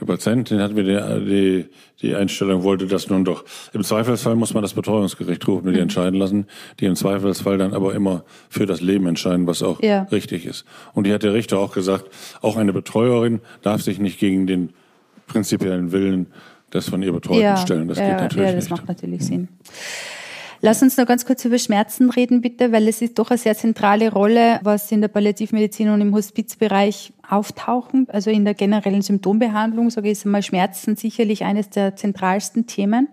Der 0.00 0.06
Patient, 0.06 0.48
den 0.50 0.60
hat 0.60 0.72
mir 0.72 0.84
die, 0.84 1.26
die, 1.26 1.66
die 2.00 2.14
Einstellung, 2.14 2.62
wollte 2.62 2.86
das 2.86 3.10
nun 3.10 3.24
doch. 3.24 3.44
Im 3.74 3.84
Zweifelsfall 3.84 4.34
muss 4.34 4.54
man 4.54 4.62
das 4.62 4.72
Betreuungsgericht 4.72 5.46
rufen 5.46 5.66
und 5.66 5.74
die 5.74 5.78
mhm. 5.78 5.84
entscheiden 5.84 6.18
lassen, 6.18 6.46
die 6.80 6.86
im 6.86 6.96
Zweifelsfall 6.96 7.58
dann 7.58 7.74
aber 7.74 7.94
immer 7.94 8.24
für 8.48 8.66
das 8.66 8.80
Leben 8.80 9.06
entscheiden, 9.06 9.46
was 9.46 9.62
auch 9.62 9.82
ja. 9.82 10.04
richtig 10.04 10.46
ist. 10.46 10.64
Und 10.94 11.06
die 11.06 11.12
hat 11.12 11.22
der 11.22 11.34
Richter 11.34 11.58
auch 11.58 11.72
gesagt, 11.72 12.06
auch 12.40 12.56
eine 12.56 12.72
Betreuerin 12.72 13.40
darf 13.62 13.82
sich 13.82 13.98
nicht 13.98 14.18
gegen 14.18 14.46
den 14.46 14.70
prinzipiellen 15.26 15.92
Willen 15.92 16.26
des 16.72 16.88
von 16.88 17.02
ihr 17.02 17.12
Betreuten 17.12 17.40
ja. 17.40 17.56
stellen. 17.56 17.88
Das 17.88 17.98
ja, 17.98 18.08
geht 18.08 18.20
natürlich 18.20 18.36
nicht. 18.36 18.48
Ja, 18.48 18.54
das 18.54 18.64
nicht. 18.64 18.70
macht 18.70 18.88
natürlich 18.88 19.22
Sinn. 19.26 19.48
Lass 20.62 20.82
uns 20.82 20.98
noch 20.98 21.06
ganz 21.06 21.24
kurz 21.24 21.42
über 21.46 21.58
Schmerzen 21.58 22.10
reden, 22.10 22.42
bitte, 22.42 22.70
weil 22.70 22.86
es 22.86 23.00
ist 23.00 23.18
doch 23.18 23.30
eine 23.30 23.38
sehr 23.38 23.56
zentrale 23.56 24.12
Rolle, 24.12 24.60
was 24.62 24.92
in 24.92 25.00
der 25.00 25.08
Palliativmedizin 25.08 25.88
und 25.88 26.02
im 26.02 26.14
Hospizbereich 26.14 27.14
auftauchen. 27.26 28.06
Also 28.10 28.30
in 28.30 28.44
der 28.44 28.52
generellen 28.52 29.00
Symptombehandlung, 29.00 29.88
sage 29.88 30.08
ich 30.08 30.18
jetzt 30.18 30.26
einmal, 30.26 30.42
Schmerzen 30.42 30.96
sicherlich 30.96 31.44
eines 31.44 31.70
der 31.70 31.96
zentralsten 31.96 32.66
Themen. 32.66 33.08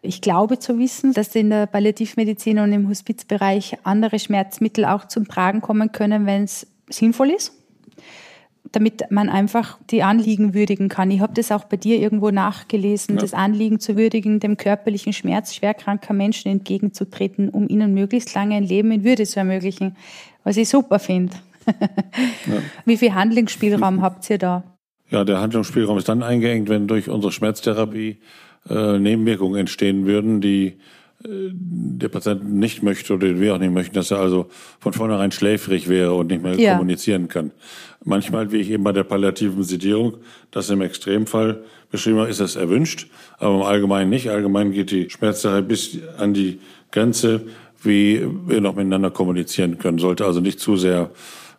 Ich 0.00 0.22
glaube 0.22 0.58
zu 0.58 0.78
wissen, 0.78 1.12
dass 1.12 1.34
in 1.34 1.50
der 1.50 1.66
Palliativmedizin 1.66 2.58
und 2.58 2.72
im 2.72 2.88
Hospizbereich 2.88 3.76
andere 3.82 4.18
Schmerzmittel 4.18 4.86
auch 4.86 5.06
zum 5.06 5.28
Tragen 5.28 5.60
kommen 5.60 5.92
können, 5.92 6.24
wenn 6.24 6.44
es 6.44 6.66
sinnvoll 6.88 7.30
ist 7.30 7.59
damit 8.72 9.10
man 9.10 9.28
einfach 9.28 9.78
die 9.90 10.02
Anliegen 10.02 10.54
würdigen 10.54 10.88
kann. 10.88 11.10
Ich 11.10 11.20
habe 11.20 11.34
das 11.34 11.50
auch 11.50 11.64
bei 11.64 11.76
dir 11.76 11.98
irgendwo 11.98 12.30
nachgelesen, 12.30 13.16
ja. 13.16 13.20
das 13.20 13.34
Anliegen 13.34 13.80
zu 13.80 13.96
würdigen, 13.96 14.40
dem 14.40 14.56
körperlichen 14.56 15.12
Schmerz 15.12 15.54
schwerkranker 15.54 16.14
Menschen 16.14 16.50
entgegenzutreten, 16.50 17.48
um 17.48 17.68
ihnen 17.68 17.94
möglichst 17.94 18.34
lange 18.34 18.56
ein 18.56 18.64
Leben 18.64 18.92
in 18.92 19.04
Würde 19.04 19.24
zu 19.24 19.40
ermöglichen, 19.40 19.96
was 20.44 20.56
ich 20.56 20.68
super 20.68 20.98
finde. 20.98 21.36
ja. 21.66 21.74
Wie 22.84 22.96
viel 22.96 23.14
Handlungsspielraum 23.14 24.02
habt 24.02 24.28
ihr 24.30 24.38
da? 24.38 24.64
Ja, 25.10 25.24
der 25.24 25.40
Handlungsspielraum 25.40 25.98
ist 25.98 26.08
dann 26.08 26.22
eingeengt, 26.22 26.68
wenn 26.68 26.86
durch 26.86 27.08
unsere 27.08 27.32
Schmerztherapie 27.32 28.20
äh, 28.68 28.98
Nebenwirkungen 28.98 29.58
entstehen 29.58 30.06
würden, 30.06 30.40
die 30.40 30.78
der 31.22 32.08
Patient 32.08 32.50
nicht 32.50 32.82
möchte 32.82 33.12
oder 33.14 33.38
wir 33.38 33.54
auch 33.54 33.58
nicht 33.58 33.72
möchten, 33.72 33.94
dass 33.94 34.10
er 34.10 34.18
also 34.18 34.46
von 34.78 34.94
vornherein 34.94 35.32
schläfrig 35.32 35.88
wäre 35.88 36.14
und 36.14 36.28
nicht 36.28 36.42
mehr 36.42 36.58
ja. 36.58 36.72
kommunizieren 36.72 37.28
kann. 37.28 37.50
Manchmal, 38.02 38.52
wie 38.52 38.58
ich 38.58 38.70
eben 38.70 38.84
bei 38.84 38.92
der 38.92 39.04
palliativen 39.04 39.62
Sedierung, 39.62 40.14
das 40.50 40.70
im 40.70 40.80
Extremfall 40.80 41.62
beschrieben 41.90 42.18
habe, 42.20 42.30
ist 42.30 42.40
das 42.40 42.56
erwünscht, 42.56 43.08
aber 43.38 43.56
im 43.56 43.62
Allgemeinen 43.62 44.08
nicht. 44.08 44.30
Allgemein 44.30 44.72
geht 44.72 44.90
die 44.90 45.10
Schmerzsache 45.10 45.62
bis 45.62 45.98
an 46.16 46.32
die 46.32 46.60
Grenze, 46.90 47.42
wie 47.82 48.26
wir 48.46 48.62
noch 48.62 48.74
miteinander 48.74 49.10
kommunizieren 49.10 49.78
können. 49.78 49.98
Sollte 49.98 50.24
also 50.24 50.40
nicht 50.40 50.58
zu 50.58 50.76
sehr 50.76 51.10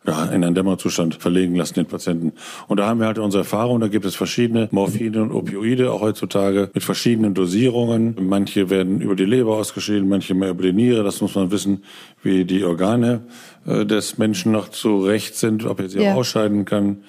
ja, 0.05 0.25
in 0.25 0.43
einen 0.43 0.55
Dämmerzustand 0.55 1.15
verlegen 1.15 1.55
lassen, 1.55 1.75
den 1.75 1.85
Patienten. 1.85 2.33
Und 2.67 2.77
da 2.77 2.87
haben 2.87 2.99
wir 2.99 3.05
halt 3.05 3.19
unsere 3.19 3.43
Erfahrung, 3.43 3.79
da 3.79 3.87
gibt 3.87 4.05
es 4.05 4.15
verschiedene 4.15 4.67
Morphine 4.71 5.21
und 5.21 5.31
Opioide, 5.31 5.91
auch 5.91 6.01
heutzutage 6.01 6.71
mit 6.73 6.83
verschiedenen 6.83 7.33
Dosierungen. 7.33 8.15
Manche 8.19 8.69
werden 8.69 9.01
über 9.01 9.15
die 9.15 9.25
Leber 9.25 9.57
ausgeschieden, 9.57 10.09
manche 10.09 10.33
mehr 10.33 10.49
über 10.49 10.63
die 10.63 10.73
Niere. 10.73 11.03
Das 11.03 11.21
muss 11.21 11.35
man 11.35 11.51
wissen, 11.51 11.83
wie 12.23 12.45
die 12.45 12.63
Organe 12.63 13.21
äh, 13.67 13.85
des 13.85 14.17
Menschen 14.17 14.51
noch 14.51 14.69
zurecht 14.69 15.35
sind, 15.35 15.65
ob 15.65 15.79
er 15.79 15.89
sie 15.89 15.99
ja. 15.99 16.13
auch 16.13 16.17
ausscheiden 16.17 16.65
kann. 16.65 17.03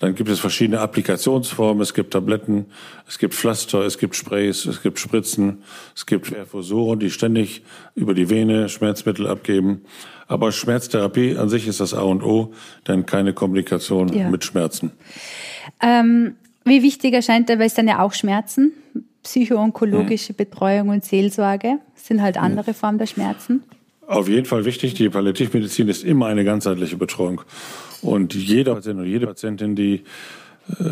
Dann 0.00 0.16
gibt 0.16 0.28
es 0.28 0.40
verschiedene 0.40 0.80
Applikationsformen. 0.80 1.80
Es 1.80 1.94
gibt 1.94 2.12
Tabletten, 2.12 2.66
es 3.06 3.20
gibt 3.20 3.34
Pflaster, 3.34 3.82
es 3.82 3.98
gibt 3.98 4.16
Sprays, 4.16 4.66
es 4.66 4.82
gibt 4.82 4.98
Spritzen, 4.98 5.62
es 5.94 6.06
gibt 6.06 6.32
Perfusoren, 6.32 6.98
die 6.98 7.08
ständig 7.08 7.62
über 7.94 8.12
die 8.12 8.28
Vene 8.28 8.68
Schmerzmittel 8.68 9.28
abgeben. 9.28 9.82
Aber 10.26 10.52
Schmerztherapie 10.52 11.36
an 11.36 11.48
sich 11.48 11.66
ist 11.66 11.80
das 11.80 11.94
A 11.94 12.02
und 12.02 12.22
O, 12.22 12.52
denn 12.88 13.06
keine 13.06 13.32
Komplikation 13.32 14.08
ja. 14.08 14.28
mit 14.28 14.44
Schmerzen. 14.44 14.92
Ähm, 15.80 16.36
wie 16.64 16.82
wichtig 16.82 17.14
erscheint 17.14 17.48
dabei 17.48 17.66
ist 17.66 17.78
dann 17.78 17.88
ja 17.88 18.00
auch 18.00 18.12
Schmerzen, 18.12 18.72
psychoonkologische 19.22 20.32
mhm. 20.32 20.36
Betreuung 20.36 20.88
und 20.88 21.04
Seelsorge 21.04 21.78
sind 21.94 22.22
halt 22.22 22.36
andere 22.36 22.74
Formen 22.74 22.98
der 22.98 23.06
Schmerzen. 23.06 23.62
Auf 24.06 24.28
jeden 24.28 24.46
Fall 24.46 24.64
wichtig. 24.64 24.94
Die 24.94 25.08
Palliativmedizin 25.08 25.88
ist 25.88 26.04
immer 26.04 26.26
eine 26.26 26.44
ganzheitliche 26.44 26.96
Betreuung. 26.96 27.42
Und 28.02 28.34
jeder 28.34 28.74
Patient 28.74 28.98
und 28.98 29.06
jede 29.06 29.26
Patientin, 29.26 29.76
die 29.76 30.02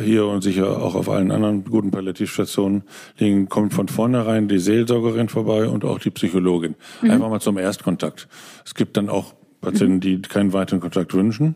hier 0.02 0.26
und 0.26 0.42
sicher 0.42 0.82
auch 0.82 0.94
auf 0.94 1.08
allen 1.08 1.30
anderen 1.30 1.64
guten 1.64 1.90
Palliativstationen 1.90 2.82
liegen, 3.18 3.48
kommt 3.48 3.74
von 3.74 3.88
vornherein 3.88 4.48
die 4.48 4.58
Seelsorgerin 4.58 5.28
vorbei 5.28 5.68
und 5.68 5.84
auch 5.84 5.98
die 5.98 6.10
Psychologin. 6.10 6.74
Mhm. 7.02 7.10
Einfach 7.10 7.30
mal 7.30 7.40
zum 7.40 7.58
Erstkontakt. 7.58 8.28
Es 8.64 8.74
gibt 8.74 8.96
dann 8.96 9.08
auch 9.08 9.34
Patienten, 9.60 10.00
die 10.00 10.20
keinen 10.22 10.52
weiteren 10.52 10.80
Kontakt 10.80 11.14
wünschen. 11.14 11.54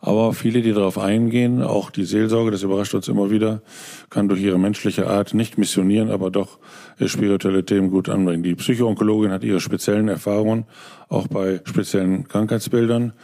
Aber 0.00 0.34
viele, 0.34 0.62
die 0.62 0.72
darauf 0.72 0.98
eingehen, 0.98 1.62
auch 1.62 1.90
die 1.90 2.04
Seelsorge, 2.04 2.50
das 2.50 2.62
überrascht 2.62 2.94
uns 2.94 3.08
immer 3.08 3.30
wieder, 3.30 3.62
kann 4.10 4.28
durch 4.28 4.40
ihre 4.40 4.58
menschliche 4.58 5.08
Art 5.08 5.34
nicht 5.34 5.58
missionieren, 5.58 6.10
aber 6.10 6.30
doch 6.30 6.58
spirituelle 7.04 7.64
Themen 7.64 7.90
gut 7.90 8.08
anbringen. 8.08 8.42
Die 8.42 8.54
Psychoonkologin 8.54 9.32
hat 9.32 9.42
ihre 9.42 9.58
speziellen 9.58 10.08
Erfahrungen, 10.08 10.66
auch 11.08 11.26
bei 11.28 11.60
speziellen 11.64 12.28
Krankheitsbildern. 12.28 13.14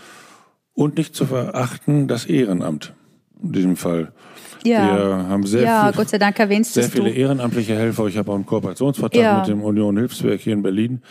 Und 0.74 0.96
nicht 0.96 1.14
zu 1.14 1.26
verachten 1.26 2.08
das 2.08 2.24
Ehrenamt 2.24 2.94
in 3.42 3.52
diesem 3.52 3.76
Fall. 3.76 4.12
Ja. 4.64 4.96
Wir 4.96 5.28
haben 5.28 5.44
sehr, 5.44 5.62
ja, 5.62 5.84
viel, 5.86 5.96
Gott 5.96 6.08
sei 6.08 6.18
Dank 6.18 6.38
erwähnst 6.38 6.74
sehr 6.74 6.84
viele 6.84 7.10
du. 7.10 7.16
ehrenamtliche 7.16 7.74
Helfer. 7.74 8.06
Ich 8.06 8.16
habe 8.16 8.30
auch 8.30 8.36
einen 8.36 8.46
Kooperationsvertrag 8.46 9.20
ja. 9.20 9.38
mit 9.38 9.48
dem 9.48 9.62
Union 9.62 9.96
Hilfswerk 9.96 10.40
hier 10.40 10.52
in 10.52 10.62
Berlin. 10.62 11.02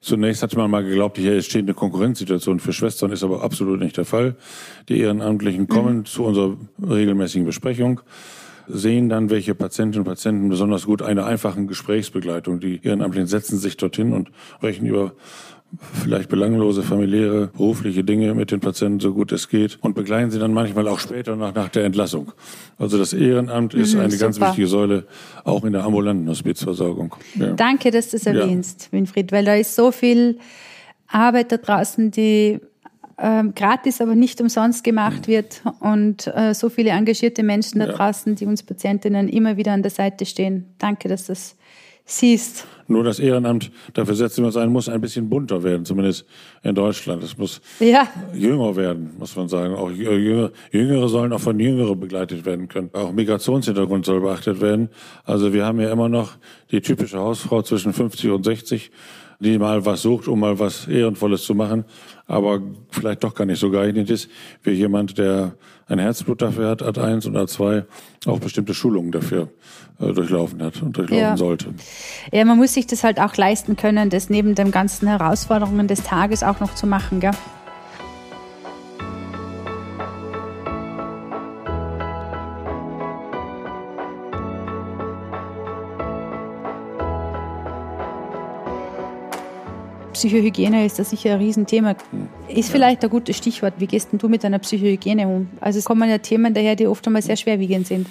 Zunächst 0.00 0.42
hatte 0.42 0.56
man 0.56 0.70
mal 0.70 0.84
geglaubt, 0.84 1.16
hier 1.18 1.34
entsteht 1.34 1.62
eine 1.62 1.74
Konkurrenzsituation 1.74 2.60
für 2.60 2.72
Schwestern, 2.72 3.12
ist 3.12 3.22
aber 3.22 3.42
absolut 3.42 3.80
nicht 3.80 3.96
der 3.96 4.04
Fall. 4.04 4.36
Die 4.88 5.00
Ehrenamtlichen 5.00 5.68
kommen 5.68 5.98
mhm. 5.98 6.04
zu 6.04 6.24
unserer 6.24 6.56
regelmäßigen 6.80 7.46
Besprechung 7.46 8.00
sehen 8.68 9.08
dann, 9.08 9.30
welche 9.30 9.54
Patientinnen 9.54 10.06
und 10.06 10.12
Patienten 10.12 10.48
besonders 10.48 10.86
gut 10.86 11.02
eine 11.02 11.24
einfachen 11.24 11.68
Gesprächsbegleitung. 11.68 12.60
Die 12.60 12.80
Ehrenamtlichen 12.82 13.28
setzen 13.28 13.58
sich 13.58 13.76
dorthin 13.76 14.12
und 14.12 14.30
sprechen 14.56 14.86
über 14.86 15.12
vielleicht 15.92 16.28
belanglose 16.28 16.82
familiäre, 16.82 17.48
berufliche 17.48 18.04
Dinge 18.04 18.34
mit 18.34 18.50
den 18.50 18.60
Patienten 18.60 19.00
so 19.00 19.12
gut 19.12 19.32
es 19.32 19.48
geht 19.48 19.78
und 19.82 19.94
begleiten 19.94 20.30
sie 20.30 20.38
dann 20.38 20.52
manchmal 20.52 20.88
auch 20.88 20.98
später 20.98 21.36
nach, 21.36 21.54
nach 21.54 21.68
der 21.68 21.84
Entlassung. 21.84 22.32
Also 22.78 22.98
das 22.98 23.12
Ehrenamt 23.12 23.74
ist 23.74 23.94
mhm, 23.94 24.00
eine 24.00 24.10
super. 24.10 24.24
ganz 24.24 24.40
wichtige 24.40 24.68
Säule 24.68 25.06
auch 25.44 25.64
in 25.64 25.72
der 25.72 25.84
ambulanten 25.84 26.28
Hospizversorgung. 26.28 27.14
Ja. 27.34 27.52
Danke, 27.52 27.90
dass 27.90 28.10
du 28.10 28.16
es 28.16 28.26
erwähnst, 28.26 28.88
ja. 28.90 28.98
Winfried, 28.98 29.32
weil 29.32 29.44
da 29.44 29.54
ist 29.54 29.74
so 29.74 29.90
viel 29.90 30.38
Arbeit 31.08 31.52
da 31.52 31.56
draußen, 31.58 32.10
die 32.10 32.60
ähm, 33.18 33.54
gratis, 33.54 34.00
aber 34.00 34.14
nicht 34.14 34.40
umsonst 34.40 34.84
gemacht 34.84 35.26
mhm. 35.26 35.32
wird 35.32 35.62
und 35.80 36.26
äh, 36.26 36.54
so 36.54 36.68
viele 36.68 36.90
engagierte 36.90 37.42
Menschen 37.42 37.80
da 37.80 37.86
ja. 37.86 37.92
draußen, 37.92 38.34
die 38.34 38.46
uns 38.46 38.62
Patientinnen 38.62 39.28
immer 39.28 39.56
wieder 39.56 39.72
an 39.72 39.82
der 39.82 39.90
Seite 39.90 40.26
stehen. 40.26 40.66
Danke, 40.78 41.08
dass 41.08 41.26
du 41.26 41.32
das 41.32 41.56
siehst. 42.04 42.66
Nur 42.88 43.04
das 43.04 43.18
Ehrenamt, 43.18 43.70
dafür 43.94 44.14
setzen 44.14 44.42
wir 44.42 44.46
uns 44.46 44.56
ein, 44.56 44.70
muss 44.70 44.88
ein 44.88 45.00
bisschen 45.00 45.28
bunter 45.28 45.62
werden, 45.62 45.84
zumindest 45.84 46.24
in 46.62 46.74
Deutschland. 46.74 47.22
Es 47.22 47.36
muss 47.36 47.60
ja. 47.80 48.06
jünger 48.32 48.76
werden, 48.76 49.10
muss 49.18 49.34
man 49.34 49.48
sagen. 49.48 49.74
Auch 49.74 49.90
Jüngere, 49.90 50.52
Jüngere 50.70 51.08
sollen 51.08 51.32
auch 51.32 51.40
von 51.40 51.58
Jüngeren 51.58 51.98
begleitet 51.98 52.44
werden 52.46 52.68
können. 52.68 52.90
Auch 52.92 53.12
Migrationshintergrund 53.12 54.06
soll 54.06 54.20
beachtet 54.20 54.60
werden. 54.60 54.88
Also 55.24 55.52
wir 55.52 55.64
haben 55.64 55.80
ja 55.80 55.90
immer 55.90 56.08
noch 56.08 56.32
die 56.70 56.80
typische 56.80 57.18
Hausfrau 57.18 57.62
zwischen 57.62 57.92
50 57.92 58.30
und 58.30 58.44
60, 58.44 58.90
die 59.40 59.58
mal 59.58 59.84
was 59.84 60.02
sucht, 60.02 60.28
um 60.28 60.40
mal 60.40 60.58
was 60.58 60.86
Ehrenvolles 60.88 61.42
zu 61.42 61.54
machen, 61.54 61.84
aber 62.26 62.60
vielleicht 62.90 63.22
doch 63.24 63.34
gar 63.34 63.44
nicht 63.44 63.60
so 63.60 63.70
geeignet 63.70 64.10
ist, 64.10 64.30
wie 64.62 64.72
jemand, 64.72 65.18
der 65.18 65.54
ein 65.88 65.98
Herzblut 65.98 66.42
dafür 66.42 66.70
hat, 66.70 66.82
A1 66.82 67.26
und 67.26 67.36
A2, 67.36 67.84
auch 68.26 68.40
bestimmte 68.40 68.74
Schulungen 68.74 69.12
dafür 69.12 69.48
äh, 70.00 70.12
durchlaufen 70.12 70.62
hat 70.62 70.82
und 70.82 70.96
durchlaufen 70.96 71.22
ja. 71.22 71.36
sollte. 71.36 71.74
Ja, 72.32 72.44
man 72.44 72.56
muss 72.56 72.74
sich 72.74 72.86
das 72.86 73.04
halt 73.04 73.20
auch 73.20 73.36
leisten 73.36 73.76
können, 73.76 74.10
das 74.10 74.30
neben 74.30 74.54
den 74.54 74.70
ganzen 74.70 75.06
Herausforderungen 75.06 75.86
des 75.86 76.02
Tages 76.02 76.42
auch 76.42 76.60
noch 76.60 76.74
zu 76.74 76.86
machen, 76.86 77.20
gell? 77.20 77.32
Psychohygiene 90.16 90.86
ist 90.86 90.98
da 90.98 91.04
sicher 91.04 91.34
ein 91.34 91.40
Riesenthema. 91.40 91.94
Ist 92.48 92.70
vielleicht 92.70 93.04
ein 93.04 93.10
gutes 93.10 93.36
Stichwort. 93.36 93.74
Wie 93.76 93.86
gehst 93.86 94.12
denn 94.12 94.18
du 94.18 94.28
mit 94.28 94.44
deiner 94.44 94.58
Psychohygiene 94.58 95.28
um? 95.28 95.48
Also 95.60 95.78
es 95.78 95.84
kommen 95.84 96.08
ja 96.08 96.16
Themen 96.16 96.54
daher, 96.54 96.74
die 96.74 96.86
oft 96.86 97.06
einmal 97.06 97.20
sehr 97.20 97.36
schwerwiegend 97.36 97.86
sind. 97.86 98.06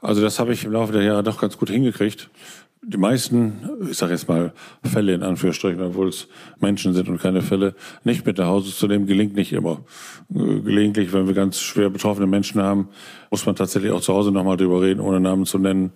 Also 0.00 0.20
das 0.20 0.40
habe 0.40 0.52
ich 0.52 0.64
im 0.64 0.72
Laufe 0.72 0.92
der 0.92 1.02
Jahre 1.02 1.22
doch 1.22 1.40
ganz 1.40 1.56
gut 1.56 1.70
hingekriegt. 1.70 2.28
Die 2.84 2.96
meisten, 2.96 3.70
ich 3.88 3.96
sage 3.96 4.14
jetzt 4.14 4.28
mal 4.28 4.52
Fälle 4.82 5.14
in 5.14 5.22
Anführungsstrichen, 5.22 5.80
obwohl 5.80 6.08
es 6.08 6.26
Menschen 6.58 6.92
sind 6.92 7.08
und 7.08 7.22
keine 7.22 7.40
Fälle, 7.40 7.76
nicht 8.02 8.26
mit 8.26 8.38
nach 8.38 8.48
Hause 8.48 8.74
zu 8.74 8.88
nehmen, 8.88 9.06
gelingt 9.06 9.36
nicht 9.36 9.52
immer. 9.52 9.84
Gelegentlich, 10.28 11.12
wenn 11.12 11.28
wir 11.28 11.34
ganz 11.34 11.60
schwer 11.60 11.88
betroffene 11.88 12.26
Menschen 12.26 12.60
haben, 12.60 12.88
muss 13.30 13.46
man 13.46 13.54
tatsächlich 13.54 13.92
auch 13.92 14.00
zu 14.00 14.12
Hause 14.12 14.32
nochmal 14.32 14.56
drüber 14.56 14.82
reden, 14.82 14.98
ohne 14.98 15.20
Namen 15.20 15.46
zu 15.46 15.58
nennen. 15.58 15.92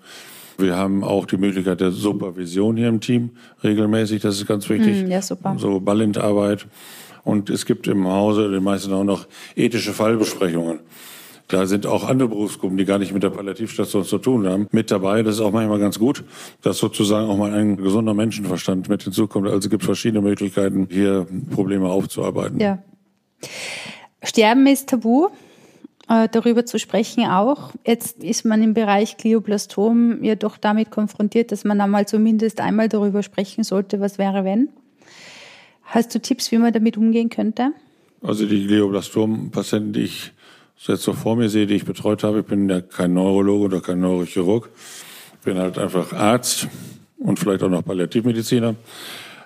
Wir 0.58 0.76
haben 0.76 1.04
auch 1.04 1.26
die 1.26 1.36
Möglichkeit 1.36 1.80
der 1.80 1.90
Supervision 1.90 2.76
hier 2.76 2.88
im 2.88 3.00
Team 3.00 3.30
regelmäßig. 3.62 4.22
Das 4.22 4.36
ist 4.36 4.46
ganz 4.46 4.68
wichtig. 4.68 5.06
Mm, 5.06 5.10
ja, 5.10 5.22
super. 5.22 5.56
So 5.58 5.80
Ballintarbeit. 5.80 6.66
Und 7.24 7.50
es 7.50 7.66
gibt 7.66 7.88
im 7.88 8.06
Hause 8.06 8.50
den 8.50 8.62
meisten 8.62 8.92
auch 8.92 9.04
noch 9.04 9.26
ethische 9.56 9.92
Fallbesprechungen. 9.92 10.80
Da 11.48 11.66
sind 11.66 11.86
auch 11.86 12.08
andere 12.08 12.28
Berufsgruppen, 12.28 12.76
die 12.76 12.84
gar 12.84 12.98
nicht 12.98 13.12
mit 13.12 13.22
der 13.22 13.30
Palliativstation 13.30 14.04
zu 14.04 14.18
tun 14.18 14.48
haben, 14.48 14.66
mit 14.72 14.90
dabei. 14.90 15.22
Das 15.22 15.36
ist 15.36 15.40
auch 15.40 15.52
manchmal 15.52 15.78
ganz 15.78 15.98
gut, 15.98 16.24
dass 16.62 16.78
sozusagen 16.78 17.28
auch 17.28 17.36
mal 17.36 17.52
ein 17.52 17.76
gesunder 17.76 18.14
Menschenverstand 18.14 18.88
mit 18.88 19.04
hinzukommt. 19.04 19.46
Also 19.46 19.58
es 19.58 19.70
gibt 19.70 19.84
verschiedene 19.84 20.22
Möglichkeiten, 20.22 20.88
hier 20.90 21.26
Probleme 21.50 21.88
aufzuarbeiten. 21.88 22.58
Ja. 22.58 22.78
Sterben 24.22 24.66
ist 24.66 24.88
tabu 24.88 25.28
äh, 26.08 26.28
darüber 26.30 26.64
zu 26.66 26.78
sprechen 26.78 27.26
auch. 27.26 27.72
Jetzt 27.84 28.22
ist 28.22 28.44
man 28.44 28.62
im 28.62 28.74
Bereich 28.74 29.16
Glioblastom 29.16 30.22
ja 30.22 30.34
doch 30.34 30.56
damit 30.56 30.90
konfrontiert, 30.90 31.52
dass 31.52 31.64
man 31.64 31.80
einmal 31.80 32.06
zumindest 32.06 32.60
einmal 32.60 32.88
darüber 32.88 33.22
sprechen 33.22 33.64
sollte, 33.64 34.00
was 34.00 34.18
wäre, 34.18 34.44
wenn. 34.44 34.68
Hast 35.82 36.14
du 36.14 36.20
Tipps, 36.20 36.50
wie 36.52 36.58
man 36.58 36.72
damit 36.72 36.96
umgehen 36.96 37.28
könnte? 37.28 37.72
Also 38.22 38.46
die 38.46 38.66
Glioblastom-Patienten, 38.66 39.92
die 39.92 40.02
ich 40.02 40.32
jetzt 40.78 41.02
so 41.02 41.12
vor 41.12 41.36
mir 41.36 41.48
sehe, 41.48 41.66
die 41.66 41.74
ich 41.74 41.84
betreut 41.84 42.22
habe, 42.22 42.40
ich 42.40 42.46
bin 42.46 42.68
ja 42.68 42.80
kein 42.80 43.14
Neurologe 43.14 43.64
oder 43.64 43.80
kein 43.80 44.00
Neurochirurg, 44.00 44.68
bin 45.44 45.58
halt 45.58 45.78
einfach 45.78 46.12
Arzt 46.12 46.68
und 47.18 47.38
vielleicht 47.38 47.62
auch 47.62 47.68
noch 47.68 47.84
Palliativmediziner. 47.84 48.74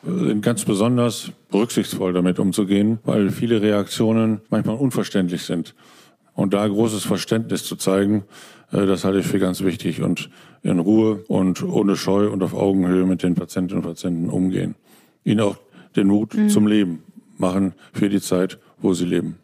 sind 0.03 0.43
ganz 0.43 0.65
besonders 0.65 1.31
rücksichtsvoll 1.53 2.13
damit 2.13 2.39
umzugehen, 2.39 2.99
weil 3.05 3.31
viele 3.31 3.61
Reaktionen 3.61 4.41
manchmal 4.49 4.77
unverständlich 4.77 5.43
sind. 5.43 5.75
Und 6.41 6.55
da 6.55 6.67
großes 6.67 7.05
Verständnis 7.05 7.65
zu 7.65 7.77
zeigen, 7.77 8.25
äh, 8.73 8.87
das 8.87 9.05
halte 9.05 9.19
ich 9.19 9.27
für 9.27 9.39
ganz 9.39 9.63
wichtig 9.63 10.01
und 10.01 10.31
in 10.63 10.79
Ruhe 10.79 11.23
und 11.29 11.63
ohne 11.63 11.97
Scheu 11.97 12.31
und 12.31 12.43
auf 12.43 12.55
Augenhöhe 12.55 13.05
mit 13.05 13.23
den 13.23 13.35
Patientinnen 13.35 13.85
und 13.85 13.91
Patienten 13.91 14.31
umgehen. 14.31 14.75
Ihnen 15.23 15.41
auch 15.41 15.57
den 15.97 16.07
Mut 16.07 16.35
mhm. 16.35 16.49
zum 16.49 16.67
Leben 16.67 17.03
machen 17.37 17.75
für 17.93 18.09
die 18.09 18.23
Zeit, 18.23 18.59
wo 18.79 18.95
sie 18.95 19.05
leben. 19.05 19.39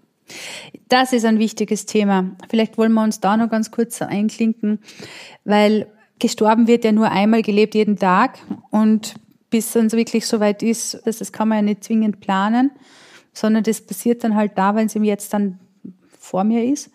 Das 0.88 1.12
ist 1.12 1.26
ein 1.26 1.38
wichtiges 1.38 1.84
Thema. 1.84 2.30
Vielleicht 2.48 2.78
wollen 2.78 2.94
wir 2.94 3.02
uns 3.02 3.20
da 3.20 3.36
noch 3.36 3.50
ganz 3.50 3.70
kurz 3.70 4.00
einklinken, 4.00 4.78
weil 5.44 5.88
gestorben 6.18 6.66
wird 6.66 6.82
ja 6.86 6.92
nur 6.92 7.10
einmal 7.10 7.42
gelebt 7.42 7.74
jeden 7.74 7.98
Tag 7.98 8.38
und 8.70 9.16
bis 9.50 9.76
es 9.76 9.92
wirklich 9.92 10.26
so 10.26 10.40
weit 10.40 10.62
ist, 10.62 11.02
das, 11.04 11.18
das 11.18 11.30
kann 11.30 11.48
man 11.48 11.58
ja 11.58 11.62
nicht 11.62 11.84
zwingend 11.84 12.20
planen, 12.20 12.70
sondern 13.34 13.64
das 13.64 13.82
passiert 13.82 14.24
dann 14.24 14.34
halt 14.34 14.52
da, 14.56 14.74
wenn 14.74 14.86
es 14.86 14.96
ihm 14.96 15.04
jetzt 15.04 15.34
dann 15.34 15.58
vor 16.26 16.44
mir 16.44 16.64
ist. 16.64 16.90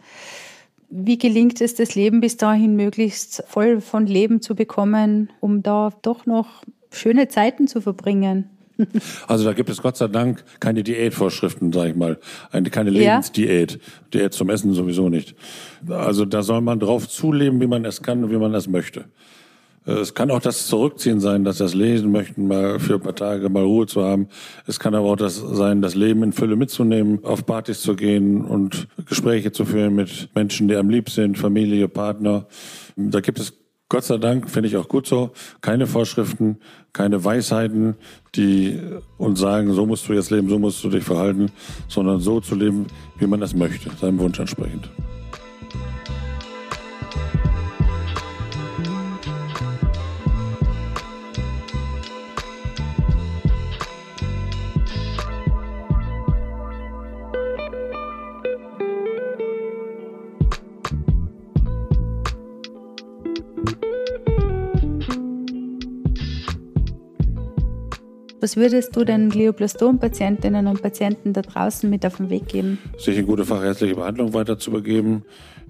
Wie 0.90 1.18
gelingt 1.18 1.62
es, 1.62 1.74
das 1.76 1.96
Leben 1.96 2.20
bis 2.20 2.36
dahin 2.38 2.76
möglichst 2.76 3.44
voll 3.48 3.80
von 3.80 4.06
Leben 4.06 4.42
zu 4.42 4.56
bekommen, 4.56 5.30
um 5.40 5.64
da 5.64 5.92
doch 6.02 6.26
noch 6.26 6.64
schöne 6.92 7.30
Zeiten 7.30 7.68
zu 7.68 7.82
verbringen? 7.82 8.50
Also 9.28 9.46
da 9.46 9.54
gibt 9.54 9.70
es 9.70 9.82
Gott 9.82 9.96
sei 9.96 10.08
Dank 10.08 10.44
keine 10.60 10.82
Diätvorschriften, 10.82 11.72
sage 11.72 11.92
ich 11.92 11.96
mal, 11.96 12.18
eine, 12.52 12.72
keine 12.72 12.90
Lebensdiät. 12.90 13.74
Ja. 13.74 13.78
Diät 14.12 14.34
zum 14.34 14.50
Essen 14.50 14.74
sowieso 14.74 15.08
nicht. 15.08 15.36
Also 15.88 16.26
da 16.26 16.42
soll 16.42 16.62
man 16.62 16.80
drauf 16.80 17.08
zuleben, 17.08 17.62
wie 17.62 17.68
man 17.68 17.86
es 17.86 18.02
kann 18.02 18.24
und 18.24 18.32
wie 18.32 18.38
man 18.38 18.56
es 18.56 18.68
möchte. 18.68 19.06
Es 19.84 20.14
kann 20.14 20.30
auch 20.30 20.42
das 20.42 20.68
Zurückziehen 20.68 21.20
sein, 21.20 21.44
dass 21.44 21.58
das 21.58 21.74
Lesen 21.74 22.12
möchten, 22.12 22.48
mal 22.48 22.80
für 22.80 22.96
ein 22.96 23.02
paar 23.02 23.16
Tage 23.16 23.50
mal 23.50 23.64
Ruhe 23.64 23.88
zu 23.88 24.04
haben. 24.04 24.28
Es 24.68 24.80
kann 24.80 24.94
aber 24.94 25.08
auch 25.08 25.16
das 25.16 25.38
sein, 25.38 25.82
das 25.82 25.96
Leben 25.96 26.22
in 26.22 26.34
Fülle 26.34 26.56
mitzunehmen, 26.56 27.24
auf 27.24 27.48
Partys 27.48 27.82
zu 27.82 27.96
gehen 27.96 28.46
und 28.46 28.88
Gespräche 29.08 29.52
zu 29.52 29.66
führen 29.66 29.96
mit 29.96 30.30
Menschen, 30.36 30.68
die 30.68 30.76
am 30.76 30.90
lieb 30.90 31.10
sind, 31.10 31.38
Familie, 31.38 31.88
Partner. 31.88 32.46
Da 32.96 33.22
gibt 33.22 33.40
es 33.40 33.54
Gott 33.90 34.04
sei 34.06 34.18
Dank, 34.18 34.50
finde 34.50 34.70
ich 34.70 34.78
auch 34.78 34.88
gut 34.88 35.06
so, 35.06 35.32
keine 35.60 35.86
Vorschriften, 35.86 36.60
keine 36.94 37.26
Weisheiten, 37.26 37.96
die 38.36 38.80
uns 39.18 39.40
sagen, 39.40 39.74
so 39.74 39.86
musst 39.86 40.08
du 40.08 40.14
jetzt 40.14 40.30
leben, 40.30 40.48
so 40.48 40.60
musst 40.60 40.82
du 40.84 40.90
dich 40.90 41.04
verhalten, 41.04 41.52
sondern 41.90 42.22
so 42.22 42.40
zu 42.40 42.56
leben, 42.56 42.86
wie 43.18 43.28
man 43.28 43.42
das 43.42 43.54
möchte, 43.54 43.90
seinem 44.00 44.20
Wunsch 44.20 44.40
entsprechend. 44.40 44.90
Was 68.42 68.58
würdest 68.58 68.96
du 68.96 69.04
den 69.04 69.30
Glioblastom-Patientinnen 69.30 70.66
und 70.66 70.82
Patienten 70.82 71.32
da 71.32 71.44
draußen 71.44 71.88
mit 71.88 72.04
auf 72.08 72.18
den 72.18 72.32
Weg 72.32 72.48
geben? 72.48 72.80
Sich 72.98 73.16
in 73.16 73.28
gute 73.28 73.46
fachärztliche 73.46 73.94
Behandlung 73.94 74.34
weiterzubegeben, 74.34 75.26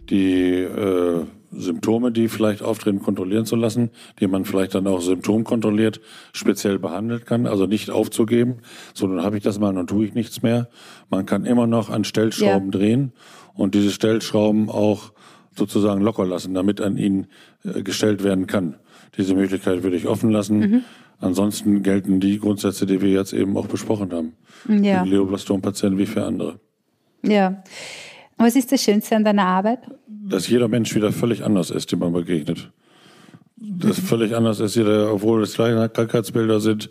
die 0.10 0.54
äh, 0.62 1.26
Symptome, 1.52 2.14
die 2.14 2.30
vielleicht 2.30 2.64
auftreten, 2.64 3.02
kontrollieren 3.02 3.46
zu 3.46 3.58
lassen, 3.58 3.90
die 4.22 4.28
man 4.28 4.46
vielleicht 4.46 4.74
dann 4.74 4.88
auch 4.88 5.02
symptomkontrolliert 5.02 6.00
speziell 6.32 6.80
behandeln 6.80 7.26
kann, 7.26 7.46
also 7.46 7.66
nicht 7.66 7.90
aufzugeben, 7.90 8.60
so 8.94 9.06
dann 9.06 9.22
habe 9.22 9.36
ich 9.36 9.44
das 9.44 9.60
mal 9.60 9.78
und 9.78 9.90
tue 9.90 10.06
ich 10.06 10.14
nichts 10.14 10.42
mehr. 10.42 10.70
Man 11.10 11.26
kann 11.26 11.44
immer 11.44 11.68
noch 11.68 11.90
an 11.90 12.06
Stellschrauben 12.06 12.72
ja. 12.72 12.80
drehen 12.80 13.12
und 13.54 13.76
diese 13.76 13.92
Stellschrauben 13.92 14.70
auch 14.70 15.12
sozusagen 15.58 16.02
locker 16.02 16.26
lassen, 16.26 16.54
damit 16.54 16.80
an 16.80 16.96
ihn 16.96 17.28
äh, 17.66 17.84
gestellt 17.84 18.24
werden 18.24 18.48
kann. 18.48 18.78
Diese 19.18 19.36
Möglichkeit 19.36 19.84
würde 19.84 19.98
ich 19.98 20.08
offen 20.08 20.32
lassen. 20.32 20.60
Mhm. 20.60 20.84
Ansonsten 21.22 21.84
gelten 21.84 22.20
die 22.20 22.40
Grundsätze, 22.40 22.86
die 22.86 23.00
wir 23.02 23.10
jetzt 23.10 23.32
eben 23.32 23.56
auch 23.56 23.68
besprochen 23.68 24.12
haben. 24.12 24.34
Ja. 24.68 25.04
Für 25.04 25.10
Glioblastom-Patienten 25.10 25.98
wie 25.98 26.08
für 26.08 26.26
andere. 26.26 26.60
Ja. 27.22 27.64
Was 28.38 28.56
ist 28.56 28.72
das 28.72 28.84
Schönste 28.84 29.16
an 29.16 29.24
deiner 29.24 29.46
Arbeit? 29.46 29.80
Dass 30.08 30.50
jeder 30.50 30.68
Mensch 30.68 30.96
wieder 30.96 31.12
völlig 31.12 31.44
anders 31.44 31.70
ist, 31.70 31.92
dem 31.92 32.00
man 32.00 32.12
begegnet. 32.12 32.72
Das 33.56 34.00
völlig 34.00 34.36
anders 34.36 34.60
ist 34.60 34.76
jeder, 34.76 35.14
obwohl 35.14 35.44
es 35.44 35.54
gleiche 35.54 35.88
Krankheitsbilder 35.90 36.60
sind. 36.60 36.90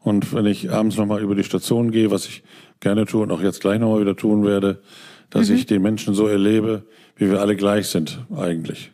Und 0.00 0.34
wenn 0.34 0.44
ich 0.44 0.70
abends 0.70 0.98
nochmal 0.98 1.22
über 1.22 1.34
die 1.34 1.44
Station 1.44 1.90
gehe, 1.90 2.10
was 2.10 2.26
ich 2.26 2.42
gerne 2.80 3.06
tue 3.06 3.22
und 3.22 3.30
auch 3.30 3.40
jetzt 3.40 3.62
gleich 3.62 3.80
nochmal 3.80 4.02
wieder 4.02 4.16
tun 4.16 4.44
werde, 4.44 4.82
dass 5.30 5.48
mhm. 5.48 5.56
ich 5.56 5.66
den 5.66 5.80
Menschen 5.80 6.12
so 6.12 6.26
erlebe, 6.26 6.84
wie 7.16 7.30
wir 7.30 7.40
alle 7.40 7.56
gleich 7.56 7.86
sind 7.86 8.18
eigentlich. 8.36 8.91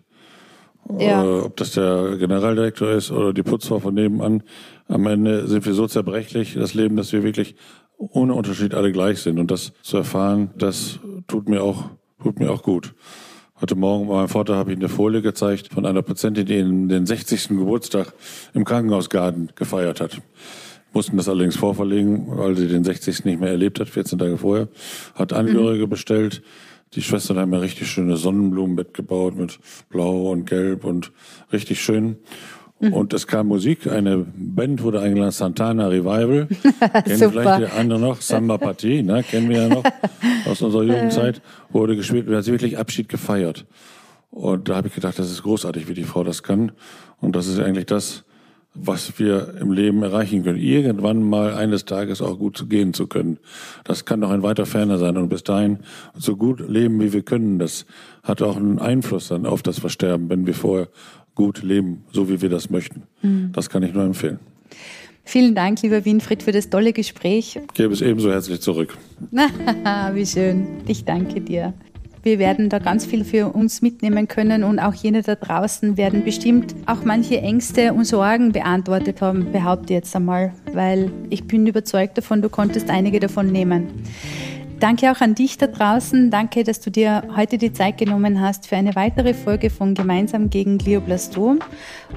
Ja. 0.98 1.24
Äh, 1.24 1.40
ob 1.40 1.56
das 1.56 1.72
der 1.72 2.16
Generaldirektor 2.18 2.90
ist 2.90 3.10
oder 3.10 3.32
die 3.32 3.42
Putzfrau 3.42 3.78
von 3.78 3.94
nebenan. 3.94 4.42
Am 4.86 5.06
Ende 5.06 5.46
sind 5.46 5.66
wir 5.66 5.74
so 5.74 5.86
zerbrechlich, 5.86 6.54
das 6.54 6.74
Leben, 6.74 6.96
dass 6.96 7.12
wir 7.12 7.22
wirklich 7.22 7.56
ohne 7.98 8.34
Unterschied 8.34 8.74
alle 8.74 8.92
gleich 8.92 9.20
sind. 9.20 9.38
Und 9.38 9.50
das 9.50 9.72
zu 9.82 9.98
erfahren, 9.98 10.50
das 10.56 11.00
tut 11.26 11.48
mir 11.48 11.62
auch, 11.62 11.90
tut 12.22 12.38
mir 12.38 12.50
auch 12.50 12.62
gut. 12.62 12.94
Heute 13.60 13.74
Morgen 13.74 14.06
bei 14.06 14.14
meinem 14.14 14.28
Vater 14.28 14.54
habe 14.54 14.70
ich 14.70 14.78
eine 14.78 14.88
Folie 14.88 15.20
gezeigt 15.20 15.72
von 15.72 15.84
einer 15.84 16.02
Patientin, 16.02 16.46
die 16.46 16.94
den 16.94 17.06
60. 17.06 17.48
Geburtstag 17.48 18.14
im 18.54 18.64
Krankenhausgarten 18.64 19.50
gefeiert 19.56 20.00
hat. 20.00 20.22
Mussten 20.92 21.16
das 21.16 21.28
allerdings 21.28 21.56
vorverlegen, 21.56 22.26
weil 22.28 22.56
sie 22.56 22.68
den 22.68 22.84
60. 22.84 23.24
nicht 23.24 23.40
mehr 23.40 23.50
erlebt 23.50 23.80
hat, 23.80 23.88
14 23.88 24.18
Tage 24.18 24.38
vorher. 24.38 24.68
Hat 25.16 25.32
Angehörige 25.32 25.86
mhm. 25.86 25.90
bestellt, 25.90 26.42
die 26.94 27.02
Schwestern 27.02 27.38
haben 27.38 27.52
ja 27.52 27.58
richtig 27.58 27.90
schöne 27.90 28.16
Sonnenblumenbett 28.16 28.94
gebaut 28.94 29.36
mit 29.36 29.58
Blau 29.90 30.30
und 30.30 30.46
Gelb 30.46 30.84
und 30.84 31.12
richtig 31.52 31.82
schön. 31.82 32.16
Mhm. 32.80 32.92
Und 32.92 33.12
es 33.12 33.26
kam 33.26 33.48
Musik, 33.48 33.90
eine 33.90 34.18
Band 34.18 34.82
wurde 34.82 35.00
eingeladen, 35.00 35.32
Santana 35.32 35.88
Revival. 35.88 36.46
kennen 37.04 37.30
vielleicht 37.30 37.60
die 37.60 37.76
andere 37.76 37.98
noch, 37.98 38.20
Samba 38.20 38.56
Party, 38.58 39.02
ne, 39.02 39.22
kennen 39.22 39.48
wir 39.48 39.62
ja 39.62 39.68
noch 39.68 39.84
aus 40.46 40.62
unserer 40.62 40.84
Jugendzeit, 40.84 41.42
wurde 41.70 41.96
gespielt 41.96 42.28
und 42.28 42.36
hat 42.36 42.44
sie 42.44 42.52
wirklich 42.52 42.78
Abschied 42.78 43.08
gefeiert. 43.08 43.66
Und 44.30 44.68
da 44.68 44.76
habe 44.76 44.88
ich 44.88 44.94
gedacht, 44.94 45.18
das 45.18 45.30
ist 45.30 45.42
großartig, 45.42 45.88
wie 45.88 45.94
die 45.94 46.04
Frau 46.04 46.22
das 46.22 46.42
kann. 46.42 46.72
Und 47.20 47.34
das 47.34 47.46
ist 47.48 47.58
eigentlich 47.58 47.86
das, 47.86 48.24
was 48.80 49.18
wir 49.18 49.54
im 49.60 49.72
Leben 49.72 50.02
erreichen 50.02 50.44
können. 50.44 50.58
Irgendwann 50.58 51.22
mal 51.22 51.54
eines 51.54 51.84
Tages 51.84 52.22
auch 52.22 52.38
gut 52.38 52.68
gehen 52.68 52.94
zu 52.94 53.06
können. 53.06 53.38
Das 53.84 54.04
kann 54.04 54.20
doch 54.20 54.30
ein 54.30 54.42
weiter 54.42 54.66
Ferner 54.66 54.98
sein. 54.98 55.16
Und 55.16 55.28
bis 55.28 55.44
dahin 55.44 55.78
so 56.16 56.36
gut 56.36 56.66
leben, 56.68 57.00
wie 57.00 57.12
wir 57.12 57.22
können, 57.22 57.58
das 57.58 57.86
hat 58.22 58.42
auch 58.42 58.56
einen 58.56 58.78
Einfluss 58.78 59.28
dann 59.28 59.46
auf 59.46 59.62
das 59.62 59.78
Versterben, 59.78 60.28
wenn 60.30 60.46
wir 60.46 60.54
vorher 60.54 60.88
gut 61.34 61.62
leben, 61.62 62.04
so 62.12 62.28
wie 62.28 62.42
wir 62.42 62.48
das 62.48 62.70
möchten. 62.70 63.04
Mhm. 63.22 63.50
Das 63.52 63.70
kann 63.70 63.82
ich 63.82 63.94
nur 63.94 64.04
empfehlen. 64.04 64.38
Vielen 65.24 65.54
Dank, 65.54 65.82
lieber 65.82 66.04
Winfried, 66.06 66.42
für 66.42 66.52
das 66.52 66.70
tolle 66.70 66.94
Gespräch. 66.94 67.56
Ich 67.56 67.74
gebe 67.74 67.92
es 67.92 68.00
ebenso 68.00 68.30
herzlich 68.30 68.60
zurück. 68.62 68.96
wie 70.14 70.26
schön. 70.26 70.66
Ich 70.86 71.04
danke 71.04 71.40
dir. 71.40 71.74
Wir 72.22 72.38
werden 72.38 72.68
da 72.68 72.78
ganz 72.78 73.06
viel 73.06 73.24
für 73.24 73.48
uns 73.48 73.82
mitnehmen 73.82 74.28
können 74.28 74.64
und 74.64 74.78
auch 74.78 74.94
jene 74.94 75.22
da 75.22 75.34
draußen 75.34 75.96
werden 75.96 76.24
bestimmt 76.24 76.74
auch 76.86 77.04
manche 77.04 77.40
Ängste 77.40 77.92
und 77.92 78.04
Sorgen 78.04 78.52
beantwortet 78.52 79.20
haben, 79.20 79.52
behaupte 79.52 79.94
jetzt 79.94 80.14
einmal, 80.16 80.52
weil 80.72 81.10
ich 81.30 81.46
bin 81.46 81.66
überzeugt 81.66 82.18
davon, 82.18 82.42
du 82.42 82.48
konntest 82.48 82.90
einige 82.90 83.20
davon 83.20 83.52
nehmen. 83.52 83.88
Danke 84.80 85.10
auch 85.10 85.20
an 85.20 85.34
dich 85.34 85.58
da 85.58 85.66
draußen. 85.66 86.30
Danke, 86.30 86.62
dass 86.62 86.78
du 86.78 86.90
dir 86.90 87.24
heute 87.34 87.58
die 87.58 87.72
Zeit 87.72 87.98
genommen 87.98 88.40
hast 88.40 88.68
für 88.68 88.76
eine 88.76 88.94
weitere 88.94 89.34
Folge 89.34 89.70
von 89.70 89.94
Gemeinsam 89.94 90.50
gegen 90.50 90.78
Glioblastom. 90.78 91.58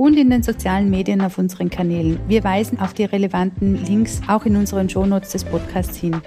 und 0.00 0.16
in 0.16 0.30
den 0.30 0.42
sozialen 0.42 0.88
Medien 0.88 1.20
auf 1.20 1.36
unseren 1.36 1.68
Kanälen. 1.68 2.18
Wir 2.26 2.42
weisen 2.42 2.80
auf 2.80 2.94
die 2.94 3.04
relevanten 3.04 3.84
Links 3.84 4.22
auch 4.28 4.46
in 4.46 4.56
unseren 4.56 4.88
Shownotes 4.88 5.32
des 5.32 5.44
Podcasts 5.44 5.94
hin. 5.94 6.22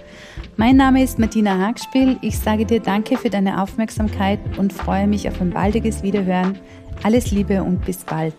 Mein 0.57 0.77
Name 0.77 1.01
ist 1.01 1.17
Martina 1.17 1.57
Hagspiel. 1.57 2.17
Ich 2.21 2.37
sage 2.37 2.67
dir 2.67 2.79
danke 2.79 3.17
für 3.17 3.31
deine 3.31 3.59
Aufmerksamkeit 3.59 4.37
und 4.59 4.71
freue 4.71 5.07
mich 5.07 5.27
auf 5.27 5.41
ein 5.41 5.49
baldiges 5.49 6.03
Wiederhören. 6.03 6.59
Alles 7.01 7.31
Liebe 7.31 7.63
und 7.63 7.83
bis 7.83 8.03
bald. 8.03 8.35